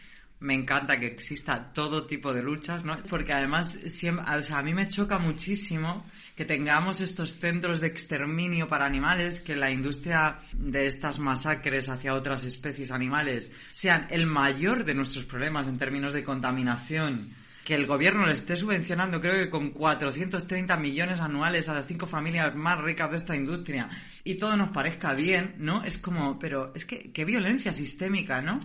me 0.41 0.53
encanta 0.53 0.99
que 0.99 1.07
exista 1.07 1.73
todo 1.73 2.05
tipo 2.05 2.33
de 2.33 2.41
luchas, 2.41 2.85
¿no? 2.85 2.97
Porque 3.09 3.33
además, 3.33 3.77
siempre, 3.85 4.25
o 4.33 4.43
sea, 4.43 4.59
a 4.59 4.63
mí 4.63 4.73
me 4.73 4.87
choca 4.87 5.17
muchísimo 5.17 6.05
que 6.35 6.45
tengamos 6.45 7.01
estos 7.01 7.37
centros 7.37 7.81
de 7.81 7.87
exterminio 7.87 8.69
para 8.69 8.85
animales, 8.85 9.41
que 9.41 9.57
la 9.57 9.71
industria 9.71 10.39
de 10.53 10.87
estas 10.87 11.19
masacres 11.19 11.89
hacia 11.89 12.13
otras 12.13 12.45
especies 12.45 12.91
animales 12.91 13.51
sean 13.71 14.07
el 14.09 14.25
mayor 14.25 14.85
de 14.85 14.93
nuestros 14.93 15.25
problemas 15.25 15.67
en 15.67 15.77
términos 15.77 16.13
de 16.13 16.23
contaminación 16.23 17.35
que 17.69 17.75
el 17.75 17.85
gobierno 17.85 18.25
le 18.25 18.33
esté 18.33 18.57
subvencionando, 18.57 19.21
creo 19.21 19.35
que 19.35 19.51
con 19.51 19.69
430 19.69 20.75
millones 20.77 21.19
anuales 21.19 21.69
a 21.69 21.75
las 21.75 21.85
cinco 21.85 22.07
familias 22.07 22.55
más 22.55 22.81
ricas 22.81 23.11
de 23.11 23.17
esta 23.17 23.35
industria 23.35 23.87
y 24.23 24.37
todo 24.37 24.57
nos 24.57 24.69
parezca 24.69 25.13
bien, 25.13 25.53
¿no? 25.59 25.83
Es 25.83 25.99
como, 25.99 26.39
pero 26.39 26.71
es 26.73 26.85
que 26.85 27.11
qué 27.11 27.25
violencia 27.25 27.71
sistémica, 27.71 28.41
¿no? 28.41 28.59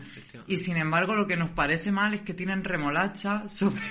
Y 0.47 0.57
sin 0.57 0.79
embargo 0.79 1.17
lo 1.17 1.27
que 1.27 1.37
nos 1.37 1.51
parece 1.51 1.93
mal 1.93 2.15
es 2.15 2.23
que 2.23 2.33
tienen 2.33 2.65
remolacha 2.65 3.47
sobre 3.47 3.83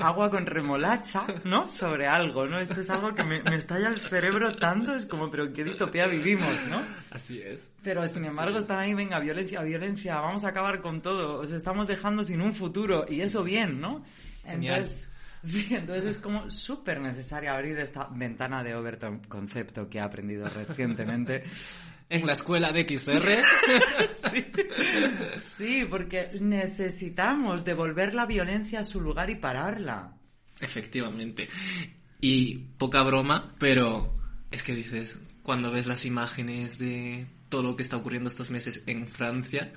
agua 0.00 0.30
con 0.30 0.46
remolacha, 0.46 1.24
¿no? 1.44 1.68
Sobre 1.68 2.06
algo, 2.06 2.46
¿no? 2.46 2.58
Esto 2.58 2.80
es 2.80 2.90
algo 2.90 3.14
que 3.14 3.24
me, 3.24 3.42
me 3.42 3.56
estalla 3.56 3.88
el 3.88 4.00
cerebro 4.00 4.54
tanto, 4.56 4.94
es 4.94 5.06
como, 5.06 5.30
pero 5.30 5.46
en 5.46 5.52
qué 5.52 5.64
distopía 5.64 6.06
vivimos, 6.06 6.54
¿no? 6.68 6.82
Así 7.10 7.40
es. 7.42 7.70
Pero 7.82 8.06
sin 8.06 8.24
embargo 8.24 8.58
están 8.58 8.78
ahí, 8.78 8.94
venga, 8.94 9.18
violencia, 9.18 9.62
violencia, 9.62 10.20
vamos 10.20 10.44
a 10.44 10.48
acabar 10.48 10.80
con 10.80 11.00
todo, 11.00 11.40
os 11.40 11.52
estamos 11.52 11.88
dejando 11.88 12.24
sin 12.24 12.40
un 12.40 12.54
futuro 12.54 13.06
y 13.08 13.22
eso 13.22 13.42
bien, 13.42 13.80
¿no? 13.80 14.04
Genial. 14.44 14.76
Entonces, 14.76 15.10
sí, 15.42 15.74
entonces 15.74 16.06
es 16.06 16.18
como 16.18 16.50
súper 16.50 17.00
necesario 17.00 17.52
abrir 17.52 17.78
esta 17.78 18.08
ventana 18.10 18.62
de 18.62 18.74
Overton 18.74 19.20
concepto 19.20 19.88
que 19.88 19.98
he 19.98 20.02
aprendido 20.02 20.48
recientemente. 20.48 21.44
En 22.10 22.26
la 22.26 22.32
escuela 22.32 22.72
de 22.72 22.82
XR, 22.82 23.40
Sí, 25.38 25.86
porque 25.88 26.30
necesitamos 26.40 27.64
devolver 27.64 28.14
la 28.14 28.26
violencia 28.26 28.80
a 28.80 28.84
su 28.84 29.00
lugar 29.00 29.30
y 29.30 29.36
pararla. 29.36 30.12
efectivamente. 30.60 31.48
Y 32.20 32.56
poca 32.76 33.02
broma, 33.02 33.54
pero 33.58 34.14
es 34.50 34.62
que 34.62 34.74
dices, 34.74 35.18
cuando 35.42 35.70
ves 35.70 35.86
las 35.86 36.04
imágenes 36.04 36.78
de 36.78 37.26
todo 37.48 37.62
lo 37.62 37.76
que 37.76 37.82
está 37.82 37.96
ocurriendo 37.96 38.28
estos 38.28 38.50
meses 38.50 38.82
en 38.86 39.06
Francia, 39.08 39.72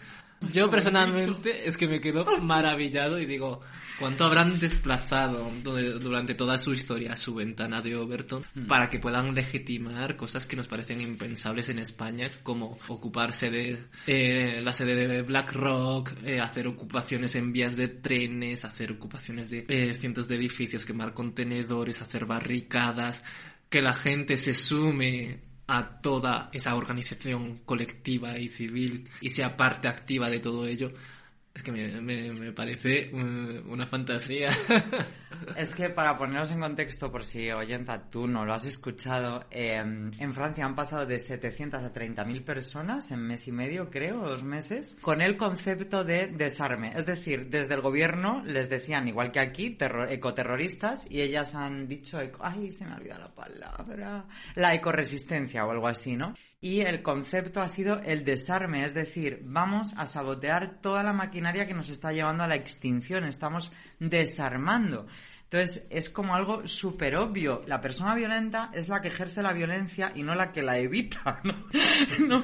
yo 0.51 0.69
personalmente 0.69 1.67
es 1.67 1.77
que 1.77 1.87
me 1.87 2.01
quedo 2.01 2.25
maravillado 2.41 3.19
y 3.19 3.25
digo, 3.25 3.61
¿cuánto 3.99 4.25
habrán 4.25 4.59
desplazado 4.59 5.51
du- 5.63 5.99
durante 5.99 6.33
toda 6.35 6.57
su 6.57 6.73
historia 6.73 7.15
su 7.15 7.33
ventana 7.35 7.81
de 7.81 7.95
Overton 7.95 8.43
para 8.67 8.89
que 8.89 8.99
puedan 8.99 9.33
legitimar 9.33 10.15
cosas 10.15 10.45
que 10.45 10.55
nos 10.55 10.67
parecen 10.67 11.01
impensables 11.01 11.69
en 11.69 11.79
España, 11.79 12.29
como 12.43 12.77
ocuparse 12.87 13.49
de 13.49 13.77
eh, 14.07 14.61
la 14.63 14.73
sede 14.73 15.07
de 15.07 15.21
BlackRock, 15.21 16.11
eh, 16.23 16.39
hacer 16.39 16.67
ocupaciones 16.67 17.35
en 17.35 17.51
vías 17.53 17.75
de 17.75 17.87
trenes, 17.87 18.65
hacer 18.65 18.91
ocupaciones 18.91 19.49
de 19.49 19.65
eh, 19.67 19.93
cientos 19.93 20.27
de 20.27 20.35
edificios, 20.35 20.85
quemar 20.85 21.13
contenedores, 21.13 22.01
hacer 22.01 22.25
barricadas, 22.25 23.23
que 23.69 23.81
la 23.81 23.93
gente 23.93 24.37
se 24.37 24.53
sume 24.53 25.39
a 25.65 26.01
toda 26.01 26.49
esa 26.51 26.75
organización 26.75 27.59
colectiva 27.65 28.37
y 28.37 28.49
civil 28.49 29.09
y 29.21 29.29
sea 29.29 29.55
parte 29.55 29.87
activa 29.87 30.29
de 30.29 30.39
todo 30.39 30.67
ello, 30.67 30.91
es 31.55 31.61
que 31.63 31.71
me, 31.71 32.01
me- 32.01 32.51
parece 32.51 33.09
eh, 33.11 33.63
una 33.67 33.85
fantasía. 33.85 34.49
Es 35.57 35.75
que 35.75 35.89
para 35.89 36.17
poneros 36.17 36.51
en 36.51 36.59
contexto, 36.61 37.11
por 37.11 37.25
si 37.25 37.51
oyenta 37.51 38.09
tú 38.09 38.27
no 38.27 38.45
lo 38.45 38.53
has 38.53 38.65
escuchado, 38.65 39.45
eh, 39.51 39.73
en 39.75 40.33
Francia 40.33 40.63
han 40.65 40.73
pasado 40.75 41.05
de 41.05 41.19
700 41.19 41.83
a 41.83 41.91
30.000 41.91 42.43
personas 42.45 43.11
en 43.11 43.19
mes 43.27 43.47
y 43.47 43.51
medio, 43.51 43.89
creo, 43.89 44.19
dos 44.21 44.43
meses, 44.43 44.95
con 45.01 45.21
el 45.21 45.35
concepto 45.35 46.03
de 46.05 46.27
desarme. 46.27 46.93
Es 46.95 47.05
decir, 47.05 47.49
desde 47.49 47.73
el 47.73 47.81
gobierno 47.81 48.41
les 48.45 48.69
decían, 48.69 49.07
igual 49.07 49.31
que 49.31 49.39
aquí, 49.41 49.71
terror- 49.71 50.11
ecoterroristas, 50.11 51.05
y 51.09 51.21
ellas 51.21 51.55
han 51.55 51.87
dicho, 51.87 52.19
ay, 52.39 52.71
se 52.71 52.85
me 52.85 52.95
olvida 52.95 53.17
la 53.19 53.33
palabra, 53.33 54.25
la 54.55 54.73
ecoresistencia 54.75 55.65
o 55.65 55.71
algo 55.71 55.87
así, 55.87 56.15
¿no? 56.15 56.35
Y 56.63 56.79
el 56.79 57.03
concepto 57.03 57.61
ha 57.61 57.67
sido 57.67 57.99
el 58.05 58.23
desarme, 58.23 58.85
es 58.85 58.93
decir, 58.93 59.41
vamos 59.43 59.93
a 59.97 60.07
sabotear 60.07 60.79
toda 60.79 61.03
la 61.03 61.11
maquinaria 61.11 61.67
que 61.67 61.73
nos 61.73 61.89
está 61.89 62.13
llevando 62.13 62.41
a 62.41 62.47
la 62.47 62.55
extinción, 62.55 63.25
estamos 63.25 63.73
desarmando. 63.99 65.05
Entonces 65.53 65.85
es 65.91 66.09
como 66.09 66.33
algo 66.33 66.67
súper 66.67 67.15
obvio. 67.15 67.61
La 67.67 67.79
persona 67.79 68.15
violenta 68.15 68.71
es 68.73 68.89
la 68.89 69.01
que 69.01 69.09
ejerce 69.09 69.43
la 69.43 69.53
violencia 69.53 70.11
y 70.15 70.23
no 70.23 70.33
la 70.33 70.51
que 70.51 70.63
la 70.63 70.79
evita, 70.79 71.43
¿no? 72.19 72.43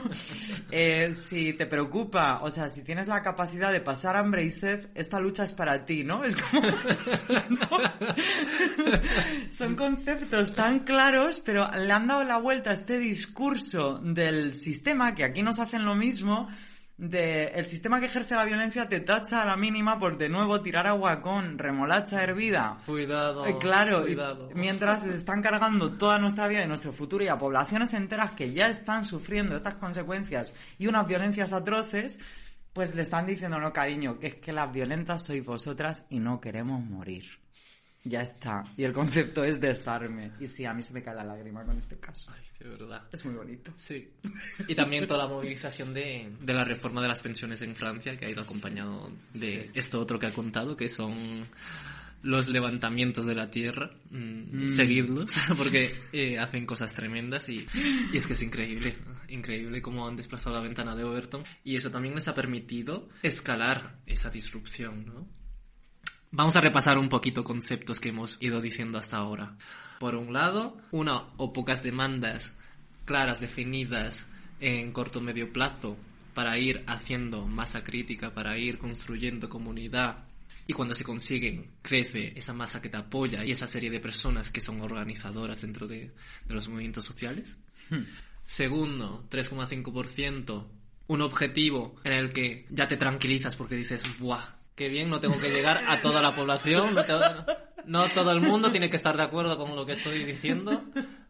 Eh, 0.69 1.11
si 1.15 1.53
te 1.53 1.65
preocupa, 1.65 2.41
o 2.43 2.51
sea, 2.51 2.69
si 2.69 2.83
tienes 2.83 3.07
la 3.07 3.23
capacidad 3.23 3.71
de 3.71 3.81
pasar 3.81 4.15
hambre 4.15 4.43
y 4.43 4.51
sed, 4.51 4.89
esta 4.93 5.19
lucha 5.19 5.43
es 5.43 5.53
para 5.53 5.85
ti, 5.85 6.03
¿no? 6.03 6.23
Es 6.23 6.35
como... 6.35 6.61
¿no? 7.49 7.69
Son 9.49 9.75
conceptos 9.75 10.53
tan 10.53 10.81
claros, 10.81 11.41
pero 11.43 11.67
le 11.75 11.91
han 11.91 12.05
dado 12.05 12.23
la 12.25 12.37
vuelta 12.37 12.69
a 12.69 12.73
este 12.73 12.99
discurso 12.99 13.97
del 14.03 14.53
sistema, 14.53 15.15
que 15.15 15.23
aquí 15.23 15.41
nos 15.41 15.57
hacen 15.57 15.83
lo 15.83 15.95
mismo, 15.95 16.47
de 16.99 17.45
el 17.55 17.65
sistema 17.65 17.99
que 18.01 18.07
ejerce 18.07 18.35
la 18.35 18.43
violencia 18.43 18.89
te 18.89 18.99
tacha 18.99 19.41
a 19.41 19.45
la 19.45 19.55
mínima 19.55 19.97
por 19.97 20.17
de 20.17 20.27
nuevo 20.27 20.61
tirar 20.61 20.85
agua 20.85 21.21
con 21.21 21.57
remolacha 21.57 22.21
hervida. 22.21 22.77
cuidado. 22.85 23.45
Eh, 23.45 23.57
claro, 23.57 24.01
y 24.01 24.13
cuidado. 24.13 24.49
mientras 24.53 25.03
se 25.03 25.13
están 25.13 25.41
cargando 25.41 25.93
toda 25.93 26.19
nuestra 26.19 26.47
vida 26.47 26.63
y 26.63 26.67
nuestro 26.67 26.91
futuro 26.91 27.23
y 27.23 27.29
a 27.29 27.37
poblaciones 27.37 27.93
enteras 27.93 28.31
que 28.31 28.51
ya 28.51 28.67
están 28.67 29.05
sufriendo 29.05 29.55
estas 29.55 29.75
consecuencias 29.75 30.53
y 30.77 30.87
unas 30.87 31.07
violencias 31.07 31.53
atroces, 31.53 32.19
pues 32.73 32.93
le 32.95 33.01
están 33.01 33.25
diciendo, 33.25 33.59
no 33.59 33.71
cariño, 33.71 34.19
que 34.19 34.27
es 34.27 34.35
que 34.35 34.51
las 34.51 34.71
violentas 34.71 35.23
sois 35.23 35.43
vosotras 35.43 36.03
y 36.09 36.19
no 36.19 36.41
queremos 36.41 36.83
morir. 36.83 37.25
Ya 38.03 38.21
está. 38.21 38.63
Y 38.75 38.83
el 38.83 38.91
concepto 38.91 39.43
es 39.43 39.59
desarme. 39.59 40.31
Y 40.39 40.47
sí, 40.47 40.65
a 40.65 40.73
mí 40.73 40.81
se 40.81 40.93
me 40.93 41.01
cae 41.01 41.15
la 41.15 41.23
lágrima 41.23 41.63
con 41.63 41.77
este 41.77 41.97
caso. 41.97 42.31
Ay, 42.33 42.48
de 42.59 42.67
verdad. 42.69 43.07
Es 43.11 43.25
muy 43.25 43.35
bonito. 43.35 43.71
Sí. 43.77 44.09
Y 44.67 44.75
también 44.75 45.07
toda 45.07 45.23
la 45.23 45.29
movilización 45.29 45.93
de, 45.93 46.31
de 46.41 46.53
la 46.53 46.63
reforma 46.65 47.01
de 47.01 47.07
las 47.07 47.21
pensiones 47.21 47.61
en 47.61 47.75
Francia, 47.75 48.17
que 48.17 48.25
ha 48.25 48.29
ido 48.29 48.41
acompañado 48.41 49.11
de 49.33 49.63
Sí. 49.63 49.71
esto 49.73 49.99
otro 49.99 50.19
que 50.19 50.27
ha 50.27 50.33
contado, 50.33 50.75
que 50.75 50.89
son 50.89 51.41
los 52.21 52.49
levantamientos 52.49 53.25
de 53.25 53.33
la 53.35 53.49
tierra. 53.49 53.91
Mm, 54.09 54.67
Seguidlos, 54.67 55.33
porque 55.57 55.89
eh, 56.11 56.37
hacen 56.37 56.65
cosas 56.65 56.93
tremendas 56.93 57.47
y, 57.47 57.65
y 58.11 58.17
es 58.17 58.25
que 58.27 58.33
es 58.33 58.41
increíble, 58.43 58.93
increíble 59.29 59.81
cómo 59.81 60.05
han 60.05 60.17
desplazado 60.17 60.55
la 60.57 60.61
ventana 60.61 60.95
de 60.97 61.05
Overton. 61.05 61.43
Y 61.63 61.77
eso 61.77 61.89
también 61.91 62.13
les 62.15 62.27
ha 62.27 62.33
permitido 62.33 63.07
escalar 63.23 63.99
esa 64.05 64.29
disrupción, 64.29 65.05
¿no? 65.05 65.27
Vamos 66.31 66.55
a 66.57 66.61
repasar 66.61 66.97
un 66.97 67.07
poquito 67.09 67.43
conceptos 67.45 67.99
que 68.01 68.09
hemos 68.09 68.37
ido 68.41 68.59
diciendo 68.61 68.97
hasta 68.99 69.15
ahora. 69.17 69.55
Por 69.99 70.15
un 70.15 70.33
lado, 70.33 70.77
una 70.91 71.25
o 71.37 71.51
pocas 71.53 71.83
demandas 71.83 72.55
claras, 73.05 73.39
definidas 73.41 74.27
en 74.59 74.91
corto 74.91 75.19
o 75.19 75.21
medio 75.21 75.51
plazo 75.51 75.97
para 76.33 76.57
ir 76.57 76.83
haciendo 76.87 77.45
masa 77.47 77.83
crítica, 77.83 78.33
para 78.33 78.57
ir 78.57 78.77
construyendo 78.77 79.49
comunidad. 79.49 80.25
Y 80.67 80.73
cuando 80.73 80.93
se 80.93 81.03
consiguen, 81.03 81.71
crece 81.81 82.31
esa 82.35 82.53
masa 82.53 82.81
que 82.81 82.89
te 82.89 82.97
apoya 82.97 83.43
y 83.43 83.51
esa 83.51 83.65
serie 83.67 83.89
de 83.89 83.99
personas 83.99 84.51
que 84.51 84.61
son 84.61 84.79
organizadoras 84.81 85.61
dentro 85.61 85.87
de, 85.87 86.11
de 86.45 86.53
los 86.53 86.67
movimientos 86.69 87.03
sociales. 87.05 87.57
Segundo, 88.45 89.25
3,5%. 89.29 90.65
Un 91.07 91.21
objetivo 91.21 91.95
en 92.03 92.13
el 92.13 92.31
que 92.31 92.67
ya 92.69 92.87
te 92.87 92.97
tranquilizas 92.97 93.55
porque 93.55 93.75
dices, 93.75 94.03
¡buah! 94.19 94.43
Qué 94.75 94.87
bien, 94.89 95.09
no 95.09 95.19
tengo 95.19 95.39
que 95.39 95.49
llegar 95.49 95.81
a 95.87 95.99
toda 96.01 96.21
la 96.21 96.35
población. 96.35 96.93
No, 96.93 97.03
tengo- 97.03 97.23
no 97.89 98.07
todo 98.09 98.31
el 98.31 98.39
mundo 98.39 98.69
tiene 98.71 98.89
que 98.89 98.97
estar 98.97 99.17
de 99.17 99.23
acuerdo 99.23 99.57
con 99.57 99.75
lo 99.75 99.85
que 99.85 99.93
estoy 99.93 100.23
diciendo. 100.23 100.83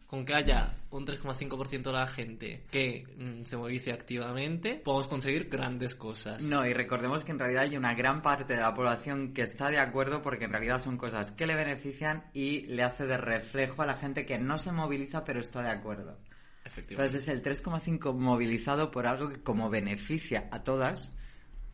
Con 0.06 0.24
que 0.24 0.34
haya 0.34 0.74
un 0.90 1.06
3,5% 1.06 1.82
de 1.84 1.92
la 1.92 2.08
gente 2.08 2.64
que 2.68 3.04
mm, 3.16 3.44
se 3.44 3.56
movilice 3.56 3.92
activamente, 3.92 4.74
podemos 4.74 5.06
conseguir 5.06 5.48
grandes 5.48 5.94
cosas. 5.94 6.42
No, 6.42 6.66
y 6.66 6.72
recordemos 6.72 7.22
que 7.22 7.30
en 7.30 7.38
realidad 7.38 7.62
hay 7.62 7.76
una 7.76 7.94
gran 7.94 8.20
parte 8.20 8.54
de 8.54 8.60
la 8.60 8.74
población 8.74 9.32
que 9.32 9.42
está 9.42 9.70
de 9.70 9.78
acuerdo 9.78 10.20
porque 10.20 10.46
en 10.46 10.50
realidad 10.50 10.80
son 10.80 10.96
cosas 10.96 11.30
que 11.30 11.46
le 11.46 11.54
benefician 11.54 12.24
y 12.34 12.62
le 12.62 12.82
hace 12.82 13.06
de 13.06 13.18
reflejo 13.18 13.82
a 13.82 13.86
la 13.86 13.94
gente 13.94 14.26
que 14.26 14.36
no 14.36 14.58
se 14.58 14.72
moviliza 14.72 15.22
pero 15.24 15.38
está 15.38 15.62
de 15.62 15.70
acuerdo. 15.70 16.18
Efectivamente. 16.64 17.16
Entonces 17.16 17.22
es 17.22 17.28
el 17.28 17.42
3,5 17.42 18.12
movilizado 18.12 18.90
por 18.90 19.06
algo 19.06 19.28
que 19.28 19.40
como 19.42 19.70
beneficia 19.70 20.48
a 20.50 20.64
todas, 20.64 21.08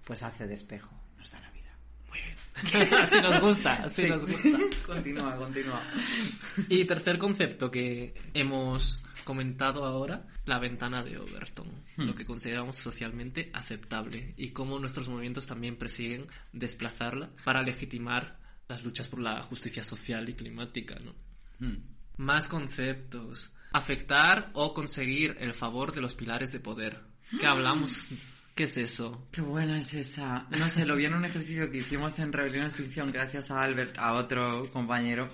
pues 0.05 0.23
hace 0.23 0.47
de 0.47 0.55
espejo. 0.55 0.95
Nos 1.17 1.31
da 1.33 1.41
la 1.41 1.51
vida. 1.51 1.57
Así 3.01 3.21
nos 3.21 3.41
gusta, 3.41 3.89
Sí. 3.89 4.09
nos 4.09 4.27
gusta. 4.27 4.59
continúa, 4.87 5.37
continúa. 5.37 5.83
Y 6.69 6.85
tercer 6.85 7.19
concepto 7.19 7.71
que 7.71 8.15
hemos 8.35 9.03
comentado 9.25 9.85
ahora 9.85 10.25
la 10.45 10.59
ventana 10.61 11.03
de 11.03 11.19
Overton, 11.19 11.67
lo 11.97 12.15
que 12.15 12.25
consideramos 12.25 12.77
socialmente 12.77 13.51
aceptable 13.53 14.35
y 14.37 14.51
cómo 14.51 14.79
nuestros 14.79 15.09
movimientos 15.09 15.47
también 15.47 15.77
persiguen 15.77 16.27
desplazarla 16.53 17.31
para 17.45 17.63
legitimar 17.63 18.39
las 18.69 18.85
luchas 18.85 19.09
por 19.09 19.21
la 19.21 19.43
justicia 19.43 19.83
social 19.83 20.29
y 20.29 20.35
climática, 20.35 20.97
¿no? 21.05 21.15
Más 22.17 22.47
conceptos. 22.49 23.51
Afectar 23.73 24.51
o 24.55 24.73
conseguir 24.73 25.37
el 25.41 25.53
favor 25.55 25.93
de 25.93 26.01
los 26.01 26.15
pilares 26.15 26.53
de 26.53 26.61
poder. 26.61 27.01
¿Qué 27.41 27.47
hablamos? 27.47 28.07
¿Qué 28.57 28.63
es 28.63 28.79
eso? 28.79 29.29
Qué 29.31 29.43
buena 29.43 29.79
es 29.79 29.93
esa. 29.93 30.47
No 30.49 30.67
sé, 30.71 30.87
lo 30.87 30.97
vi 30.97 31.05
en 31.05 31.13
un 31.13 31.27
ejercicio 31.27 31.71
que 31.71 31.77
hicimos 31.77 32.19
en 32.19 32.33
Rebelión 32.33 32.65
Extinción 32.65 33.13
gracias 33.13 33.51
a 33.51 33.63
Albert, 33.63 33.99
a 33.99 34.15
otro 34.15 34.71
compañero, 34.73 35.29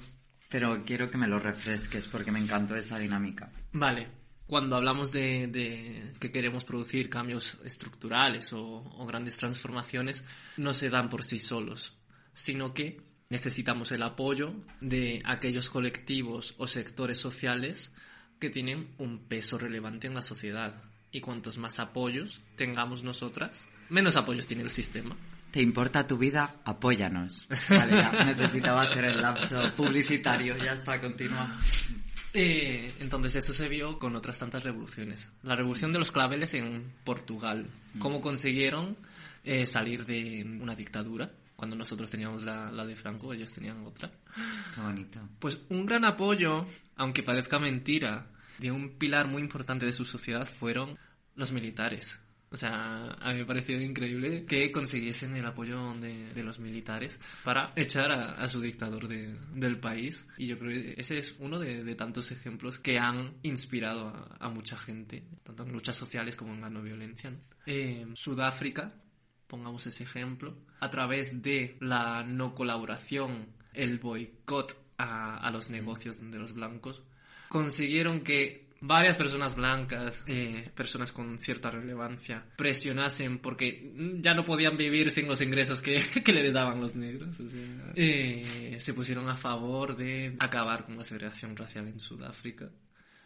pero 0.49 0.83
quiero 0.85 1.09
que 1.09 1.19
me 1.19 1.29
lo 1.29 1.39
refresques 1.39 2.09
porque 2.09 2.33
me 2.33 2.41
encantó 2.41 2.75
esa 2.75 2.99
dinámica. 2.99 3.53
Vale. 3.71 4.09
Cuando 4.49 4.75
hablamos 4.75 5.13
de, 5.13 5.47
de 5.47 6.15
que 6.19 6.33
queremos 6.33 6.65
producir 6.65 7.09
cambios 7.09 7.59
estructurales 7.65 8.53
o, 8.53 8.61
o 8.61 9.07
grandes 9.07 9.37
transformaciones, 9.37 10.25
no 10.57 10.75
se 10.75 10.91
dan 10.91 11.09
por 11.09 11.23
sí 11.23 11.39
solos, 11.39 11.97
sino 12.33 12.75
que 12.75 13.03
necesitamos 13.31 13.93
el 13.93 14.03
apoyo 14.03 14.53
de 14.81 15.23
aquellos 15.25 15.71
colectivos 15.71 16.57
o 16.59 16.67
sectores 16.67 17.19
sociales 17.19 17.93
que 18.41 18.51
tienen 18.51 18.97
un 18.99 19.29
peso 19.29 19.59
relevante 19.59 20.09
en 20.09 20.15
la 20.15 20.23
sociedad. 20.23 20.92
Y 21.13 21.21
cuantos 21.21 21.59
más 21.59 21.79
apoyos 21.79 22.41
tengamos 22.57 23.05
nosotras, 23.05 23.67
menos 23.91 24.17
apoyos 24.17 24.47
tiene 24.47 24.63
el 24.63 24.71
sistema. 24.71 25.17
¿Te 25.53 25.61
importa 25.61 26.07
tu 26.07 26.17
vida? 26.17 26.57
Apóyanos. 26.65 27.47
Vale, 27.69 27.93
ya 27.93 28.25
necesitaba 28.25 28.83
hacer 28.83 29.05
el 29.05 29.21
lapso 29.21 29.61
publicitario. 29.77 30.57
Ya 30.57 30.73
está, 30.73 30.99
continúa. 30.99 31.59
Eh, 32.33 32.95
entonces 33.01 33.37
eso 33.37 33.53
se 33.53 33.69
vio 33.69 33.99
con 33.99 34.17
otras 34.17 34.39
tantas 34.39 34.65
revoluciones. 34.65 35.29
La 35.43 35.55
revolución 35.55 35.93
de 35.93 35.99
los 35.99 36.11
claveles 36.11 36.55
en 36.55 36.91
Portugal. 37.05 37.69
Cómo 37.99 38.23
consiguieron 38.23 38.97
eh, 39.45 39.67
salir 39.67 40.07
de 40.07 40.43
una 40.59 40.75
dictadura. 40.75 41.31
Cuando 41.55 41.77
nosotros 41.77 42.11
teníamos 42.11 42.45
la, 42.45 42.73
la 42.73 42.87
de 42.87 42.97
Franco, 42.97 43.35
ellos 43.35 43.53
tenían 43.53 43.85
otra. 43.85 44.11
Qué 44.75 44.81
bonito. 44.81 45.21
Pues 45.39 45.61
un 45.69 45.85
gran 45.85 46.07
apoyo, 46.07 46.65
aunque 46.97 47.23
parezca 47.23 47.59
mentira, 47.59 48.27
de 48.63 48.71
un 48.71 48.97
pilar 48.99 49.29
muy 49.29 49.43
importante 49.43 49.85
de 49.85 49.93
su 49.93 50.05
sociedad 50.05 50.47
fueron 50.47 50.97
los 51.35 51.53
militares. 51.53 52.21
O 52.51 52.57
sea, 52.57 53.13
a 53.19 53.33
mí 53.33 53.39
me 53.39 53.47
pareció 53.47 53.81
increíble 53.81 54.45
que 54.45 54.71
consiguiesen 54.71 55.35
el 55.37 55.47
apoyo 55.47 55.95
de, 55.95 56.35
de 56.35 56.43
los 56.45 56.59
militares 56.59 57.19
para 57.45 57.73
echar 57.77 58.13
a, 58.13 58.33
a 58.35 58.47
su 58.47 58.61
dictador 58.61 59.09
de- 59.09 59.39
del 59.55 59.81
país. 59.81 60.29
Y 60.37 60.49
yo 60.49 60.59
creo 60.59 60.71
que 60.71 60.95
ese 61.01 61.17
es 61.17 61.35
uno 61.39 61.59
de, 61.59 61.83
de 61.83 61.95
tantos 61.95 62.31
ejemplos 62.31 62.79
que 62.79 62.99
han 62.99 63.39
inspirado 63.43 64.09
a, 64.09 64.37
a 64.39 64.49
mucha 64.51 64.77
gente, 64.77 65.25
tanto 65.43 65.63
en 65.63 65.73
luchas 65.73 65.97
sociales 65.97 66.37
como 66.37 66.53
en 66.53 66.61
la 66.61 66.69
no 66.69 66.83
violencia. 66.83 67.31
¿no? 67.31 67.39
Eh, 67.65 68.07
Sudáfrica, 68.15 68.93
pongamos 69.47 69.87
ese 69.87 70.03
ejemplo, 70.05 70.55
a 70.81 70.91
través 70.91 71.41
de 71.41 71.79
la 71.81 72.23
no 72.23 72.55
colaboración, 72.55 73.47
el 73.73 73.99
boicot 73.99 74.77
a, 74.99 75.39
a 75.39 75.51
los 75.51 75.71
negocios 75.71 76.21
de 76.21 76.39
los 76.39 76.53
blancos, 76.53 77.03
consiguieron 77.53 78.21
que 78.21 78.63
varias 78.81 79.17
personas 79.17 79.55
blancas, 79.55 80.25
eh, 80.27 80.71
personas 80.75 81.13
con 81.13 81.39
cierta 81.39 81.71
relevancia, 81.71 82.43
presionasen 82.57 83.39
porque 83.41 83.93
ya 84.21 84.33
no 84.33 84.43
podían 84.43 84.79
vivir 84.79 85.11
sin 85.11 85.29
los 85.29 85.43
ingresos 85.43 85.83
que, 85.83 85.99
que 86.25 86.33
le 86.33 86.51
daban 86.51 86.81
los 86.81 86.97
negros. 86.97 87.39
o 87.39 87.47
sea, 87.47 87.61
eh, 87.95 88.77
se 88.79 88.95
pusieron 88.95 89.29
a 89.29 89.37
favor 89.37 89.95
de 89.97 90.35
acabar 90.39 90.87
con 90.87 90.97
la 90.97 91.05
segregación 91.05 91.55
racial 91.55 91.89
en 91.89 92.01
Sudáfrica. 92.01 92.71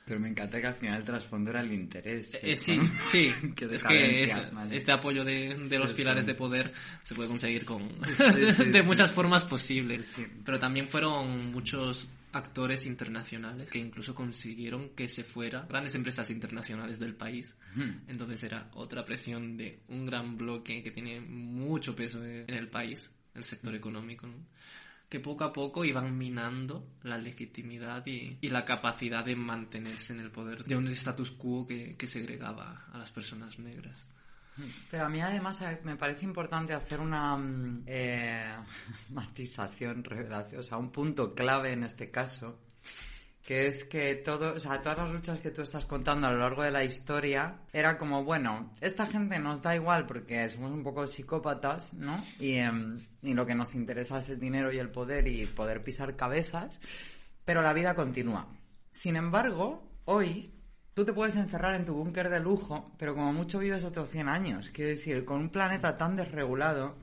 Pero 0.04 0.20
me 0.20 0.28
encanta 0.28 0.60
que 0.60 0.66
al 0.68 0.74
final 0.74 0.98
el 0.98 1.04
trasfondo 1.04 1.50
era 1.50 1.60
el 1.62 1.72
interés. 1.72 2.36
Eh, 2.42 2.54
sí, 2.56 2.80
sí. 3.06 3.32
Qué 3.56 3.64
es 3.72 3.82
que 3.82 4.22
este, 4.24 4.40
vale. 4.52 4.76
este 4.76 4.92
apoyo 4.92 5.24
de, 5.24 5.54
de 5.68 5.78
los 5.78 5.90
Sí, 5.90 5.96
pilares 5.96 6.24
sí. 6.24 6.28
de 6.30 6.34
poder 6.36 6.72
se 7.02 7.14
puede 7.14 7.28
conseguir 7.28 7.64
con 7.64 7.88
Sí, 8.06 8.52
sí, 8.56 8.64
de 8.72 8.82
sí, 8.82 8.86
muchas 8.86 9.08
sí. 9.08 9.14
formas 9.14 9.44
posibles. 9.44 10.06
Sí. 10.06 10.24
Pero 10.44 10.58
también 10.60 10.86
fueron 10.86 11.50
muchos 11.50 12.08
actores 12.32 12.86
internacionales 12.86 13.70
que 13.70 13.78
incluso 13.78 14.14
consiguieron 14.14 14.90
que 14.90 15.08
se 15.08 15.24
fuera 15.24 15.66
grandes 15.68 15.94
empresas 15.94 16.30
internacionales 16.30 16.98
del 16.98 17.14
país. 17.14 17.56
Entonces 18.08 18.42
era 18.44 18.70
otra 18.74 19.04
presión 19.04 19.56
de 19.56 19.80
un 19.88 20.06
gran 20.06 20.36
bloque 20.36 20.82
que 20.82 20.90
tiene 20.90 21.20
mucho 21.20 21.94
peso 21.94 22.24
en 22.24 22.52
el 22.52 22.68
país, 22.68 23.10
el 23.34 23.44
sector 23.44 23.74
económico, 23.74 24.26
¿no? 24.26 24.36
que 25.08 25.20
poco 25.20 25.44
a 25.44 25.52
poco 25.52 25.84
iban 25.84 26.18
minando 26.18 26.88
la 27.04 27.16
legitimidad 27.16 28.04
y, 28.06 28.38
y 28.40 28.48
la 28.48 28.64
capacidad 28.64 29.24
de 29.24 29.36
mantenerse 29.36 30.12
en 30.12 30.20
el 30.20 30.30
poder 30.30 30.64
de 30.64 30.76
un 30.76 30.88
status 30.88 31.30
quo 31.30 31.66
que, 31.66 31.96
que 31.96 32.08
segregaba 32.08 32.86
a 32.92 32.98
las 32.98 33.12
personas 33.12 33.58
negras. 33.58 34.04
Pero 34.90 35.04
a 35.04 35.08
mí 35.08 35.20
además 35.20 35.60
eh, 35.62 35.80
me 35.84 35.96
parece 35.96 36.24
importante 36.24 36.72
hacer 36.72 37.00
una 37.00 37.36
mm, 37.36 37.84
eh, 37.86 38.56
matización, 39.10 40.02
revelación, 40.04 40.60
o 40.60 40.62
sea, 40.62 40.78
un 40.78 40.90
punto 40.90 41.34
clave 41.34 41.72
en 41.72 41.84
este 41.84 42.10
caso, 42.10 42.58
que 43.42 43.66
es 43.66 43.84
que 43.84 44.16
todo, 44.16 44.54
o 44.54 44.60
sea, 44.60 44.82
todas 44.82 44.98
las 44.98 45.12
luchas 45.12 45.40
que 45.40 45.50
tú 45.50 45.62
estás 45.62 45.86
contando 45.86 46.26
a 46.26 46.32
lo 46.32 46.38
largo 46.38 46.62
de 46.62 46.72
la 46.72 46.84
historia 46.84 47.60
era 47.72 47.96
como, 47.96 48.24
bueno, 48.24 48.72
esta 48.80 49.06
gente 49.06 49.38
nos 49.38 49.62
da 49.62 49.76
igual 49.76 50.06
porque 50.06 50.48
somos 50.48 50.72
un 50.72 50.82
poco 50.82 51.06
psicópatas, 51.06 51.94
¿no? 51.94 52.24
Y, 52.40 52.54
em, 52.54 52.98
y 53.22 53.34
lo 53.34 53.46
que 53.46 53.54
nos 53.54 53.74
interesa 53.74 54.18
es 54.18 54.28
el 54.30 54.40
dinero 54.40 54.72
y 54.72 54.78
el 54.78 54.90
poder 54.90 55.28
y 55.28 55.46
poder 55.46 55.84
pisar 55.84 56.16
cabezas, 56.16 56.80
pero 57.44 57.62
la 57.62 57.72
vida 57.72 57.94
continúa. 57.94 58.48
Sin 58.90 59.14
embargo, 59.14 59.88
hoy 60.06 60.55
tú 60.96 61.04
te 61.04 61.12
puedes 61.12 61.36
encerrar 61.36 61.74
en 61.74 61.84
tu 61.84 61.94
búnker 61.94 62.30
de 62.30 62.40
lujo, 62.40 62.90
pero 62.96 63.14
como 63.14 63.30
mucho 63.30 63.58
vives 63.58 63.84
otros 63.84 64.08
100 64.08 64.30
años. 64.30 64.70
Quiero 64.70 64.92
decir, 64.92 65.26
con 65.26 65.40
un 65.40 65.50
planeta 65.50 65.94
tan 65.94 66.16
desregulado, 66.16 66.96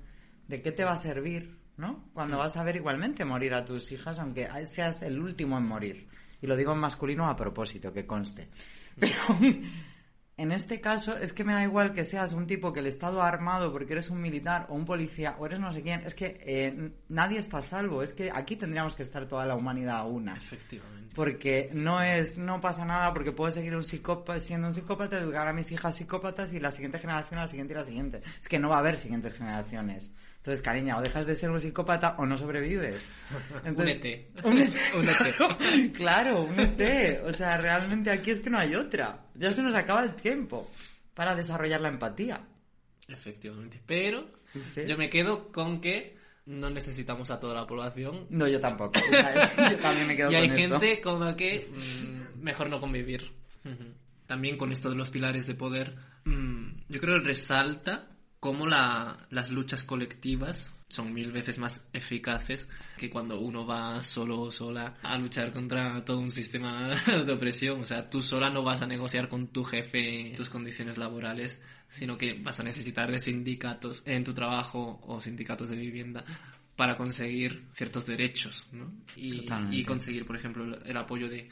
¿de 0.48 0.64
qué 0.64 0.72
te 0.72 0.84
va 0.84 0.94
a 0.94 0.98
servir, 0.98 1.60
no? 1.78 2.10
Cuando 2.12 2.40
vas 2.40 2.58
a 2.58 2.64
ver 2.64 2.76
igualmente 2.76 3.24
morir 3.24 3.54
a 3.54 3.64
tus 3.64 3.92
hijas, 3.92 4.18
aunque 4.18 4.50
seas 4.66 5.04
el 5.04 5.20
último 5.20 5.60
en 5.60 5.68
morir. 5.68 6.08
Y 6.42 6.48
lo 6.48 6.56
digo 6.56 6.74
en 6.74 6.80
masculino 6.80 7.30
a 7.30 7.36
propósito, 7.36 7.94
que 7.94 8.08
conste. 8.08 8.50
Pero 9.00 9.16
en 10.38 10.52
este 10.52 10.82
caso 10.82 11.16
es 11.16 11.32
que 11.32 11.44
me 11.44 11.54
da 11.54 11.64
igual 11.64 11.94
que 11.94 12.04
seas 12.04 12.34
un 12.34 12.48
tipo 12.48 12.74
que 12.74 12.80
el 12.80 12.88
Estado 12.88 13.22
ha 13.22 13.28
armado 13.28 13.72
porque 13.72 13.94
eres 13.94 14.10
un 14.10 14.20
militar 14.20 14.66
o 14.70 14.74
un 14.74 14.86
policía 14.86 15.36
o 15.38 15.46
eres 15.46 15.60
no 15.60 15.72
sé 15.72 15.84
quién. 15.84 16.00
Es 16.00 16.16
que 16.16 16.42
eh, 16.44 16.94
nadie 17.10 17.38
está 17.38 17.60
a 17.60 17.62
salvo. 17.62 18.02
Es 18.02 18.16
que 18.16 18.32
aquí 18.34 18.56
tendríamos 18.56 18.96
que 18.96 19.04
estar 19.04 19.28
toda 19.28 19.46
la 19.46 19.56
humanidad 19.56 19.98
a 19.98 20.06
una 20.06 20.36
Efectivamente. 20.36 21.03
Porque 21.14 21.70
no 21.74 22.02
es 22.02 22.38
no 22.38 22.60
pasa 22.62 22.86
nada 22.86 23.14
porque 23.14 23.32
puedo 23.32 23.52
seguir 23.52 23.76
un 23.76 23.84
psicópata 23.84 24.40
siendo 24.42 24.68
un 24.68 24.74
psicópata 24.74 25.18
educar 25.20 25.48
a 25.48 25.54
mis 25.54 25.72
hijas 25.72 25.96
psicópatas 25.96 26.52
y 26.54 26.60
la 26.60 26.72
siguiente 26.72 27.00
generación 27.00 27.40
la 27.40 27.48
siguiente 27.48 27.74
y 27.74 27.78
la 27.78 27.84
siguiente 27.84 28.22
es 28.42 28.48
que 28.48 28.60
no 28.60 28.70
va 28.70 28.78
a 28.78 28.80
haber 28.80 28.98
siguientes 28.98 29.34
generaciones 29.34 30.10
entonces 30.38 30.62
cariña 30.64 30.98
o 30.98 31.02
dejas 31.02 31.26
de 31.26 31.36
ser 31.36 31.50
un 31.52 31.60
psicópata 31.62 32.16
o 32.18 32.26
no 32.26 32.36
sobrevives 32.38 33.08
entonces 33.66 33.98
Únete. 34.00 34.32
únete. 34.44 34.80
Únete. 34.98 35.92
claro 35.94 36.42
únete 36.44 37.22
o 37.22 37.32
sea 37.32 37.58
realmente 37.58 38.10
aquí 38.12 38.32
es 38.32 38.40
que 38.40 38.50
no 38.50 38.58
hay 38.58 38.76
otra 38.76 39.26
ya 39.36 39.52
se 39.54 39.62
nos 39.62 39.76
acaba 39.76 40.04
el 40.04 40.16
tiempo 40.16 40.70
para 41.14 41.36
desarrollar 41.36 41.82
la 41.82 41.90
empatía 41.90 42.42
Efectivamente. 43.08 43.82
Pero 43.86 44.26
Sí. 44.56 44.84
yo 44.88 44.98
me 44.98 45.10
quedo 45.10 45.52
con 45.52 45.82
que 45.82 46.16
no 46.46 46.70
necesitamos 46.70 47.30
a 47.32 47.40
toda 47.40 47.54
la 47.56 47.66
población. 47.68 48.28
no 48.30 48.48
yo 48.48 48.60
tampoco 48.60 49.00
yo 49.72 49.78
también 49.78 50.08
me 50.08 50.16
quedo 50.16 50.32
y 50.32 50.36
hay 50.36 50.50
con 50.50 50.60
eso 50.60 50.80
gente 50.80 51.02
con 51.02 51.20
la 51.20 51.36
que 51.36 51.70
mm, 51.72 52.42
mejor 52.44 52.70
no 52.70 52.80
convivir. 52.80 53.32
También 54.26 54.58
con 54.58 54.72
esto 54.72 54.90
de 54.90 54.96
los 54.96 55.10
pilares 55.10 55.48
de 55.48 55.56
poder, 55.56 55.96
mm, 56.26 56.68
yo 56.90 57.00
creo 57.00 57.22
que 57.22 57.28
resalta 57.28 58.10
cómo 58.40 58.68
la- 58.68 59.18
las 59.30 59.52
luchas 59.52 59.84
colectivas 59.84 60.76
son 60.94 61.14
mil 61.14 61.32
veces 61.32 61.58
más 61.58 61.86
eficaces 61.94 62.68
que 62.98 63.10
cuando 63.10 63.40
uno 63.40 63.66
va 63.66 64.02
solo 64.04 64.40
o 64.42 64.52
sola 64.52 64.96
a 65.02 65.18
luchar 65.18 65.52
contra 65.52 66.04
todo 66.06 66.20
un 66.20 66.32
sistema 66.32 66.90
de 67.26 67.32
opresión. 67.32 67.82
O 67.82 67.86
sea, 67.86 68.10
tú 68.10 68.22
sola 68.22 68.50
no 68.50 68.64
vas 68.64 68.82
a 68.82 68.88
negociar 68.88 69.28
con 69.30 69.48
tu 69.48 69.64
jefe 69.64 70.34
tus 70.36 70.50
condiciones 70.50 70.98
laborales, 70.98 71.62
sino 71.88 72.18
que 72.18 72.34
vas 72.34 72.60
a 72.60 72.64
necesitar 72.64 73.12
de 73.12 73.20
sindicatos 73.20 74.04
en 74.06 74.24
tu 74.24 74.34
trabajo 74.34 75.00
o 75.06 75.20
sindicatos 75.22 75.70
de 75.70 75.78
vivienda 75.78 76.24
para 76.76 76.98
conseguir 76.98 77.66
ciertos 77.74 78.06
derechos, 78.06 78.66
¿no? 78.72 78.92
Y, 79.16 79.32
y 79.72 79.84
conseguir, 79.86 80.26
por 80.26 80.36
ejemplo, 80.36 80.64
el, 80.64 80.80
el 80.90 80.98
apoyo 80.98 81.30
de, 81.30 81.50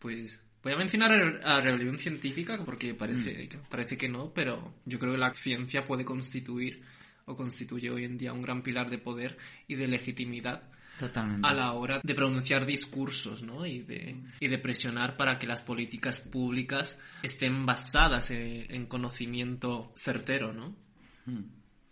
pues, 0.00 0.40
voy 0.64 0.72
a 0.72 0.76
mencionar 0.76 1.12
a 1.12 1.54
la 1.54 1.60
rebelión 1.60 1.98
científica 1.98 2.58
porque 2.64 2.94
parece, 2.94 3.48
que- 3.48 3.58
parece 3.70 3.96
que 3.96 4.08
no, 4.08 4.32
pero 4.32 4.74
yo 4.84 4.98
creo 4.98 5.12
que 5.12 5.18
la 5.18 5.32
ciencia 5.34 5.84
puede 5.84 6.04
constituir 6.04 6.82
o 7.26 7.34
constituye 7.34 7.90
hoy 7.90 8.04
en 8.04 8.18
día 8.18 8.32
un 8.32 8.42
gran 8.42 8.62
pilar 8.62 8.90
de 8.90 8.98
poder 8.98 9.36
y 9.66 9.74
de 9.74 9.86
legitimidad 9.88 10.62
totalmente 10.98 11.46
a 11.46 11.52
la 11.52 11.72
hora 11.72 12.00
de 12.02 12.14
pronunciar 12.14 12.64
discursos, 12.66 13.42
¿no? 13.42 13.66
Y 13.66 13.80
de, 13.80 14.22
y 14.38 14.48
de 14.48 14.58
presionar 14.58 15.16
para 15.16 15.38
que 15.38 15.46
las 15.46 15.62
políticas 15.62 16.20
públicas 16.20 16.96
estén 17.22 17.66
basadas 17.66 18.30
en, 18.30 18.66
en 18.72 18.86
conocimiento 18.86 19.92
certero, 19.96 20.52
¿no? 20.52 20.76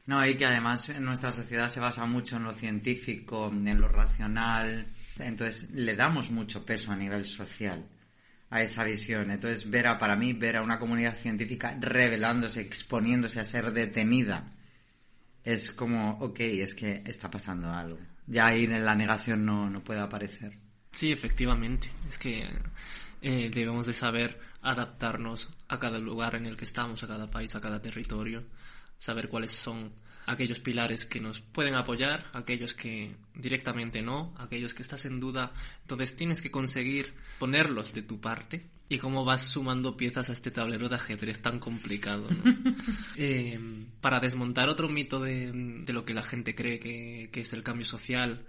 No, 0.06 0.26
y 0.26 0.36
que 0.36 0.46
además 0.46 0.88
en 0.88 1.04
nuestra 1.04 1.30
sociedad 1.30 1.68
se 1.68 1.80
basa 1.80 2.06
mucho 2.06 2.36
en 2.36 2.44
lo 2.44 2.52
científico, 2.52 3.48
en 3.48 3.80
lo 3.80 3.88
racional, 3.88 4.86
entonces 5.18 5.70
le 5.70 5.96
damos 5.96 6.30
mucho 6.30 6.64
peso 6.64 6.92
a 6.92 6.96
nivel 6.96 7.24
social. 7.24 7.84
a 8.52 8.62
esa 8.62 8.84
visión. 8.84 9.30
Entonces, 9.30 9.68
ver 9.68 9.86
a, 9.88 9.98
para 9.98 10.14
mí, 10.14 10.34
ver 10.34 10.58
a 10.58 10.62
una 10.62 10.78
comunidad 10.78 11.16
científica 11.16 11.74
revelándose, 11.80 12.60
exponiéndose 12.60 13.40
a 13.40 13.44
ser 13.44 13.72
detenida, 13.72 14.52
es 15.44 15.72
como, 15.72 16.18
ok, 16.20 16.40
es 16.40 16.74
que 16.74 17.02
está 17.06 17.30
pasando 17.30 17.70
algo. 17.70 17.98
Ya 18.26 18.46
ahí 18.46 18.64
en 18.64 18.84
la 18.84 18.94
negación 18.94 19.44
no, 19.44 19.68
no 19.68 19.82
puede 19.82 20.00
aparecer. 20.00 20.58
Sí, 20.92 21.10
efectivamente. 21.10 21.90
Es 22.08 22.18
que 22.18 22.46
eh, 23.20 23.50
debemos 23.52 23.86
de 23.86 23.92
saber 23.92 24.38
adaptarnos 24.62 25.50
a 25.68 25.78
cada 25.78 25.98
lugar 25.98 26.36
en 26.36 26.46
el 26.46 26.56
que 26.56 26.64
estamos, 26.64 27.02
a 27.02 27.08
cada 27.08 27.30
país, 27.30 27.54
a 27.54 27.60
cada 27.60 27.80
territorio, 27.80 28.44
saber 28.98 29.28
cuáles 29.28 29.52
son 29.52 29.92
aquellos 30.26 30.60
pilares 30.60 31.04
que 31.04 31.20
nos 31.20 31.40
pueden 31.40 31.74
apoyar, 31.74 32.30
aquellos 32.32 32.74
que 32.74 33.14
directamente 33.34 34.02
no, 34.02 34.34
aquellos 34.38 34.74
que 34.74 34.82
estás 34.82 35.04
en 35.04 35.18
duda. 35.18 35.52
Entonces 35.82 36.14
tienes 36.14 36.42
que 36.42 36.50
conseguir 36.50 37.14
ponerlos 37.38 37.92
de 37.92 38.02
tu 38.02 38.20
parte 38.20 38.64
y 38.88 38.98
cómo 38.98 39.24
vas 39.24 39.44
sumando 39.44 39.96
piezas 39.96 40.28
a 40.28 40.32
este 40.32 40.50
tablero 40.50 40.88
de 40.88 40.96
ajedrez 40.96 41.40
tan 41.40 41.58
complicado. 41.58 42.28
¿no? 42.30 42.74
Eh, 43.16 43.58
para 44.00 44.20
desmontar 44.20 44.68
otro 44.68 44.88
mito 44.88 45.20
de, 45.20 45.52
de, 45.52 45.92
lo 45.92 46.04
que 46.04 46.14
la 46.14 46.22
gente 46.22 46.54
cree 46.54 46.78
que, 46.78 47.28
que 47.30 47.40
es 47.40 47.52
el 47.52 47.62
cambio 47.62 47.84
social, 47.84 48.44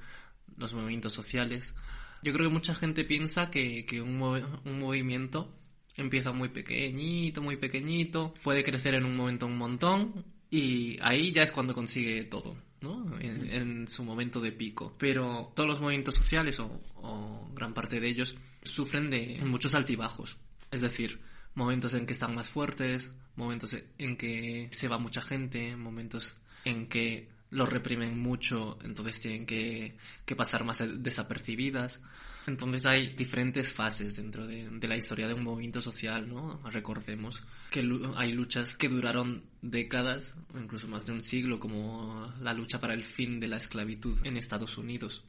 los 0.57 0.73
movimientos 0.73 1.13
sociales, 1.13 1.75
yo 2.23 2.31
creo 2.31 2.47
que 2.47 2.53
mucha 2.53 2.73
gente 2.73 3.03
piensa 3.03 3.51
que, 3.51 3.85
que 3.85 4.01
un, 4.01 4.21
un 4.21 4.79
movimiento 4.79 5.53
empieza 5.97 6.31
muy 6.31 6.49
pequeñito, 6.49 7.41
muy 7.41 7.57
pequeñito, 7.57 8.33
puede 8.43 8.63
crecer 8.63 8.95
en 8.95 9.05
un 9.05 9.15
momento 9.15 9.45
un 9.45 9.57
montón 9.57 10.25
y 10.49 10.97
ahí 11.01 11.31
ya 11.31 11.43
es 11.43 11.51
cuando 11.51 11.73
consigue 11.73 12.23
todo, 12.23 12.55
¿no? 12.81 13.19
En, 13.19 13.49
en 13.51 13.87
su 13.87 14.03
momento 14.03 14.39
de 14.39 14.51
pico. 14.51 14.95
Pero 14.97 15.51
todos 15.55 15.67
los 15.67 15.81
movimientos 15.81 16.15
sociales, 16.15 16.59
o, 16.59 16.79
o, 16.95 17.49
gran 17.53 17.73
parte 17.73 17.99
de 17.99 18.07
ellos, 18.07 18.35
sufren 18.65 19.09
de 19.09 19.39
muchos 19.45 19.75
altibajos. 19.75 20.37
Es 20.71 20.81
decir, 20.81 21.19
momentos 21.55 21.93
en 21.93 22.05
que 22.05 22.13
están 22.13 22.35
más 22.35 22.49
fuertes, 22.49 23.11
momentos 23.35 23.75
en 23.97 24.17
que 24.17 24.67
se 24.71 24.87
va 24.87 24.97
mucha 24.97 25.21
gente, 25.21 25.75
momentos 25.75 26.33
en 26.65 26.87
que 26.87 27.29
los 27.53 27.69
reprimen 27.69 28.19
mucho, 28.19 28.79
entonces 28.83 29.19
tienen 29.19 29.45
que, 29.45 29.95
que 30.25 30.35
pasar 30.35 30.63
más 30.63 30.83
desapercibidas. 30.97 32.01
Entonces 32.47 32.85
hay 32.85 33.15
diferentes 33.15 33.71
fases 33.71 34.15
dentro 34.17 34.45
de, 34.45 34.69
de, 34.69 34.87
la 34.87 34.97
historia 34.97 35.27
de 35.27 35.33
un 35.33 35.43
movimiento 35.43 35.81
social, 35.81 36.27
¿no? 36.27 36.59
Recordemos 36.65 37.43
que 37.69 37.87
hay 38.17 38.33
luchas 38.33 38.75
que 38.75 38.89
duraron 38.89 39.43
décadas, 39.61 40.35
incluso 40.59 40.87
más 40.89 41.05
de 41.05 41.13
un 41.13 41.21
siglo, 41.21 41.59
como 41.59 42.33
la 42.41 42.53
lucha 42.53 42.81
para 42.81 42.95
el 42.95 43.03
fin 43.03 43.39
de 43.39 43.47
la 43.47 43.57
esclavitud 43.57 44.17
en 44.25 44.35
Estados 44.35 44.77
Unidos. 44.77 45.23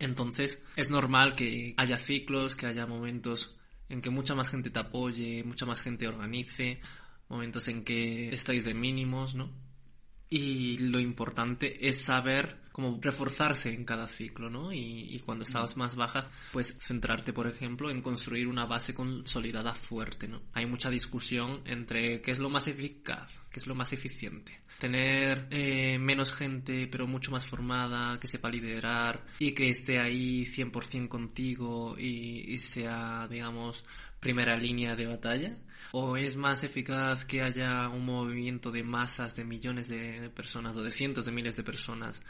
Entonces 0.00 0.62
es 0.74 0.90
normal 0.90 1.34
que 1.34 1.74
haya 1.76 1.98
ciclos, 1.98 2.56
que 2.56 2.66
haya 2.66 2.86
momentos 2.86 3.54
en 3.88 4.00
que 4.00 4.10
mucha 4.10 4.34
más 4.34 4.48
gente 4.48 4.70
te 4.70 4.78
apoye, 4.78 5.44
mucha 5.44 5.66
más 5.66 5.80
gente 5.80 6.08
organice, 6.08 6.80
momentos 7.28 7.68
en 7.68 7.84
que 7.84 8.30
estáis 8.30 8.64
de 8.64 8.72
mínimos, 8.74 9.34
¿no? 9.34 9.52
Y 10.28 10.78
lo 10.78 11.00
importante 11.00 11.88
es 11.88 12.00
saber 12.02 12.60
cómo 12.72 12.98
reforzarse 13.02 13.74
en 13.74 13.84
cada 13.84 14.06
ciclo, 14.06 14.48
¿no? 14.48 14.72
Y, 14.72 15.14
y, 15.14 15.18
cuando 15.20 15.42
estabas 15.42 15.76
más 15.76 15.96
baja, 15.96 16.24
pues 16.52 16.78
centrarte, 16.80 17.32
por 17.32 17.48
ejemplo, 17.48 17.90
en 17.90 18.00
construir 18.00 18.46
una 18.46 18.64
base 18.64 18.94
consolidada 18.94 19.74
fuerte, 19.74 20.28
¿no? 20.28 20.40
Hay 20.52 20.66
mucha 20.66 20.88
discusión 20.88 21.62
entre 21.66 22.22
qué 22.22 22.30
es 22.30 22.38
lo 22.38 22.48
más 22.48 22.68
eficaz, 22.68 23.40
qué 23.50 23.58
es 23.58 23.66
lo 23.66 23.74
más 23.74 23.92
eficiente. 23.92 24.62
Tener 24.80 25.46
eh, 25.50 25.98
menos 25.98 26.32
gente, 26.32 26.88
pero 26.88 27.06
mucho 27.06 27.30
más 27.30 27.46
formada, 27.46 28.18
que 28.18 28.26
sepa 28.26 28.48
liderar 28.48 29.24
y 29.38 29.52
que 29.52 29.68
esté 29.68 30.00
ahí 30.00 30.44
100% 30.46 31.06
contigo 31.06 31.94
y, 31.98 32.52
y 32.52 32.58
sea, 32.58 33.28
digamos, 33.28 33.84
primera 34.20 34.56
línea 34.56 34.94
de 34.94 35.06
batalla? 35.06 35.56
¿O 35.92 36.16
es 36.16 36.36
más 36.36 36.62
eficaz 36.62 37.24
que 37.24 37.42
haya 37.42 37.88
un 37.88 38.04
movimiento 38.04 38.70
de 38.70 38.84
masas, 38.84 39.34
de 39.34 39.44
millones 39.44 39.88
de 39.88 40.30
personas 40.30 40.76
o 40.76 40.82
de 40.82 40.90
cientos 40.90 41.24
de 41.24 41.32
miles 41.32 41.56
de 41.56 41.64
personas 41.64 42.22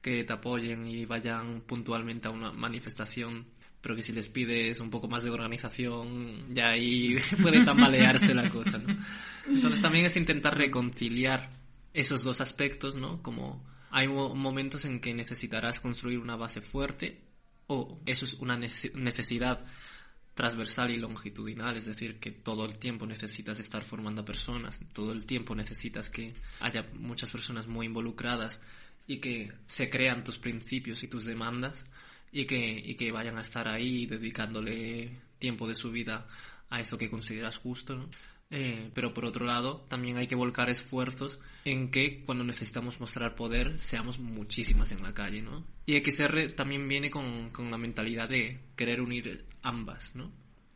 que 0.00 0.24
te 0.24 0.32
apoyen 0.32 0.86
y 0.86 1.04
vayan 1.04 1.60
puntualmente 1.60 2.26
a 2.26 2.32
una 2.32 2.50
manifestación? 2.50 3.46
Pero 3.80 3.94
que 3.94 4.02
si 4.02 4.12
les 4.12 4.26
pides 4.26 4.80
un 4.80 4.90
poco 4.90 5.06
más 5.06 5.22
de 5.22 5.30
organización, 5.30 6.52
ya 6.52 6.70
ahí 6.70 7.16
puede 7.42 7.64
tambalearse 7.64 8.34
la 8.34 8.48
cosa, 8.48 8.78
¿no? 8.78 8.96
Entonces 9.46 9.80
también 9.80 10.06
es 10.06 10.16
intentar 10.16 10.56
reconciliar 10.56 11.50
esos 11.96 12.22
dos 12.22 12.42
aspectos, 12.42 12.94
¿no? 12.94 13.22
Como 13.22 13.64
hay 13.90 14.06
momentos 14.06 14.84
en 14.84 15.00
que 15.00 15.14
necesitarás 15.14 15.80
construir 15.80 16.18
una 16.18 16.36
base 16.36 16.60
fuerte 16.60 17.22
o 17.68 17.98
eso 18.04 18.26
es 18.26 18.34
una 18.34 18.58
necesidad 18.58 19.64
transversal 20.34 20.90
y 20.90 20.98
longitudinal, 20.98 21.78
es 21.78 21.86
decir, 21.86 22.20
que 22.20 22.30
todo 22.30 22.66
el 22.66 22.78
tiempo 22.78 23.06
necesitas 23.06 23.58
estar 23.58 23.82
formando 23.82 24.26
personas, 24.26 24.78
todo 24.92 25.12
el 25.12 25.24
tiempo 25.24 25.54
necesitas 25.54 26.10
que 26.10 26.34
haya 26.60 26.86
muchas 26.92 27.30
personas 27.30 27.66
muy 27.66 27.86
involucradas 27.86 28.60
y 29.06 29.16
que 29.16 29.50
se 29.66 29.88
crean 29.88 30.22
tus 30.22 30.36
principios 30.36 31.02
y 31.02 31.08
tus 31.08 31.24
demandas 31.24 31.86
y 32.30 32.44
que, 32.44 32.78
y 32.84 32.94
que 32.96 33.10
vayan 33.10 33.38
a 33.38 33.40
estar 33.40 33.66
ahí 33.68 34.04
dedicándole 34.04 35.18
tiempo 35.38 35.66
de 35.66 35.74
su 35.74 35.90
vida 35.90 36.26
a 36.68 36.80
eso 36.80 36.98
que 36.98 37.08
consideras 37.08 37.56
justo, 37.56 37.96
¿no? 37.96 38.10
Eh, 38.48 38.90
pero 38.94 39.12
por 39.12 39.24
otro 39.24 39.44
lado, 39.44 39.84
también 39.88 40.16
hay 40.16 40.28
que 40.28 40.36
volcar 40.36 40.70
esfuerzos 40.70 41.40
en 41.64 41.90
que 41.90 42.22
cuando 42.22 42.44
necesitamos 42.44 43.00
mostrar 43.00 43.34
poder 43.34 43.78
seamos 43.78 44.20
muchísimas 44.20 44.92
en 44.92 45.02
la 45.02 45.12
calle, 45.12 45.42
¿no? 45.42 45.64
Y 45.84 45.98
XR 45.98 46.52
también 46.52 46.86
viene 46.86 47.10
con, 47.10 47.50
con 47.50 47.70
la 47.70 47.78
mentalidad 47.78 48.28
de 48.28 48.60
querer 48.76 49.00
unir 49.00 49.44
ambas, 49.62 50.14
¿no? 50.14 50.30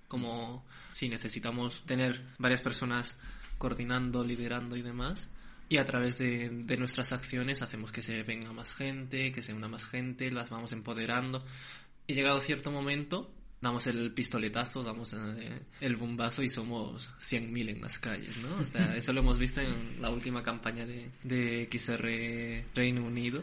Como 0.08 0.66
si 0.90 1.08
necesitamos 1.08 1.84
tener 1.86 2.20
varias 2.38 2.60
personas 2.60 3.16
coordinando, 3.58 4.24
liderando 4.24 4.76
y 4.76 4.82
demás. 4.82 5.30
Y 5.68 5.76
a 5.76 5.84
través 5.84 6.18
de, 6.18 6.48
de 6.48 6.76
nuestras 6.76 7.12
acciones 7.12 7.62
hacemos 7.62 7.92
que 7.92 8.02
se 8.02 8.24
venga 8.24 8.52
más 8.52 8.74
gente, 8.74 9.30
que 9.30 9.42
se 9.42 9.54
una 9.54 9.68
más 9.68 9.84
gente, 9.84 10.32
las 10.32 10.50
vamos 10.50 10.72
empoderando. 10.72 11.44
Y 12.08 12.14
llegado 12.14 12.40
cierto 12.40 12.72
momento, 12.72 13.32
damos 13.61 13.86
el 13.86 14.12
pistoletazo, 14.12 14.82
damos 14.82 15.12
eh, 15.12 15.62
el 15.80 15.96
bombazo 15.96 16.42
y 16.42 16.48
somos 16.48 17.11
100.000 17.20 17.70
en 17.70 17.80
las 17.80 17.98
calles, 17.98 18.36
¿no? 18.38 18.56
O 18.62 18.66
sea, 18.66 18.94
eso 18.96 19.12
lo 19.12 19.20
hemos 19.20 19.38
visto 19.38 19.61
en 19.61 20.00
la 20.00 20.11
última 20.11 20.42
campaña 20.42 20.86
de, 20.86 21.11
de 21.22 21.68
XR 21.70 22.74
Reino 22.74 23.04
Unido 23.04 23.42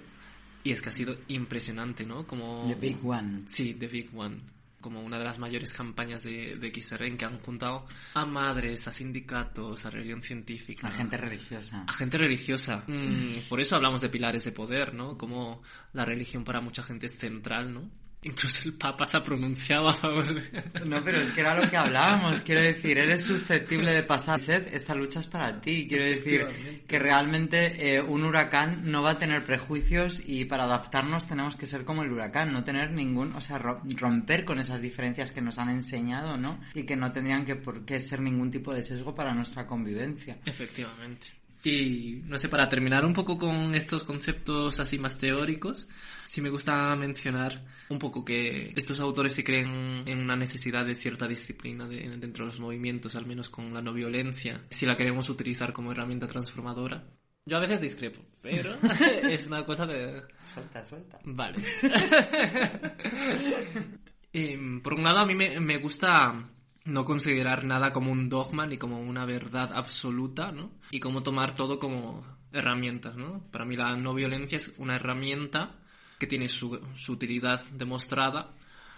y 0.63 0.71
es 0.71 0.81
que 0.81 0.89
ha 0.89 0.91
sido 0.91 1.17
impresionante, 1.27 2.05
¿no? 2.05 2.25
Como... 2.25 2.65
The 2.67 2.75
Big 2.75 3.05
One. 3.05 3.43
Sí, 3.45 3.73
The 3.75 3.87
Big 3.87 4.09
One. 4.13 4.37
Como 4.81 5.01
una 5.01 5.17
de 5.17 5.23
las 5.23 5.39
mayores 5.39 5.73
campañas 5.73 6.23
de, 6.23 6.55
de 6.57 6.73
XR 6.73 7.05
en 7.05 7.17
que 7.17 7.25
han 7.25 7.39
juntado 7.39 7.87
a 8.13 8.25
madres, 8.25 8.87
a 8.87 8.91
sindicatos, 8.91 9.85
a 9.85 9.89
religión 9.89 10.21
científica. 10.21 10.87
A 10.87 10.91
gente 10.91 11.17
religiosa. 11.17 11.83
A 11.87 11.93
gente 11.93 12.17
religiosa. 12.17 12.83
Mm, 12.85 13.47
por 13.49 13.59
eso 13.59 13.75
hablamos 13.75 14.01
de 14.01 14.09
pilares 14.09 14.43
de 14.43 14.51
poder, 14.51 14.93
¿no? 14.93 15.17
Como 15.17 15.61
la 15.93 16.05
religión 16.05 16.43
para 16.43 16.61
mucha 16.61 16.83
gente 16.83 17.07
es 17.07 17.17
central, 17.17 17.73
¿no? 17.73 17.89
Incluso 18.23 18.67
el 18.67 18.73
Papa 18.73 19.05
se 19.05 19.17
ha 19.17 19.23
pronunciado 19.23 19.89
a 19.89 19.93
favor 19.93 20.33
de... 20.33 20.85
No, 20.85 21.03
pero 21.03 21.19
es 21.19 21.29
que 21.31 21.41
era 21.41 21.53
lo 21.53 21.69
que 21.69 21.77
hablábamos. 21.77 22.41
Quiero 22.41 22.61
decir, 22.61 22.97
eres 22.97 23.23
susceptible 23.23 23.91
de 23.91 24.03
pasar 24.03 24.39
sed, 24.39 24.67
esta 24.73 24.95
lucha 24.95 25.19
es 25.19 25.27
para 25.27 25.61
ti. 25.61 25.87
Quiero 25.87 26.03
decir 26.03 26.83
que 26.87 26.99
realmente 26.99 27.95
eh, 27.95 28.01
un 28.01 28.23
huracán 28.25 28.91
no 28.91 29.03
va 29.03 29.11
a 29.11 29.17
tener 29.19 29.45
prejuicios 29.45 30.21
y 30.25 30.45
para 30.45 30.63
adaptarnos 30.63 31.27
tenemos 31.27 31.55
que 31.55 31.67
ser 31.67 31.85
como 31.85 32.03
el 32.03 32.11
huracán, 32.11 32.51
no 32.51 32.63
tener 32.63 32.91
ningún, 32.91 33.33
o 33.33 33.41
sea, 33.41 33.59
romper 33.59 34.45
con 34.45 34.59
esas 34.59 34.81
diferencias 34.81 35.31
que 35.31 35.41
nos 35.41 35.59
han 35.59 35.69
enseñado, 35.69 36.37
¿no? 36.37 36.59
Y 36.73 36.83
que 36.83 36.95
no 36.95 37.11
tendrían 37.11 37.45
que 37.45 37.55
por 37.55 37.85
qué 37.85 37.99
ser 37.99 38.19
ningún 38.21 38.49
tipo 38.49 38.73
de 38.73 38.81
sesgo 38.81 39.13
para 39.13 39.33
nuestra 39.33 39.67
convivencia. 39.67 40.37
Efectivamente. 40.43 41.36
Y 41.69 42.21
no 42.23 42.37
sé, 42.37 42.47
para 42.47 42.69
terminar 42.69 43.03
un 43.03 43.11
poco 43.11 43.37
con 43.37 43.75
estos 43.75 44.05
conceptos 44.05 44.79
así 44.79 44.97
más 44.97 45.17
teóricos, 45.17 45.89
sí 46.25 46.39
me 46.39 46.49
gusta 46.49 46.95
mencionar 46.95 47.61
un 47.89 47.99
poco 47.99 48.23
que 48.23 48.71
estos 48.77 49.01
autores 49.01 49.33
se 49.33 49.43
creen 49.43 50.07
en 50.07 50.19
una 50.19 50.37
necesidad 50.37 50.85
de 50.85 50.95
cierta 50.95 51.27
disciplina 51.27 51.85
de, 51.85 52.07
dentro 52.17 52.45
de 52.45 52.51
los 52.51 52.61
movimientos, 52.61 53.17
al 53.17 53.25
menos 53.25 53.49
con 53.49 53.73
la 53.73 53.81
no 53.81 53.91
violencia, 53.91 54.63
si 54.69 54.85
la 54.85 54.95
queremos 54.95 55.29
utilizar 55.29 55.73
como 55.73 55.91
herramienta 55.91 56.25
transformadora. 56.25 57.03
Yo 57.45 57.57
a 57.57 57.59
veces 57.59 57.81
discrepo, 57.81 58.21
pero 58.41 58.73
es 59.29 59.45
una 59.45 59.65
cosa 59.65 59.85
de... 59.85 60.23
Suelta, 60.53 60.85
suelta. 60.85 61.19
Vale. 61.25 61.57
eh, 64.31 64.57
por 64.81 64.93
un 64.93 65.03
lado, 65.03 65.19
a 65.19 65.25
mí 65.25 65.35
me, 65.35 65.59
me 65.59 65.79
gusta 65.79 66.49
no 66.87 67.03
considerar 67.03 67.65
nada 67.65 67.91
como 67.91 68.11
un 68.11 68.29
dogma 68.29 68.65
ni 68.65 68.77
como 68.77 69.01
una 69.01 69.25
verdad 69.25 69.71
absoluta, 69.73 70.53
¿no? 70.53 70.71
Y 70.89 71.01
como 71.01 71.21
tomar 71.21 71.53
todo 71.53 71.79
como 71.79 72.25
herramientas, 72.53 73.17
¿no? 73.17 73.43
Para 73.51 73.65
mí 73.65 73.75
la 73.75 73.95
no 73.97 74.13
violencia 74.13 74.55
es 74.55 74.73
una 74.77 74.95
herramienta 74.95 75.75
que 76.17 76.27
tiene 76.27 76.47
su, 76.47 76.79
su 76.95 77.11
utilidad 77.11 77.61
demostrada, 77.73 78.53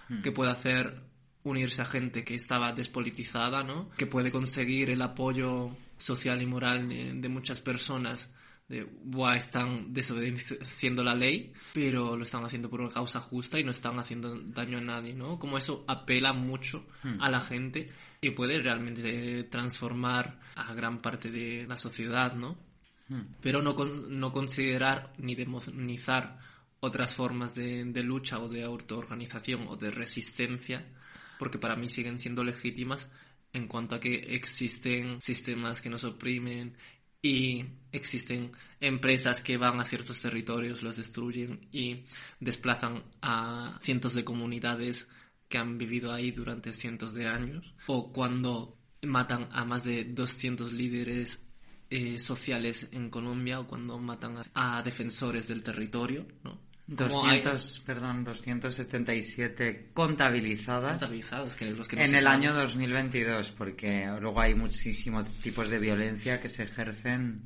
mm. 0.07 0.21
que 0.21 0.31
puede 0.31 0.51
hacer 0.51 1.01
unirse 1.43 1.81
a 1.81 1.85
gente 1.85 2.23
que 2.23 2.35
estaba 2.35 2.71
despolitizada, 2.73 3.63
¿no? 3.63 3.89
Que 3.97 4.05
puede 4.05 4.31
conseguir 4.31 4.91
el 4.91 5.01
apoyo 5.01 5.75
social 5.97 6.41
y 6.43 6.45
moral 6.45 6.87
de, 6.87 7.13
de 7.15 7.29
muchas 7.29 7.59
personas 7.59 8.29
de, 8.69 8.83
Buah, 9.03 9.35
están 9.35 9.91
desobedeciendo 9.91 11.03
la 11.03 11.15
ley, 11.15 11.51
pero 11.73 12.15
lo 12.15 12.23
están 12.23 12.45
haciendo 12.45 12.69
por 12.69 12.81
una 12.81 12.91
causa 12.91 13.19
justa 13.19 13.59
y 13.59 13.63
no 13.63 13.71
están 13.71 13.97
haciendo 13.99 14.39
daño 14.39 14.77
a 14.77 14.81
nadie, 14.81 15.13
¿no? 15.15 15.37
Como 15.39 15.57
eso 15.57 15.83
apela 15.87 16.31
mucho 16.33 16.85
Hmm. 17.03 17.21
a 17.21 17.29
la 17.29 17.39
gente 17.41 17.89
y 18.21 18.29
puede 18.31 18.61
realmente 18.61 19.43
transformar 19.45 20.39
a 20.55 20.73
gran 20.73 21.01
parte 21.01 21.31
de 21.31 21.65
la 21.67 21.75
sociedad, 21.75 22.33
¿no? 22.35 22.57
Pero 23.41 23.63
no, 23.63 23.73
con- 23.73 24.19
no 24.19 24.31
considerar 24.31 25.13
ni 25.17 25.33
demonizar 25.33 26.37
otras 26.79 27.15
formas 27.15 27.55
de, 27.55 27.83
de 27.85 28.03
lucha 28.03 28.37
o 28.39 28.47
de 28.47 28.61
autoorganización 28.63 29.65
o 29.67 29.75
de 29.75 29.89
resistencia, 29.89 30.85
porque 31.39 31.57
para 31.57 31.75
mí 31.75 31.89
siguen 31.89 32.19
siendo 32.19 32.43
legítimas 32.43 33.09
en 33.51 33.67
cuanto 33.67 33.95
a 33.95 33.99
que 33.99 34.13
existen 34.35 35.19
sistemas 35.21 35.81
que 35.81 35.89
nos 35.89 36.03
oprimen 36.03 36.75
y 37.21 37.65
existen 37.91 38.51
empresas 38.79 39.41
que 39.41 39.57
van 39.57 39.79
a 39.79 39.85
ciertos 39.85 40.21
territorios, 40.21 40.83
los 40.83 40.97
destruyen 40.97 41.59
y 41.71 42.03
desplazan 42.39 43.03
a 43.21 43.79
cientos 43.81 44.13
de 44.13 44.23
comunidades 44.23 45.07
que 45.47 45.57
han 45.57 45.77
vivido 45.77 46.13
ahí 46.13 46.31
durante 46.31 46.71
cientos 46.71 47.13
de 47.13 47.27
años, 47.27 47.73
o 47.87 48.11
cuando 48.13 48.77
matan 49.01 49.49
a 49.51 49.65
más 49.65 49.83
de 49.83 50.03
200 50.05 50.73
líderes 50.73 51.39
eh, 51.89 52.19
sociales 52.19 52.89
en 52.91 53.09
Colombia, 53.09 53.59
o 53.59 53.67
cuando 53.67 53.97
matan 53.97 54.37
a, 54.53 54.77
a 54.77 54.83
defensores 54.83 55.47
del 55.47 55.63
territorio, 55.63 56.27
¿no? 56.43 56.68
Como 56.97 57.25
hay 57.25 57.41
200, 57.41 57.79
perdón, 57.85 58.23
277 58.23 59.89
contabilizadas 59.93 60.91
contabilizados, 60.93 61.55
que 61.55 61.65
los 61.65 61.87
que 61.87 61.95
no 61.97 62.01
en 62.03 62.15
el 62.15 62.23
saben. 62.23 62.41
año 62.41 62.53
2022, 62.53 63.51
porque 63.51 64.07
luego 64.19 64.39
hay 64.41 64.55
muchísimos 64.55 65.35
tipos 65.37 65.69
de 65.69 65.79
violencia 65.79 66.41
que 66.41 66.49
se 66.49 66.63
ejercen 66.63 67.43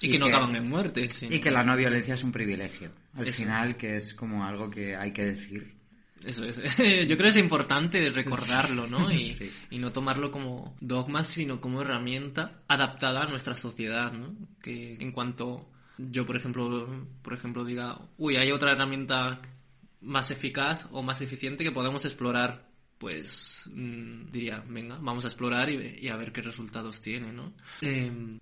y 0.00 0.10
que 0.10 0.18
no 0.18 0.26
acaban 0.26 0.54
en 0.56 0.68
muerte. 0.68 1.08
sino 1.08 1.34
y 1.34 1.40
que 1.40 1.50
la 1.50 1.62
no 1.64 1.76
violencia 1.76 2.14
es 2.14 2.24
un 2.24 2.32
privilegio. 2.32 2.90
Al 3.14 3.26
Eso 3.28 3.38
final, 3.42 3.70
es. 3.70 3.76
que 3.76 3.96
es 3.96 4.14
como 4.14 4.44
algo 4.44 4.70
que 4.70 4.94
hay 4.96 5.12
que 5.12 5.24
decir. 5.26 5.74
Eso 6.24 6.44
es. 6.44 6.56
Yo 6.78 7.16
creo 7.16 7.18
que 7.18 7.28
es 7.28 7.36
importante 7.36 8.08
recordarlo, 8.10 8.86
¿no? 8.86 9.10
Y, 9.10 9.16
Sí. 9.36 9.50
y 9.70 9.78
no 9.78 9.92
tomarlo 9.92 10.30
como 10.30 10.74
dogma, 10.80 11.22
sino 11.24 11.60
como 11.60 11.82
herramienta 11.82 12.62
adaptada 12.68 13.22
a 13.22 13.28
nuestra 13.28 13.54
sociedad, 13.54 14.12
¿no? 14.12 14.34
Que 14.62 14.94
en 15.00 15.12
cuanto 15.12 15.70
yo, 15.98 16.26
por 16.26 16.36
ejemplo, 16.36 17.06
por 17.22 17.34
ejemplo 17.34 17.64
diga, 17.64 17.98
uy, 18.18 18.36
hay 18.36 18.52
otra 18.52 18.72
herramienta 18.72 19.40
más 20.00 20.30
eficaz 20.30 20.86
o 20.92 21.02
más 21.02 21.20
eficiente 21.20 21.64
que 21.64 21.72
podemos 21.72 22.04
explorar, 22.04 22.68
pues 22.98 23.68
mm, 23.72 24.30
diría, 24.30 24.62
venga, 24.68 24.98
vamos 25.00 25.24
a 25.24 25.28
explorar 25.28 25.70
y, 25.70 25.98
y 26.00 26.08
a 26.08 26.16
ver 26.16 26.32
qué 26.32 26.42
resultados 26.42 27.00
tiene, 27.00 27.32
¿no? 27.32 27.52
Em, 27.80 28.38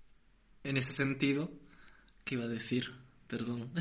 en 0.63 0.77
ese 0.77 0.93
sentido, 0.93 1.51
¿qué 2.23 2.35
iba 2.35 2.45
a 2.45 2.49
decir? 2.49 2.91
Perdón. 3.27 3.71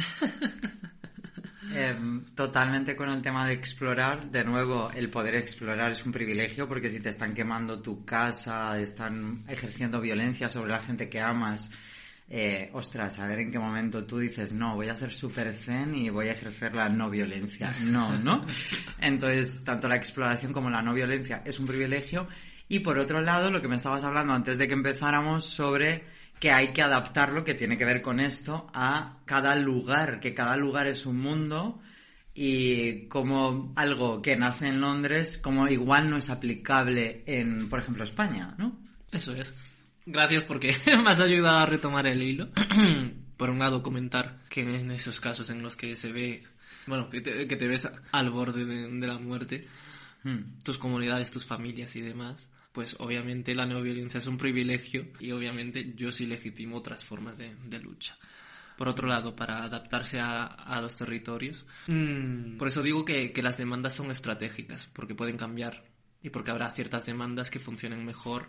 Eh, 1.72 1.96
totalmente 2.34 2.94
con 2.94 3.08
el 3.10 3.22
tema 3.22 3.46
de 3.46 3.54
explorar. 3.54 4.30
De 4.30 4.44
nuevo, 4.44 4.90
el 4.92 5.10
poder 5.10 5.34
explorar 5.36 5.90
es 5.90 6.04
un 6.04 6.12
privilegio 6.12 6.68
porque 6.68 6.90
si 6.90 7.00
te 7.00 7.08
están 7.08 7.34
quemando 7.34 7.80
tu 7.80 8.04
casa, 8.04 8.78
están 8.78 9.44
ejerciendo 9.48 10.00
violencia 10.00 10.48
sobre 10.48 10.72
la 10.72 10.82
gente 10.82 11.08
que 11.08 11.20
amas, 11.20 11.70
eh, 12.28 12.70
ostras, 12.72 13.18
a 13.18 13.26
ver 13.26 13.40
en 13.40 13.50
qué 13.50 13.58
momento 13.58 14.04
tú 14.04 14.18
dices, 14.18 14.52
no, 14.54 14.74
voy 14.74 14.88
a 14.88 14.96
ser 14.96 15.12
súper 15.12 15.52
zen 15.54 15.94
y 15.94 16.08
voy 16.08 16.28
a 16.28 16.32
ejercer 16.32 16.74
la 16.74 16.88
no 16.88 17.10
violencia. 17.10 17.72
No, 17.82 18.16
¿no? 18.18 18.44
Entonces, 19.00 19.62
tanto 19.64 19.88
la 19.88 19.96
exploración 19.96 20.52
como 20.52 20.70
la 20.70 20.82
no 20.82 20.94
violencia 20.94 21.42
es 21.44 21.58
un 21.58 21.66
privilegio. 21.66 22.26
Y 22.68 22.80
por 22.80 22.98
otro 22.98 23.20
lado, 23.20 23.50
lo 23.50 23.60
que 23.60 23.68
me 23.68 23.76
estabas 23.76 24.04
hablando 24.04 24.32
antes 24.32 24.56
de 24.56 24.66
que 24.66 24.74
empezáramos 24.74 25.44
sobre 25.44 26.04
que 26.40 26.50
hay 26.50 26.68
que 26.72 26.82
adaptarlo, 26.82 27.44
que 27.44 27.54
tiene 27.54 27.78
que 27.78 27.84
ver 27.84 28.02
con 28.02 28.20
esto, 28.20 28.70
a 28.72 29.18
cada 29.26 29.54
lugar, 29.56 30.20
que 30.20 30.34
cada 30.34 30.56
lugar 30.56 30.86
es 30.86 31.06
un 31.06 31.20
mundo 31.20 31.80
y 32.34 33.06
como 33.06 33.72
algo 33.76 34.20
que 34.20 34.36
nace 34.36 34.66
en 34.66 34.80
Londres, 34.80 35.38
como 35.38 35.68
igual 35.68 36.10
no 36.10 36.16
es 36.16 36.30
aplicable 36.30 37.22
en, 37.26 37.68
por 37.68 37.78
ejemplo, 37.78 38.02
España, 38.02 38.54
¿no? 38.58 38.76
Eso 39.12 39.32
es. 39.32 39.54
Gracias 40.06 40.42
porque 40.44 40.74
me 40.86 41.10
has 41.10 41.20
ayudado 41.20 41.58
a 41.58 41.66
retomar 41.66 42.06
el 42.06 42.22
hilo. 42.22 42.48
Por 43.36 43.50
un 43.50 43.58
lado, 43.58 43.82
comentar 43.82 44.40
que 44.48 44.60
en 44.60 44.90
esos 44.90 45.20
casos 45.20 45.50
en 45.50 45.62
los 45.62 45.76
que 45.76 45.96
se 45.96 46.12
ve, 46.12 46.44
bueno, 46.86 47.08
que 47.08 47.20
te, 47.20 47.46
que 47.46 47.56
te 47.56 47.66
ves 47.66 47.88
al 48.12 48.30
borde 48.30 48.64
de, 48.64 48.88
de 48.88 49.06
la 49.06 49.18
muerte, 49.18 49.66
Hmm. 50.24 50.58
tus 50.64 50.78
comunidades, 50.78 51.30
tus 51.30 51.44
familias 51.44 51.94
y 51.96 52.00
demás, 52.00 52.48
pues 52.72 52.96
obviamente 52.98 53.54
la 53.54 53.66
no 53.66 53.82
violencia 53.82 54.16
es 54.16 54.26
un 54.26 54.38
privilegio 54.38 55.08
y 55.20 55.32
obviamente 55.32 55.92
yo 55.94 56.10
sí 56.10 56.24
legitimo 56.24 56.78
otras 56.78 57.04
formas 57.04 57.36
de, 57.36 57.54
de 57.66 57.78
lucha. 57.78 58.16
Por 58.78 58.88
otro 58.88 59.06
lado, 59.06 59.36
para 59.36 59.62
adaptarse 59.62 60.18
a, 60.18 60.46
a 60.46 60.80
los 60.80 60.96
territorios, 60.96 61.66
mm, 61.88 62.56
por 62.56 62.68
eso 62.68 62.82
digo 62.82 63.04
que, 63.04 63.32
que 63.32 63.42
las 63.42 63.58
demandas 63.58 63.94
son 63.94 64.10
estratégicas, 64.10 64.88
porque 64.94 65.14
pueden 65.14 65.36
cambiar 65.36 65.84
y 66.22 66.30
porque 66.30 66.50
habrá 66.50 66.70
ciertas 66.70 67.04
demandas 67.04 67.50
que 67.50 67.60
funcionen 67.60 68.02
mejor 68.02 68.48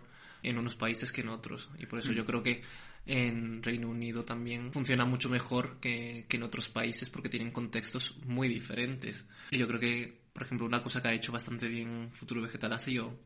en 0.50 0.58
unos 0.58 0.76
países 0.76 1.12
que 1.12 1.22
en 1.22 1.30
otros. 1.30 1.70
Y 1.78 1.86
por 1.86 2.00
eso 2.00 2.12
yo 2.12 2.26
creo 2.26 2.43
que 2.43 2.62
en 3.06 3.62
Reino 3.62 3.89
Unido 3.89 4.24
también 4.24 4.72
funciona 4.72 5.06
mucho 5.06 5.30
mejor 5.30 5.80
que, 5.80 6.26
que 6.28 6.38
en 6.38 6.43
otros 6.43 6.70
países 6.70 7.10
porque 7.10 7.30
tienen 7.30 7.52
contextos 7.52 8.18
muy 8.26 8.48
diferentes. 8.48 9.26
Y 9.52 9.58
yo 9.58 9.68
creo 9.68 9.80
que, 9.80 10.22
por 10.34 10.43
ejemplo, 10.43 10.66
una 10.66 10.82
cosa 10.82 11.02
que 11.02 11.08
ha 11.10 11.14
hecho 11.14 11.32
bastante 11.32 11.68
bien 11.68 12.10
Futuro 12.14 12.41
Vegetal 12.41 12.74
ha 12.74 12.80
sido 12.80 13.18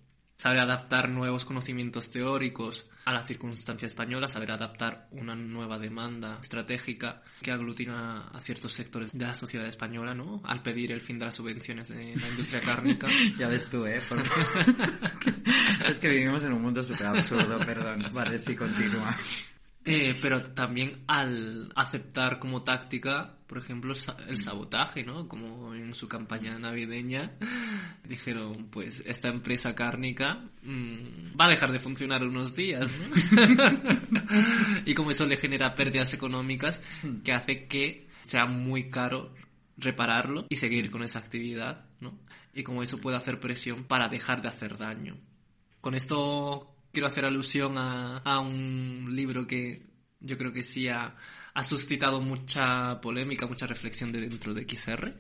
saber 0.42 0.60
adaptar 0.60 1.10
nuevos 1.10 1.44
conocimientos 1.44 2.10
teóricos 2.10 2.88
a 3.04 3.12
la 3.12 3.22
circunstancia 3.24 3.88
española, 3.88 4.30
saber 4.30 4.52
adaptar 4.52 5.08
una 5.12 5.36
nueva 5.36 5.78
demanda 5.78 6.38
estratégica 6.42 7.22
que 7.42 7.52
aglutina 7.52 8.30
a 8.30 8.40
ciertos 8.40 8.72
sectores 8.72 9.12
de 9.12 9.26
la 9.26 9.34
sociedad 9.34 9.68
española, 9.68 10.14
¿no? 10.16 10.42
Al 10.46 10.62
pedir 10.62 10.94
el 10.94 11.02
fin 11.02 11.20
de 11.20 11.26
las 11.26 11.36
subvenciones 11.36 11.90
de 11.90 12.16
la 12.16 12.28
industria 12.30 12.62
cárnica. 12.66 13.10
Ya 13.38 13.50
ves 13.50 13.70
tú, 13.70 13.86
¿eh? 13.86 14.00
Por- 14.08 14.20
es 15.90 16.00
que 16.00 16.08
vivimos 16.10 16.42
en 16.44 16.54
un 16.54 16.62
mundo 16.62 16.84
súper 16.86 17.08
absurdo, 17.08 17.60
perdón. 17.60 18.06
Vale, 18.14 18.40
sí, 18.40 18.56
continúa. 18.56 19.14
Eh, 19.86 20.14
pero 20.22 20.44
también 20.44 21.04
al 21.08 21.72
aceptar 21.74 22.38
como 22.38 22.64
táctica, 22.64 23.30
por 23.48 23.58
ejemplo, 23.58 23.94
el 24.28 24.40
sabotaje, 24.40 25.04
¿no? 25.04 25.28
Como 25.28 25.74
en 25.74 25.94
su 25.94 26.08
campaña 26.08 26.60
navideña 26.60 27.32
dijeron, 28.04 28.68
pues 28.70 29.02
esta 29.06 29.30
empresa 29.30 29.74
cárnica 29.76 30.44
mm, 30.64 31.40
va 31.40 31.46
a 31.46 31.50
dejar 31.50 31.72
de 31.72 31.80
funcionar 31.80 32.24
unos 32.24 32.54
días, 32.54 32.92
¿no? 33.00 34.82
y 34.86 34.94
como 34.94 35.12
eso 35.12 35.26
le 35.26 35.38
genera 35.38 35.76
pérdidas 35.76 36.14
económicas 36.14 36.82
que 37.24 37.32
hace 37.32 37.66
que 37.68 38.08
sea 38.22 38.46
muy 38.46 38.90
caro 38.90 39.34
repararlo 39.78 40.46
y 40.50 40.58
seguir 40.58 40.92
con 40.92 41.04
esa 41.04 41.20
actividad, 41.20 41.86
¿no? 42.02 42.20
Y 42.54 42.64
como 42.64 42.84
eso 42.84 43.00
puede 43.00 43.18
hacer 43.18 43.40
presión 43.40 43.86
para 43.86 44.10
dejar 44.10 44.42
de 44.42 44.50
hacer 44.50 44.78
daño. 44.78 45.16
Con 45.80 45.96
esto 45.96 46.76
quiero 46.92 47.08
hacer 47.08 47.26
alusión 47.26 47.78
a, 47.78 48.18
a 48.18 48.40
un 48.40 49.10
libro 49.16 49.46
que 49.46 49.88
yo 50.20 50.38
creo 50.38 50.52
que 50.52 50.64
sí 50.64 50.88
ha, 50.88 51.16
ha 51.54 51.64
suscitado 51.64 52.22
mucha 52.22 53.00
polémica, 53.02 53.48
mucha 53.48 53.68
reflexión 53.68 54.12
de 54.12 54.22
dentro 54.22 54.54
de 54.54 54.68
XR, 54.68 55.14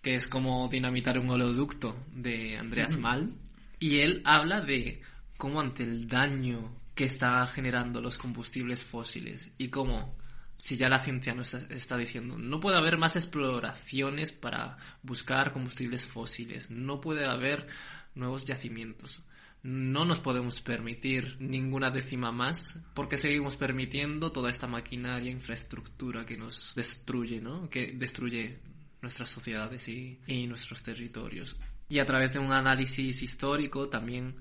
que 0.00 0.14
es 0.14 0.28
como 0.28 0.68
dinamitar 0.68 1.18
un 1.18 1.30
oleoducto 1.30 1.96
de 2.12 2.56
Andreas 2.56 2.96
Malm. 2.96 3.34
Y 3.78 4.00
él 4.00 4.22
habla 4.24 4.60
de 4.60 5.02
cómo 5.36 5.60
ante 5.60 5.82
el 5.82 6.06
daño 6.06 6.74
que 6.94 7.04
está 7.04 7.44
generando 7.46 8.00
los 8.00 8.18
combustibles 8.18 8.84
fósiles 8.84 9.50
y 9.58 9.68
cómo 9.68 10.16
si 10.58 10.76
ya 10.76 10.88
la 10.88 11.00
ciencia 11.00 11.34
nos 11.34 11.54
está, 11.54 11.74
está 11.74 11.96
diciendo, 11.96 12.38
no 12.38 12.60
puede 12.60 12.76
haber 12.76 12.96
más 12.96 13.16
exploraciones 13.16 14.32
para 14.32 14.76
buscar 15.02 15.52
combustibles 15.52 16.06
fósiles, 16.06 16.70
no 16.70 17.00
puede 17.00 17.26
haber 17.26 17.66
nuevos 18.14 18.44
yacimientos. 18.44 19.22
No 19.62 20.04
nos 20.04 20.18
podemos 20.18 20.60
permitir 20.60 21.36
ninguna 21.38 21.90
décima 21.90 22.32
más 22.32 22.78
porque 22.94 23.16
seguimos 23.16 23.56
permitiendo 23.56 24.32
toda 24.32 24.50
esta 24.50 24.66
maquinaria, 24.66 25.30
infraestructura 25.30 26.26
que 26.26 26.36
nos 26.36 26.74
destruye, 26.74 27.40
¿no? 27.40 27.70
Que 27.70 27.92
destruye 27.92 28.58
nuestras 29.00 29.30
sociedades 29.30 29.88
y, 29.88 30.18
y 30.26 30.46
nuestros 30.46 30.82
territorios. 30.82 31.56
Y 31.88 31.98
a 31.98 32.06
través 32.06 32.32
de 32.32 32.38
un 32.38 32.52
análisis 32.52 33.22
histórico 33.22 33.88
también 33.88 34.36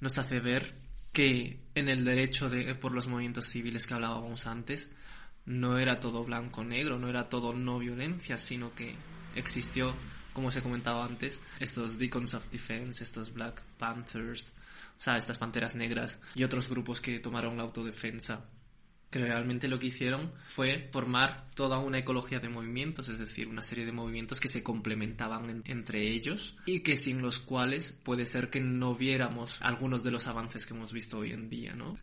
nos 0.00 0.18
hace 0.18 0.40
ver 0.40 0.74
que 1.12 1.60
en 1.74 1.88
el 1.88 2.04
derecho 2.04 2.48
de, 2.48 2.74
por 2.74 2.92
los 2.92 3.08
movimientos 3.08 3.46
civiles 3.46 3.86
que 3.86 3.94
hablábamos 3.94 4.46
antes, 4.46 4.90
no 5.46 5.78
era 5.78 5.98
todo 5.98 6.24
blanco-negro, 6.24 6.98
no 6.98 7.08
era 7.08 7.28
todo 7.28 7.52
no 7.52 7.78
violencia, 7.78 8.38
sino 8.38 8.74
que 8.74 8.94
existió, 9.34 9.94
como 10.32 10.48
os 10.48 10.56
he 10.56 10.62
comentado 10.62 11.02
antes, 11.02 11.38
estos 11.58 11.98
Deacons 11.98 12.34
of 12.34 12.48
Defense, 12.50 13.02
estos 13.04 13.32
Black 13.32 13.62
Panthers, 13.78 14.52
o 14.98 15.00
sea, 15.02 15.16
estas 15.16 15.38
panteras 15.38 15.74
negras 15.74 16.18
y 16.34 16.44
otros 16.44 16.68
grupos 16.68 17.00
que 17.00 17.18
tomaron 17.20 17.56
la 17.56 17.62
autodefensa 17.64 18.44
que 19.10 19.18
realmente 19.18 19.66
lo 19.66 19.80
que 19.80 19.88
hicieron 19.88 20.30
fue 20.46 20.88
formar 20.92 21.50
toda 21.56 21.78
una 21.80 21.98
ecología 21.98 22.38
de 22.38 22.48
movimientos, 22.48 23.08
es 23.08 23.18
decir, 23.18 23.48
una 23.48 23.64
serie 23.64 23.84
de 23.84 23.90
movimientos 23.90 24.38
que 24.38 24.46
se 24.48 24.62
complementaban 24.62 25.50
en- 25.50 25.62
entre 25.66 26.08
ellos 26.12 26.56
y 26.64 26.80
que 26.80 26.96
sin 26.96 27.20
los 27.20 27.40
cuales 27.40 27.90
puede 28.04 28.24
ser 28.24 28.50
que 28.50 28.60
no 28.60 28.94
viéramos 28.94 29.60
algunos 29.62 30.04
de 30.04 30.12
los 30.12 30.28
avances 30.28 30.64
que 30.64 30.74
hemos 30.74 30.92
visto 30.92 31.18
hoy 31.18 31.32
en 31.32 31.50
día, 31.50 31.74
¿no? 31.74 31.98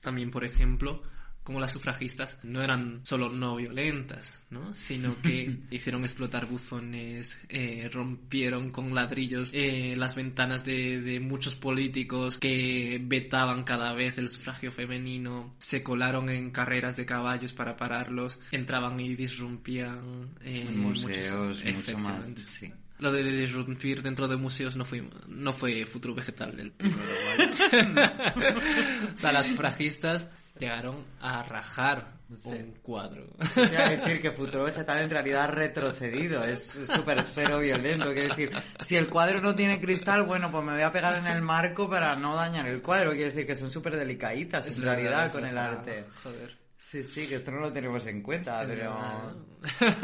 También, 0.00 0.30
por 0.30 0.42
ejemplo, 0.42 1.02
como 1.48 1.60
las 1.60 1.72
sufragistas 1.72 2.38
no 2.42 2.62
eran 2.62 3.00
solo 3.04 3.30
no 3.30 3.56
violentas, 3.56 4.42
¿no? 4.50 4.74
Sino 4.74 5.16
que 5.22 5.56
hicieron 5.70 6.02
explotar 6.02 6.44
buzones, 6.46 7.40
eh, 7.48 7.88
rompieron 7.90 8.70
con 8.70 8.94
ladrillos 8.94 9.48
eh, 9.54 9.94
las 9.96 10.14
ventanas 10.14 10.62
de, 10.66 11.00
de 11.00 11.20
muchos 11.20 11.54
políticos 11.54 12.38
que 12.38 13.00
vetaban 13.02 13.64
cada 13.64 13.94
vez 13.94 14.18
el 14.18 14.28
sufragio 14.28 14.70
femenino, 14.70 15.54
se 15.58 15.82
colaron 15.82 16.28
en 16.28 16.50
carreras 16.50 16.96
de 16.96 17.06
caballos 17.06 17.54
para 17.54 17.78
pararlos, 17.78 18.38
entraban 18.52 19.00
y 19.00 19.14
disrumpían 19.16 20.28
eh, 20.42 20.68
Museos, 20.70 21.64
muchos- 21.64 21.86
mucho 21.88 21.98
más. 21.98 22.28
Sí. 22.44 22.70
Lo 22.98 23.12
de 23.12 23.22
disrumpir 23.22 24.02
dentro 24.02 24.26
de 24.26 24.36
museos 24.36 24.76
no 24.76 24.84
fue, 24.84 25.08
no 25.28 25.52
fue 25.52 25.86
futuro 25.86 26.16
vegetal 26.16 26.56
del 26.56 26.72
o 29.14 29.16
sea, 29.16 29.32
las 29.32 29.46
sufragistas 29.46 30.28
llegaron 30.58 31.04
a 31.20 31.42
rajar 31.42 32.18
Sí. 32.34 32.50
un 32.50 32.72
cuadro. 32.82 33.26
Quiero 33.54 33.88
decir 33.88 34.20
que 34.20 34.30
Futuro 34.32 34.64
Vegetal 34.64 35.02
en 35.02 35.08
realidad 35.08 35.48
retrocedido, 35.48 36.44
es 36.44 36.62
súper 36.86 37.24
cero 37.34 37.58
violento. 37.60 38.12
Quiero 38.12 38.28
decir, 38.28 38.50
si 38.80 38.96
el 38.96 39.08
cuadro 39.08 39.40
no 39.40 39.54
tiene 39.54 39.80
cristal, 39.80 40.24
bueno, 40.24 40.50
pues 40.50 40.62
me 40.62 40.72
voy 40.72 40.82
a 40.82 40.92
pegar 40.92 41.14
en 41.16 41.26
el 41.26 41.40
marco 41.40 41.88
para 41.88 42.16
no 42.16 42.34
dañar 42.36 42.68
el 42.68 42.82
cuadro. 42.82 43.12
Quiero 43.12 43.28
decir 43.30 43.46
que 43.46 43.56
son 43.56 43.70
súper 43.70 43.96
delicaditas 43.96 44.66
en 44.66 44.72
Es 44.72 44.78
realidad 44.80 45.26
es 45.26 45.32
con 45.32 45.44
el 45.46 45.54
verdad. 45.54 45.78
arte. 45.78 46.04
Joder. 46.22 46.58
Sí, 46.76 47.02
sí, 47.02 47.26
que 47.26 47.36
esto 47.36 47.50
no 47.50 47.60
lo 47.60 47.72
tenemos 47.72 48.06
en 48.06 48.22
cuenta, 48.22 48.62
Es 48.62 48.68
pero... 48.68 49.34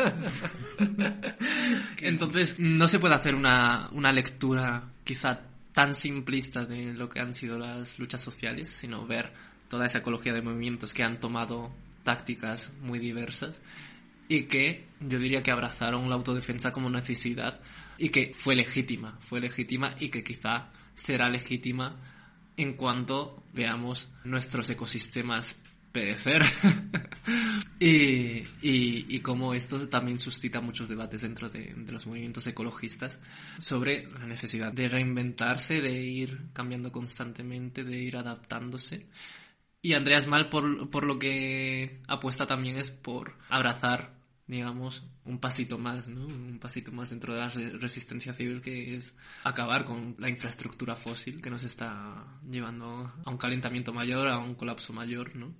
Entonces, 2.01 2.57
no 2.59 2.89
se 2.89 2.99
puede 2.99 3.15
hacer 3.15 3.35
una, 3.35 3.89
una 3.93 4.13
lectura 4.13 4.83
quizá 5.05 5.41
tan 5.73 5.95
simplista 5.95 6.65
de 6.65 6.95
lo 6.95 7.09
que 7.09 7.21
han 7.21 7.33
sido 7.33 7.59
las 7.59 7.99
luchas 7.99 8.21
sociales, 8.21 8.69
sino 8.69 9.07
ver 9.07 9.33
toda 9.75 9.87
esa 9.87 9.99
ecología 9.99 10.33
de 10.33 10.41
movimientos 10.41 10.95
que 10.95 11.03
han 11.03 11.19
tomado 11.19 11.73
tácticas 12.05 12.73
muy 12.81 13.01
diversas 13.01 13.61
y 14.29 14.45
que 14.45 14.87
yo 15.01 15.19
diría 15.19 15.43
que 15.43 15.51
abrazaron 15.51 16.09
la 16.09 16.15
autodefensa 16.15 16.71
como 16.71 16.89
necesidad 16.91 17.61
y 17.99 18.11
que 18.11 18.33
fue 18.33 18.55
legítima, 18.55 19.19
fue 19.19 19.41
legítima 19.41 19.97
y 19.99 20.11
que 20.11 20.23
quizá 20.23 20.71
será 20.95 21.29
legítima 21.29 21.97
en 22.57 22.75
cuanto 22.75 23.43
veamos 23.53 24.09
nuestros 24.23 24.71
ecosistemas 24.71 25.57
perecer 25.91 26.45
y, 27.81 27.89
y, 28.63 29.07
y 29.09 29.19
cómo 29.23 29.55
esto 29.55 29.89
también 29.89 30.21
suscita 30.21 30.61
muchos 30.61 30.89
debates 30.89 31.23
dentro 31.23 31.49
de, 31.49 31.75
de 31.77 31.93
los 31.93 32.07
movimientos 32.07 32.47
ecologistas 32.47 33.19
sobre 33.59 34.07
la 34.07 34.27
necesidad 34.27 34.73
de 34.73 34.89
reinventarse, 34.89 35.81
de 35.81 36.01
ir 36.01 36.43
cambiando 36.53 36.93
constantemente, 36.93 37.83
de 37.83 37.99
ir 37.99 38.17
adaptándose. 38.17 39.07
Y 39.85 39.93
Andreas 39.93 40.27
Mal 40.27 40.49
por, 40.49 40.89
por 40.89 41.05
lo 41.05 41.19
que 41.19 42.01
apuesta 42.09 42.47
también 42.47 42.77
es 42.79 42.91
por 42.91 43.35
abrazar, 43.51 44.15
digamos, 44.47 45.05
un 45.27 45.39
pasito 45.39 45.77
más, 45.77 46.09
¿no? 46.09 46.25
Un 46.27 46.59
pasito 46.59 46.91
más 46.91 47.11
dentro 47.11 47.35
de 47.35 47.41
la 47.41 47.49
re- 47.51 47.71
resistencia 47.79 48.33
civil 48.33 48.63
que 48.63 48.95
es 48.95 49.15
acabar 49.43 49.85
con 49.85 50.17
la 50.19 50.31
infraestructura 50.31 50.97
fósil 50.97 51.43
que 51.43 51.51
nos 51.51 51.65
está 51.65 52.25
llevando 52.51 53.13
a 53.27 53.31
un 53.31 53.37
calentamiento 53.37 53.93
mayor, 53.93 54.29
a 54.29 54.39
un 54.39 54.55
colapso 54.55 54.95
mayor, 54.95 55.37
¿no? 55.37 55.53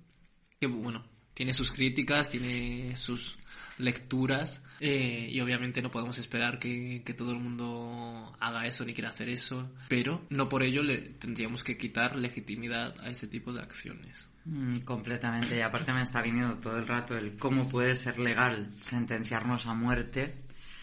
Que 0.59 0.65
bueno, 0.65 1.05
tiene 1.35 1.53
sus 1.53 1.71
críticas, 1.71 2.29
tiene 2.29 2.95
sus 2.95 3.37
lecturas 3.77 4.63
eh, 4.79 5.29
y 5.31 5.39
obviamente 5.41 5.81
no 5.81 5.91
podemos 5.91 6.17
esperar 6.17 6.59
que, 6.59 7.03
que 7.05 7.13
todo 7.13 7.31
el 7.31 7.39
mundo 7.39 8.35
haga 8.39 8.65
eso 8.65 8.85
ni 8.85 8.93
quiera 8.93 9.09
hacer 9.09 9.29
eso, 9.29 9.69
pero 9.87 10.25
no 10.29 10.49
por 10.49 10.63
ello 10.63 10.81
le 10.81 10.97
tendríamos 10.97 11.63
que 11.63 11.77
quitar 11.77 12.15
legitimidad 12.15 12.95
a 13.01 13.09
ese 13.09 13.27
tipo 13.27 13.53
de 13.53 13.61
acciones. 13.61 14.29
Mm, 14.45 14.79
completamente, 14.79 15.57
y 15.57 15.61
aparte 15.61 15.91
me 15.91 16.01
está 16.01 16.21
viniendo 16.21 16.55
todo 16.55 16.77
el 16.77 16.87
rato 16.87 17.17
el 17.17 17.35
cómo 17.37 17.67
puede 17.67 17.95
ser 17.95 18.19
legal 18.19 18.71
sentenciarnos 18.79 19.65
a 19.65 19.73
muerte, 19.73 20.33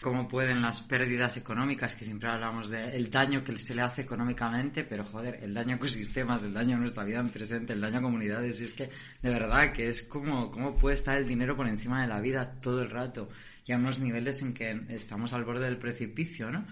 cómo 0.03 0.27
pueden 0.27 0.61
las 0.61 0.83
pérdidas 0.83 1.37
económicas, 1.37 1.95
que 1.95 2.05
siempre 2.05 2.29
hablamos 2.29 2.69
de 2.69 2.95
el 2.95 3.09
daño 3.09 3.43
que 3.43 3.57
se 3.57 3.73
le 3.73 3.81
hace 3.81 4.03
económicamente, 4.03 4.83
pero 4.83 5.03
joder, 5.03 5.39
el 5.41 5.55
daño 5.55 5.73
a 5.73 5.75
ecosistemas, 5.77 6.43
el 6.43 6.53
daño 6.53 6.75
a 6.75 6.79
nuestra 6.79 7.03
vida 7.03 7.19
en 7.19 7.29
presente, 7.29 7.73
el 7.73 7.81
daño 7.81 7.97
a 7.97 8.01
comunidades, 8.03 8.61
y 8.61 8.65
es 8.65 8.73
que 8.73 8.91
de 9.23 9.29
verdad 9.31 9.73
que 9.73 9.87
es 9.87 10.03
como 10.03 10.51
cómo 10.51 10.75
puede 10.75 10.95
estar 10.95 11.17
el 11.17 11.27
dinero 11.27 11.55
por 11.55 11.67
encima 11.67 12.03
de 12.03 12.07
la 12.07 12.21
vida 12.21 12.59
todo 12.61 12.83
el 12.83 12.91
rato, 12.91 13.29
y 13.65 13.71
a 13.71 13.77
unos 13.77 13.99
niveles 13.99 14.43
en 14.43 14.53
que 14.53 14.85
estamos 14.89 15.33
al 15.33 15.45
borde 15.45 15.65
del 15.65 15.79
precipicio, 15.79 16.51
¿no? 16.51 16.67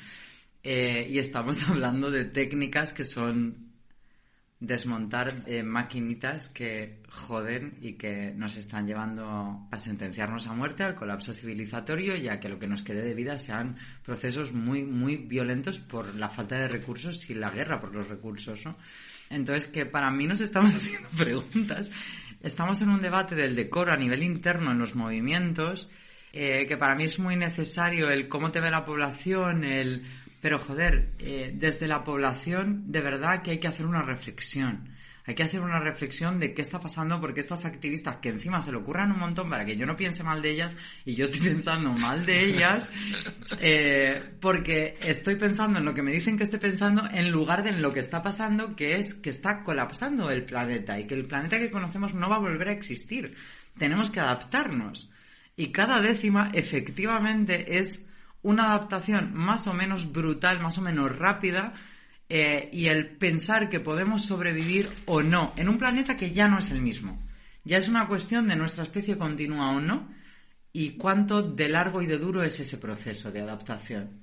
Eh, 0.62 1.08
y 1.10 1.18
estamos 1.18 1.64
hablando 1.70 2.12
de 2.12 2.26
técnicas 2.26 2.94
que 2.94 3.06
son 3.06 3.71
desmontar 4.62 5.44
eh, 5.48 5.64
maquinitas 5.64 6.48
que 6.48 7.02
joden 7.10 7.80
y 7.82 7.94
que 7.94 8.32
nos 8.36 8.56
están 8.58 8.86
llevando 8.86 9.68
a 9.72 9.80
sentenciarnos 9.80 10.46
a 10.46 10.54
muerte, 10.54 10.84
al 10.84 10.94
colapso 10.94 11.34
civilizatorio 11.34 12.16
y 12.16 12.28
a 12.28 12.40
que 12.40 12.48
lo 12.48 12.60
que 12.60 12.68
nos 12.68 12.84
quede 12.84 13.02
de 13.02 13.16
vida 13.16 13.40
sean 13.40 13.76
procesos 14.04 14.54
muy, 14.54 14.84
muy 14.84 15.18
violentos 15.18 15.80
por 15.80 16.16
la 16.16 16.30
falta 16.30 16.60
de 16.60 16.68
recursos 16.68 17.28
y 17.32 17.34
la 17.34 17.50
guerra 17.50 17.80
por 17.80 17.94
los 17.94 18.08
recursos, 18.08 18.64
¿no? 18.64 18.78
Entonces, 19.32 19.68
que 19.68 19.88
para 19.88 20.12
mí 20.12 20.28
nos 20.28 20.42
estamos 20.42 20.74
haciendo 20.76 21.10
preguntas. 21.10 21.92
Estamos 22.40 22.82
en 22.82 22.90
un 22.90 23.02
debate 23.02 23.34
del 23.34 23.56
decoro 23.56 23.92
a 23.92 23.98
nivel 23.98 24.22
interno 24.22 24.72
en 24.72 24.78
los 24.78 24.96
movimientos, 24.96 25.90
eh, 26.34 26.68
que 26.68 26.78
para 26.78 26.96
mí 26.96 27.06
es 27.06 27.18
muy 27.18 27.36
necesario 27.36 28.12
el 28.12 28.28
cómo 28.28 28.52
te 28.52 28.62
ve 28.62 28.70
la 28.70 28.86
población, 28.86 29.64
el 29.64 30.04
pero 30.42 30.60
joder, 30.60 31.12
eh, 31.20 31.52
desde 31.56 31.88
la 31.88 32.04
población 32.04 32.92
de 32.92 33.02
verdad 33.02 33.44
que 33.44 33.52
hay 33.52 33.60
que 33.60 33.68
hacer 33.68 33.86
una 33.86 34.02
reflexión. 34.02 34.90
Hay 35.24 35.36
que 35.36 35.44
hacer 35.44 35.62
una 35.62 35.80
reflexión 35.80 36.40
de 36.40 36.56
qué 36.56 36.64
está 36.64 36.80
pasando 36.80 37.22
porque 37.22 37.42
estas 37.42 37.66
activistas 37.66 38.18
que 38.18 38.30
encima 38.30 38.62
se 38.62 38.72
le 38.72 38.78
ocurran 38.78 39.12
un 39.12 39.20
montón 39.20 39.52
para 39.52 39.64
que 39.66 39.78
yo 39.78 39.86
no 39.86 39.96
piense 39.96 40.24
mal 40.24 40.42
de 40.42 40.50
ellas 40.50 40.76
y 41.06 41.14
yo 41.14 41.26
estoy 41.26 41.42
pensando 41.50 41.94
mal 41.94 42.26
de 42.26 42.44
ellas 42.44 42.90
eh, 43.60 44.20
porque 44.40 44.98
estoy 45.04 45.36
pensando 45.36 45.78
en 45.78 45.86
lo 45.86 45.94
que 45.94 46.02
me 46.02 46.12
dicen 46.12 46.38
que 46.38 46.44
esté 46.44 46.58
pensando 46.58 47.08
en 47.14 47.32
lugar 47.32 47.62
de 47.62 47.70
en 47.70 47.84
lo 47.84 47.94
que 47.94 48.00
está 48.00 48.24
pasando 48.24 48.76
que 48.76 48.96
es 48.96 49.14
que 49.14 49.30
está 49.30 49.64
colapsando 49.64 50.32
el 50.32 50.44
planeta 50.44 51.00
y 51.00 51.06
que 51.06 51.14
el 51.14 51.28
planeta 51.28 51.60
que 51.60 51.70
conocemos 51.70 52.16
no 52.16 52.28
va 52.28 52.38
a 52.38 52.40
volver 52.40 52.70
a 52.70 52.74
existir. 52.74 53.36
Tenemos 53.78 54.10
que 54.10 54.20
adaptarnos. 54.20 55.12
Y 55.56 55.72
cada 55.72 56.02
décima 56.02 56.50
efectivamente 56.54 57.78
es 57.78 58.06
una 58.44 58.68
adaptación 58.68 59.34
más 59.34 59.68
o 59.68 59.74
menos 59.74 60.12
brutal, 60.12 60.60
más 60.60 60.78
o 60.78 60.82
menos 60.82 61.16
rápida, 61.16 61.74
eh, 62.30 62.70
y 62.72 62.88
el 62.88 63.18
pensar 63.18 63.70
que 63.70 63.80
podemos 63.80 64.26
sobrevivir 64.26 64.90
o 65.06 65.22
no 65.22 65.54
en 65.58 65.70
un 65.70 65.78
planeta 65.78 66.18
que 66.18 66.32
ya 66.32 66.48
no 66.48 66.60
es 66.60 66.72
el 66.72 66.82
mismo. 66.82 67.22
Ya 67.64 67.78
es 67.78 67.88
una 67.88 68.08
cuestión 68.08 68.48
de 68.48 68.56
nuestra 68.56 68.84
especie 68.84 69.18
continua 69.18 69.72
o 69.72 69.82
no, 69.82 70.10
y 70.74 70.92
cuánto 70.92 71.42
de 71.42 71.70
largo 71.70 72.02
y 72.02 72.08
de 72.08 72.18
duro 72.18 72.44
es 72.44 72.60
ese 72.60 72.78
proceso 72.78 73.32
de 73.32 73.42
adaptación. 73.42 74.22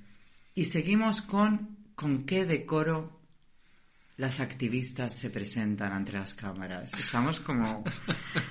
Y 0.55 0.65
seguimos 0.65 1.21
con 1.21 1.79
con 1.99 2.23
qué 2.23 2.45
decoro 2.45 3.18
las 4.19 4.41
activistas 4.41 5.15
se 5.15 5.29
presentan 5.29 5.93
ante 5.93 6.11
las 6.11 6.33
cámaras. 6.33 6.93
Estamos 6.93 7.39
como... 7.39 7.85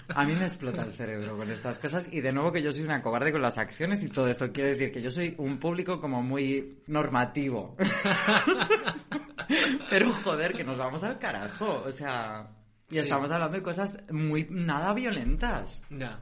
A 0.08 0.24
mí 0.24 0.32
me 0.32 0.44
explota 0.44 0.82
el 0.82 0.94
cerebro 0.94 1.36
con 1.36 1.50
estas 1.50 1.78
cosas 1.78 2.08
y 2.10 2.22
de 2.22 2.32
nuevo 2.32 2.50
que 2.50 2.62
yo 2.62 2.72
soy 2.72 2.84
una 2.84 3.02
cobarde 3.02 3.30
con 3.32 3.42
las 3.42 3.58
acciones 3.58 4.02
y 4.02 4.08
todo 4.08 4.28
esto. 4.28 4.50
Quiere 4.50 4.70
decir 4.70 4.90
que 4.90 5.02
yo 5.02 5.10
soy 5.10 5.34
un 5.36 5.58
público 5.58 6.00
como 6.00 6.22
muy 6.22 6.78
normativo. 6.86 7.76
Pero 9.90 10.10
joder, 10.12 10.54
que 10.54 10.64
nos 10.64 10.78
vamos 10.78 11.02
al 11.02 11.18
carajo. 11.18 11.82
O 11.86 11.92
sea... 11.92 12.48
Y 12.90 12.94
Sí. 12.94 13.00
estamos 13.00 13.30
hablando 13.30 13.58
de 13.58 13.62
cosas 13.62 13.98
muy... 14.10 14.46
nada 14.48 14.94
violentas. 14.94 15.82
Ya, 15.90 16.18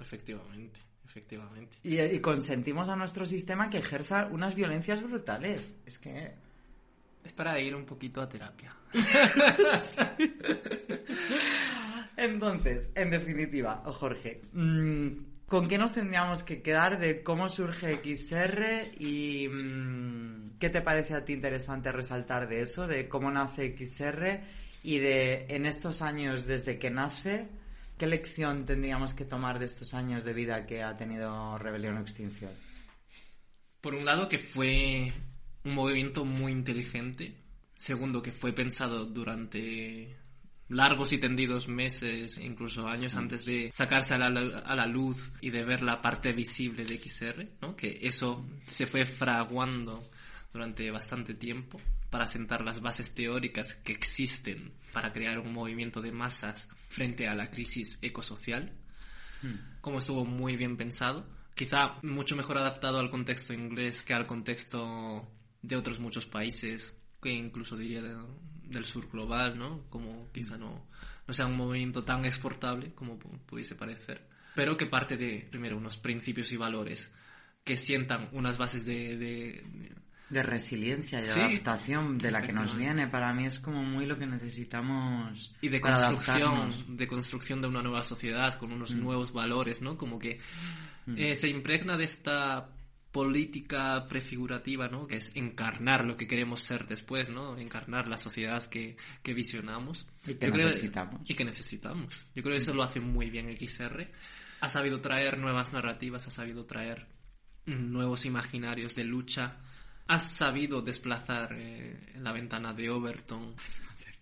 efectivamente, 0.00 0.80
efectivamente. 1.06 1.76
Y, 1.84 2.00
y 2.00 2.18
consentimos 2.20 2.88
a 2.88 2.96
nuestro 2.96 3.26
sistema 3.26 3.70
que 3.70 3.78
ejerza 3.78 4.26
unas 4.26 4.56
violencias 4.56 5.00
brutales. 5.04 5.74
Es 5.86 6.00
que... 6.00 6.34
Es 7.24 7.32
para 7.32 7.58
ir 7.60 7.74
un 7.74 7.84
poquito 7.84 8.20
a 8.20 8.28
terapia. 8.28 8.74
Entonces, 12.16 12.88
en 12.94 13.10
definitiva, 13.10 13.82
Jorge, 13.84 14.42
mm, 14.52 15.08
¿con 15.46 15.68
qué 15.68 15.78
nos 15.78 15.92
tendríamos 15.92 16.42
que 16.42 16.62
quedar 16.62 16.98
de 16.98 17.22
cómo 17.22 17.48
surge 17.48 18.00
XR 18.02 18.92
y 18.98 19.48
mm, 19.48 20.58
qué 20.58 20.70
te 20.70 20.82
parece 20.82 21.14
a 21.14 21.24
ti 21.24 21.32
interesante 21.32 21.92
resaltar 21.92 22.48
de 22.48 22.60
eso, 22.60 22.86
de 22.86 23.08
cómo 23.08 23.30
nace 23.30 23.76
XR 23.76 24.40
y 24.82 24.98
de 24.98 25.46
en 25.48 25.66
estos 25.66 26.02
años 26.02 26.46
desde 26.46 26.78
que 26.78 26.90
nace, 26.90 27.48
qué 27.96 28.06
lección 28.06 28.64
tendríamos 28.64 29.14
que 29.14 29.24
tomar 29.24 29.58
de 29.58 29.66
estos 29.66 29.94
años 29.94 30.24
de 30.24 30.32
vida 30.32 30.66
que 30.66 30.82
ha 30.82 30.96
tenido 30.96 31.58
Rebelión 31.58 31.98
o 31.98 32.00
Extinción? 32.00 32.52
Por 33.80 33.94
un 33.94 34.04
lado, 34.04 34.26
que 34.26 34.38
fue 34.38 35.12
un 35.68 35.74
movimiento 35.74 36.24
muy 36.24 36.52
inteligente. 36.52 37.36
Segundo, 37.76 38.22
que 38.22 38.32
fue 38.32 38.52
pensado 38.52 39.06
durante 39.06 40.16
largos 40.68 41.12
y 41.12 41.18
tendidos 41.18 41.68
meses, 41.68 42.38
incluso 42.38 42.86
años 42.88 43.14
antes 43.14 43.44
de 43.44 43.70
sacarse 43.72 44.14
a 44.14 44.18
la, 44.18 44.58
a 44.58 44.74
la 44.74 44.86
luz 44.86 45.30
y 45.40 45.50
de 45.50 45.64
ver 45.64 45.82
la 45.82 46.02
parte 46.02 46.32
visible 46.32 46.84
de 46.84 47.00
XR, 47.00 47.46
¿no? 47.62 47.76
Que 47.76 47.98
eso 48.02 48.44
se 48.66 48.86
fue 48.86 49.06
fraguando 49.06 50.02
durante 50.52 50.90
bastante 50.90 51.34
tiempo 51.34 51.80
para 52.10 52.26
sentar 52.26 52.64
las 52.64 52.80
bases 52.80 53.14
teóricas 53.14 53.74
que 53.74 53.92
existen 53.92 54.72
para 54.92 55.12
crear 55.12 55.38
un 55.38 55.52
movimiento 55.52 56.00
de 56.00 56.12
masas 56.12 56.68
frente 56.88 57.26
a 57.28 57.34
la 57.34 57.50
crisis 57.50 57.98
ecosocial. 58.02 58.72
Como 59.80 59.98
estuvo 59.98 60.24
muy 60.24 60.56
bien 60.56 60.76
pensado. 60.76 61.28
Quizá 61.54 61.98
mucho 62.02 62.34
mejor 62.34 62.58
adaptado 62.58 62.98
al 62.98 63.10
contexto 63.10 63.52
inglés 63.52 64.02
que 64.02 64.14
al 64.14 64.26
contexto 64.26 65.30
de 65.62 65.76
otros 65.76 66.00
muchos 66.00 66.26
países, 66.26 66.94
que 67.22 67.30
incluso 67.32 67.76
diría 67.76 68.02
de- 68.02 68.16
del 68.64 68.84
sur 68.84 69.08
global, 69.10 69.58
¿no? 69.58 69.84
Como 69.88 70.28
quizá 70.32 70.56
no, 70.58 70.86
no 71.26 71.34
sea 71.34 71.46
un 71.46 71.56
movimiento 71.56 72.04
tan 72.04 72.24
exportable 72.24 72.92
como 72.94 73.18
pu- 73.18 73.38
pudiese 73.46 73.74
parecer, 73.74 74.26
pero 74.54 74.76
que 74.76 74.86
parte 74.86 75.16
de, 75.16 75.46
primero, 75.50 75.76
unos 75.76 75.96
principios 75.96 76.52
y 76.52 76.56
valores 76.56 77.10
que 77.64 77.76
sientan 77.76 78.28
unas 78.32 78.56
bases 78.58 78.84
de, 78.84 79.16
de- 79.16 79.94
De 80.30 80.42
resiliencia 80.42 81.20
y 81.20 81.22
Sí, 81.22 81.40
adaptación 81.40 82.18
de 82.18 82.30
la 82.30 82.42
que 82.42 82.52
nos 82.52 82.76
viene, 82.76 83.06
para 83.08 83.32
mí 83.32 83.46
es 83.46 83.58
como 83.58 83.82
muy 83.82 84.04
lo 84.06 84.16
que 84.16 84.26
necesitamos 84.26 85.54
y 85.62 85.68
de 85.68 85.80
para 85.80 85.96
construcción 85.96 86.42
adaptarnos. 86.42 86.96
de 86.96 87.06
construcción 87.08 87.60
de 87.62 87.68
una 87.68 87.82
nueva 87.82 88.02
sociedad 88.02 88.58
con 88.58 88.72
unos 88.72 88.94
Mm. 88.94 89.00
nuevos 89.02 89.32
valores 89.32 89.80
no 89.82 89.96
como 89.96 90.18
que 90.18 90.38
eh, 91.16 91.34
se 91.34 91.48
impregna 91.48 91.96
de 91.96 92.04
esta 92.04 92.68
política 93.12 94.06
prefigurativa 94.08 94.88
no 94.88 95.06
que 95.06 95.16
es 95.16 95.32
encarnar 95.34 96.04
lo 96.04 96.16
que 96.16 96.26
queremos 96.26 96.60
ser 96.60 96.86
después 96.86 97.30
no 97.30 97.56
encarnar 97.58 98.08
la 98.08 98.16
sociedad 98.16 98.64
que, 98.68 98.96
que 99.22 99.34
visionamos. 99.34 100.06
Y 100.26 100.34
que 100.34 100.46
Yo 100.46 100.52
creo- 100.52 100.66
necesitamos. 100.66 101.20
y 101.30 101.34
que 101.34 101.44
necesitamos. 101.44 102.26
Yo 102.34 102.42
creo 102.42 102.54
que 102.54 102.62
eso 102.62 102.74
lo 102.74 102.82
hace 102.82 103.00
muy 103.00 103.30
bien 103.30 103.54
XR 103.56 104.08
ha 104.60 104.68
sabido 104.68 105.00
traer 105.00 105.38
nuevas 105.38 105.72
narrativas 105.72 106.26
ha 106.26 106.30
sabido 106.30 106.64
traer 106.66 107.06
nuevos 107.66 108.24
imaginarios 108.24 108.94
de 108.94 109.04
lucha. 109.04 109.56
Ha 110.08 110.18
sabido 110.18 110.80
desplazar 110.82 111.54
eh, 111.56 112.12
la 112.16 112.32
ventana 112.32 112.72
de 112.72 112.90
Overton. 112.90 113.54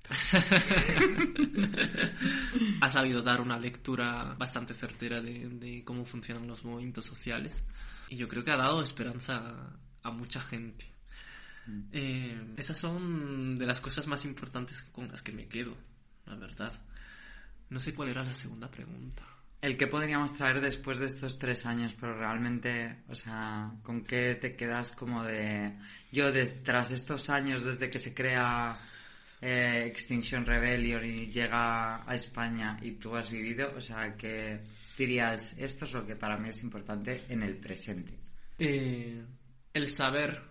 Ha 2.80 2.89
sabido 2.89 3.22
dar 3.22 3.41
una 3.41 3.59
lectura 3.59 4.34
bastante 4.39 4.74
certera 4.74 5.20
de, 5.20 5.49
de 5.49 5.84
cómo 5.84 6.05
funcionan 6.05 6.47
los 6.47 6.64
movimientos 6.64 7.05
sociales 7.05 7.64
y 8.09 8.17
yo 8.17 8.29
creo 8.29 8.45
que 8.45 8.51
ha 8.51 8.57
dado 8.57 8.83
esperanza 8.83 9.37
a, 9.37 10.09
a 10.09 10.11
mucha 10.11 10.41
gente. 10.41 10.87
Eh, 11.93 12.55
esas 12.57 12.79
son 12.79 13.59
de 13.59 13.67
las 13.67 13.81
cosas 13.81 14.07
más 14.07 14.25
importantes 14.25 14.83
con 14.93 15.09
las 15.09 15.23
que 15.23 15.33
me 15.33 15.49
quedo, 15.49 15.77
la 16.27 16.37
verdad. 16.37 16.73
No 17.71 17.81
sé 17.81 17.93
cuál 17.93 18.11
era 18.11 18.23
la 18.23 18.35
segunda 18.35 18.71
pregunta. 18.71 19.25
El 19.61 19.77
que 19.77 19.89
podríamos 19.89 20.35
traer 20.35 20.61
después 20.61 20.99
de 20.99 21.07
estos 21.07 21.39
tres 21.39 21.67
años, 21.67 21.97
pero 21.99 22.17
realmente, 22.17 23.03
o 23.09 23.15
sea, 23.15 23.73
¿con 23.83 24.05
qué 24.05 24.37
te 24.37 24.55
quedas 24.55 24.93
como 24.93 25.25
de... 25.25 25.77
Yo, 26.13 26.31
de, 26.31 26.47
tras 26.47 26.93
estos 26.93 27.31
años, 27.31 27.65
desde 27.65 27.91
que 27.91 27.99
se 27.99 28.15
crea 28.15 28.79
eh, 29.41 29.85
Extinction 29.87 30.47
Rebellion 30.47 31.05
y 31.05 31.27
llega 31.27 32.09
a 32.09 32.15
España 32.15 32.77
y 32.81 32.93
tú 32.93 33.17
has 33.17 33.31
vivido, 33.31 33.73
o 33.77 33.81
sea, 33.81 34.17
que 34.17 34.63
dirías, 34.97 35.57
esto 35.59 35.85
es 35.85 35.93
lo 35.93 36.07
que 36.07 36.17
para 36.17 36.37
mí 36.37 36.49
es 36.49 36.63
importante 36.63 37.25
en 37.29 37.43
el 37.43 37.57
presente. 37.59 38.19
Eh, 38.59 39.23
el 39.75 39.89
saber 39.89 40.43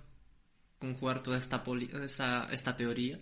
conjugar 0.80 1.22
toda 1.22 1.38
esta, 1.38 1.64
poli- 1.64 1.90
esta, 2.04 2.46
esta 2.52 2.76
teoría 2.76 3.20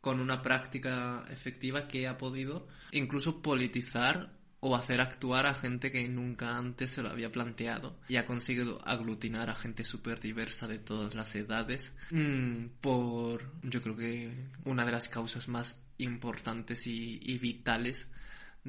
con 0.00 0.20
una 0.20 0.42
práctica 0.42 1.24
efectiva 1.30 1.86
que 1.86 2.06
ha 2.08 2.16
podido 2.16 2.66
incluso 2.92 3.42
politizar 3.42 4.36
o 4.60 4.74
hacer 4.74 5.00
actuar 5.00 5.46
a 5.46 5.54
gente 5.54 5.92
que 5.92 6.08
nunca 6.08 6.56
antes 6.56 6.90
se 6.90 7.02
lo 7.02 7.10
había 7.10 7.30
planteado 7.30 8.00
y 8.08 8.16
ha 8.16 8.26
conseguido 8.26 8.80
aglutinar 8.84 9.50
a 9.50 9.54
gente 9.54 9.84
súper 9.84 10.18
diversa 10.18 10.66
de 10.66 10.78
todas 10.80 11.14
las 11.14 11.32
edades 11.36 11.94
mm, 12.10 12.64
por 12.80 13.52
yo 13.62 13.80
creo 13.80 13.94
que 13.96 14.32
una 14.64 14.84
de 14.84 14.90
las 14.92 15.08
causas 15.08 15.46
más 15.46 15.80
importantes 15.98 16.86
y, 16.88 17.20
y 17.22 17.38
vitales 17.38 18.08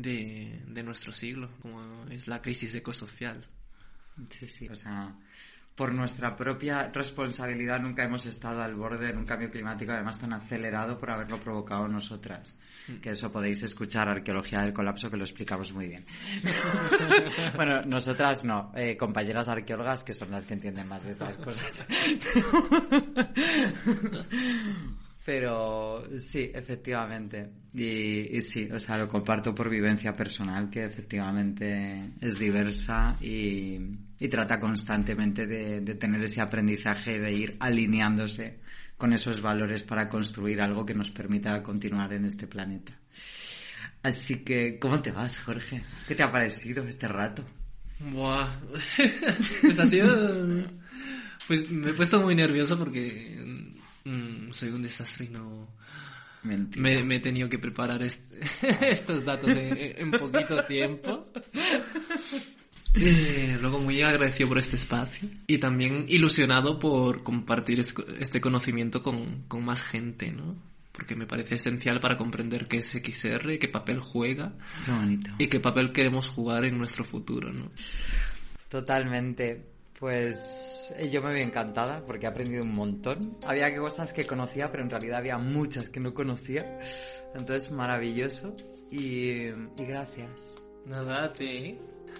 de, 0.01 0.61
de 0.67 0.83
nuestro 0.83 1.11
siglo 1.11 1.49
como 1.61 2.05
es 2.09 2.27
la 2.27 2.41
crisis 2.41 2.73
ecosocial 2.75 3.45
Sí, 4.29 4.47
sí. 4.47 4.67
O 4.67 4.75
sea, 4.75 5.15
por 5.75 5.93
nuestra 5.93 6.35
propia 6.35 6.89
responsabilidad 6.93 7.79
nunca 7.79 8.03
hemos 8.03 8.25
estado 8.25 8.61
al 8.61 8.75
borde 8.75 9.13
de 9.13 9.17
un 9.17 9.25
cambio 9.25 9.49
climático, 9.49 9.91
además 9.91 10.19
tan 10.19 10.33
acelerado 10.33 10.97
por 10.97 11.11
haberlo 11.11 11.39
provocado 11.39 11.87
nosotras. 11.87 12.55
Que 13.01 13.11
eso 13.11 13.31
podéis 13.31 13.63
escuchar 13.63 14.09
Arqueología 14.09 14.61
del 14.61 14.73
Colapso, 14.73 15.09
que 15.09 15.17
lo 15.17 15.23
explicamos 15.23 15.73
muy 15.73 15.87
bien. 15.87 16.05
bueno, 17.55 17.83
nosotras 17.83 18.43
no, 18.43 18.71
eh, 18.75 18.97
compañeras 18.97 19.47
arqueólogas 19.47 20.03
que 20.03 20.13
son 20.13 20.31
las 20.31 20.45
que 20.45 20.55
entienden 20.55 20.87
más 20.87 21.03
de 21.03 21.11
esas 21.11 21.37
cosas. 21.37 21.85
Pero 25.29 26.03
sí, 26.17 26.49
efectivamente. 26.51 27.51
Y, 27.75 28.41
sí, 28.41 28.67
o 28.73 28.79
sea, 28.79 28.97
lo 28.97 29.07
comparto 29.07 29.53
por 29.53 29.69
vivencia 29.69 30.11
personal, 30.11 30.71
que 30.71 30.83
efectivamente 30.83 32.13
es 32.19 32.39
diversa 32.39 33.15
y, 33.21 33.77
trata 34.27 34.59
constantemente 34.59 35.45
de, 35.45 35.81
de 35.81 35.93
tener 35.93 36.23
ese 36.23 36.41
aprendizaje, 36.41 37.19
de 37.19 37.31
ir 37.31 37.57
alineándose 37.59 38.57
con 38.97 39.13
esos 39.13 39.39
valores 39.39 39.83
para 39.83 40.09
construir 40.09 40.63
algo 40.63 40.83
que 40.83 40.95
nos 40.95 41.11
permita 41.11 41.61
continuar 41.61 42.11
en 42.13 42.25
este 42.25 42.47
planeta. 42.47 42.97
Así 44.01 44.39
que, 44.39 44.79
¿cómo 44.79 44.99
te 44.99 45.11
vas, 45.11 45.37
Jorge? 45.37 45.83
¿Qué 46.07 46.15
te 46.15 46.23
ha 46.23 46.31
parecido 46.31 46.83
este 46.85 47.07
rato? 47.07 47.45
Buah. 47.99 48.59
pues 49.61 49.79
ha 49.79 49.85
sido. 49.85 50.67
Pues 51.47 51.69
me 51.69 51.91
he 51.91 51.93
puesto 51.93 52.19
muy 52.19 52.33
nervioso 52.33 52.79
porque 52.79 53.68
mm, 54.05 54.51
soy 54.51 54.69
un 54.69 54.81
desastre 54.81 55.25
y 55.25 55.29
no. 55.29 55.67
Mentira. 56.43 56.81
Me, 56.81 57.03
me 57.03 57.15
he 57.15 57.19
tenido 57.19 57.49
que 57.49 57.59
preparar 57.59 58.01
est- 58.01 58.31
estos 58.81 59.25
datos 59.25 59.51
en, 59.51 59.77
en 59.77 60.11
poquito 60.11 60.63
tiempo. 60.65 61.27
Eh, 62.95 63.57
luego 63.61 63.79
muy 63.79 64.01
agradecido 64.01 64.49
por 64.49 64.57
este 64.57 64.75
espacio 64.75 65.29
y 65.45 65.59
también 65.59 66.05
ilusionado 66.07 66.79
por 66.79 67.23
compartir 67.23 67.79
es- 67.79 67.93
este 68.19 68.41
conocimiento 68.41 69.01
con, 69.03 69.43
con 69.47 69.63
más 69.63 69.81
gente, 69.81 70.31
¿no? 70.31 70.55
Porque 70.91 71.15
me 71.15 71.27
parece 71.27 71.55
esencial 71.55 71.99
para 71.99 72.17
comprender 72.17 72.67
qué 72.67 72.77
es 72.77 72.89
XR, 72.91 73.57
qué 73.59 73.67
papel 73.67 73.99
juega 73.99 74.53
Qué 74.85 74.91
bonito. 74.91 75.29
y 75.37 75.47
qué 75.47 75.59
papel 75.59 75.91
queremos 75.91 76.27
jugar 76.27 76.65
en 76.65 76.77
nuestro 76.77 77.03
futuro, 77.03 77.53
¿no? 77.53 77.71
Totalmente. 78.69 79.63
Pues 79.99 80.35
eh, 80.97 81.09
yo 81.09 81.21
me 81.21 81.33
vi 81.33 81.41
encantada 81.41 82.03
porque 82.05 82.25
he 82.25 82.29
aprendido 82.29 82.63
un 82.63 82.73
montón. 82.73 83.37
Había 83.45 83.75
cosas 83.75 84.13
que 84.13 84.25
conocía, 84.25 84.71
pero 84.71 84.83
en 84.83 84.89
realidad 84.89 85.19
había 85.19 85.37
muchas 85.37 85.89
que 85.89 85.99
no 85.99 86.13
conocía. 86.13 86.79
Entonces, 87.33 87.71
maravilloso. 87.71 88.55
Y, 88.91 89.47
y 89.47 89.85
gracias. 89.87 90.53
Nada, 90.85 91.25
a 91.25 91.33
ti. 91.33 91.77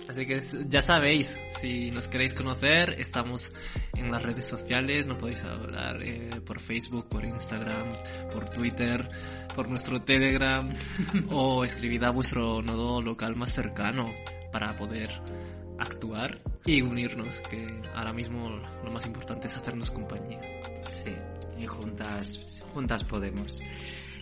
Así 0.08 0.26
que 0.26 0.40
ya 0.68 0.82
sabéis, 0.82 1.38
si 1.60 1.92
nos 1.92 2.08
queréis 2.08 2.34
conocer, 2.34 2.96
estamos 2.98 3.52
en 3.96 4.12
las 4.12 4.24
redes 4.24 4.46
sociales, 4.46 5.06
nos 5.06 5.18
podéis 5.18 5.44
hablar 5.44 6.02
eh, 6.02 6.30
por 6.46 6.60
Facebook, 6.60 7.08
por 7.10 7.26
Instagram, 7.26 7.90
por 8.34 8.50
Twitter, 8.50 9.08
por 9.56 9.70
nuestro 9.70 10.02
Telegram 10.02 10.72
o 11.30 11.64
escribid 11.64 12.04
a 12.04 12.12
vuestro 12.12 12.62
nodo 12.62 13.02
local 13.02 13.36
más 13.36 13.54
cercano 13.54 14.12
para 14.52 14.76
poder 14.76 15.10
actuar 15.80 16.42
y 16.66 16.82
unirnos, 16.82 17.40
que 17.42 17.82
ahora 17.96 18.14
mismo 18.14 18.50
lo 18.84 18.92
más 18.92 19.06
importante 19.06 19.48
es 19.48 19.58
hacernos 19.58 19.92
compañía. 19.92 20.40
Sí, 20.86 21.16
y 21.58 21.66
juntas, 21.66 22.64
juntas 22.74 23.04
podemos. 23.04 23.62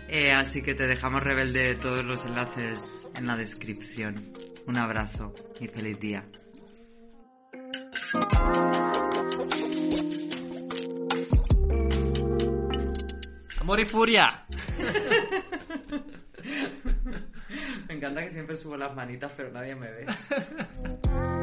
Eh, 0.08 0.32
así 0.32 0.62
que 0.62 0.74
te 0.74 0.88
dejamos 0.88 1.22
rebelde 1.22 1.76
todos 1.76 2.06
los 2.06 2.24
enlaces 2.26 3.10
en 3.16 3.28
la 3.28 3.36
descripción. 3.36 4.32
Un 4.66 4.78
abrazo 4.78 5.34
y 5.60 5.68
feliz 5.68 6.00
día. 6.00 6.24
¡Amor 13.60 13.80
y 13.82 13.86
furia! 13.86 14.46
Me 17.88 17.94
encanta 17.94 18.24
que 18.24 18.32
siempre 18.32 18.56
subo 18.56 18.78
las 18.78 18.96
manitas, 18.96 19.32
pero 19.36 19.52
nadie 19.52 19.76
me 19.76 19.90
ve. 19.90 20.06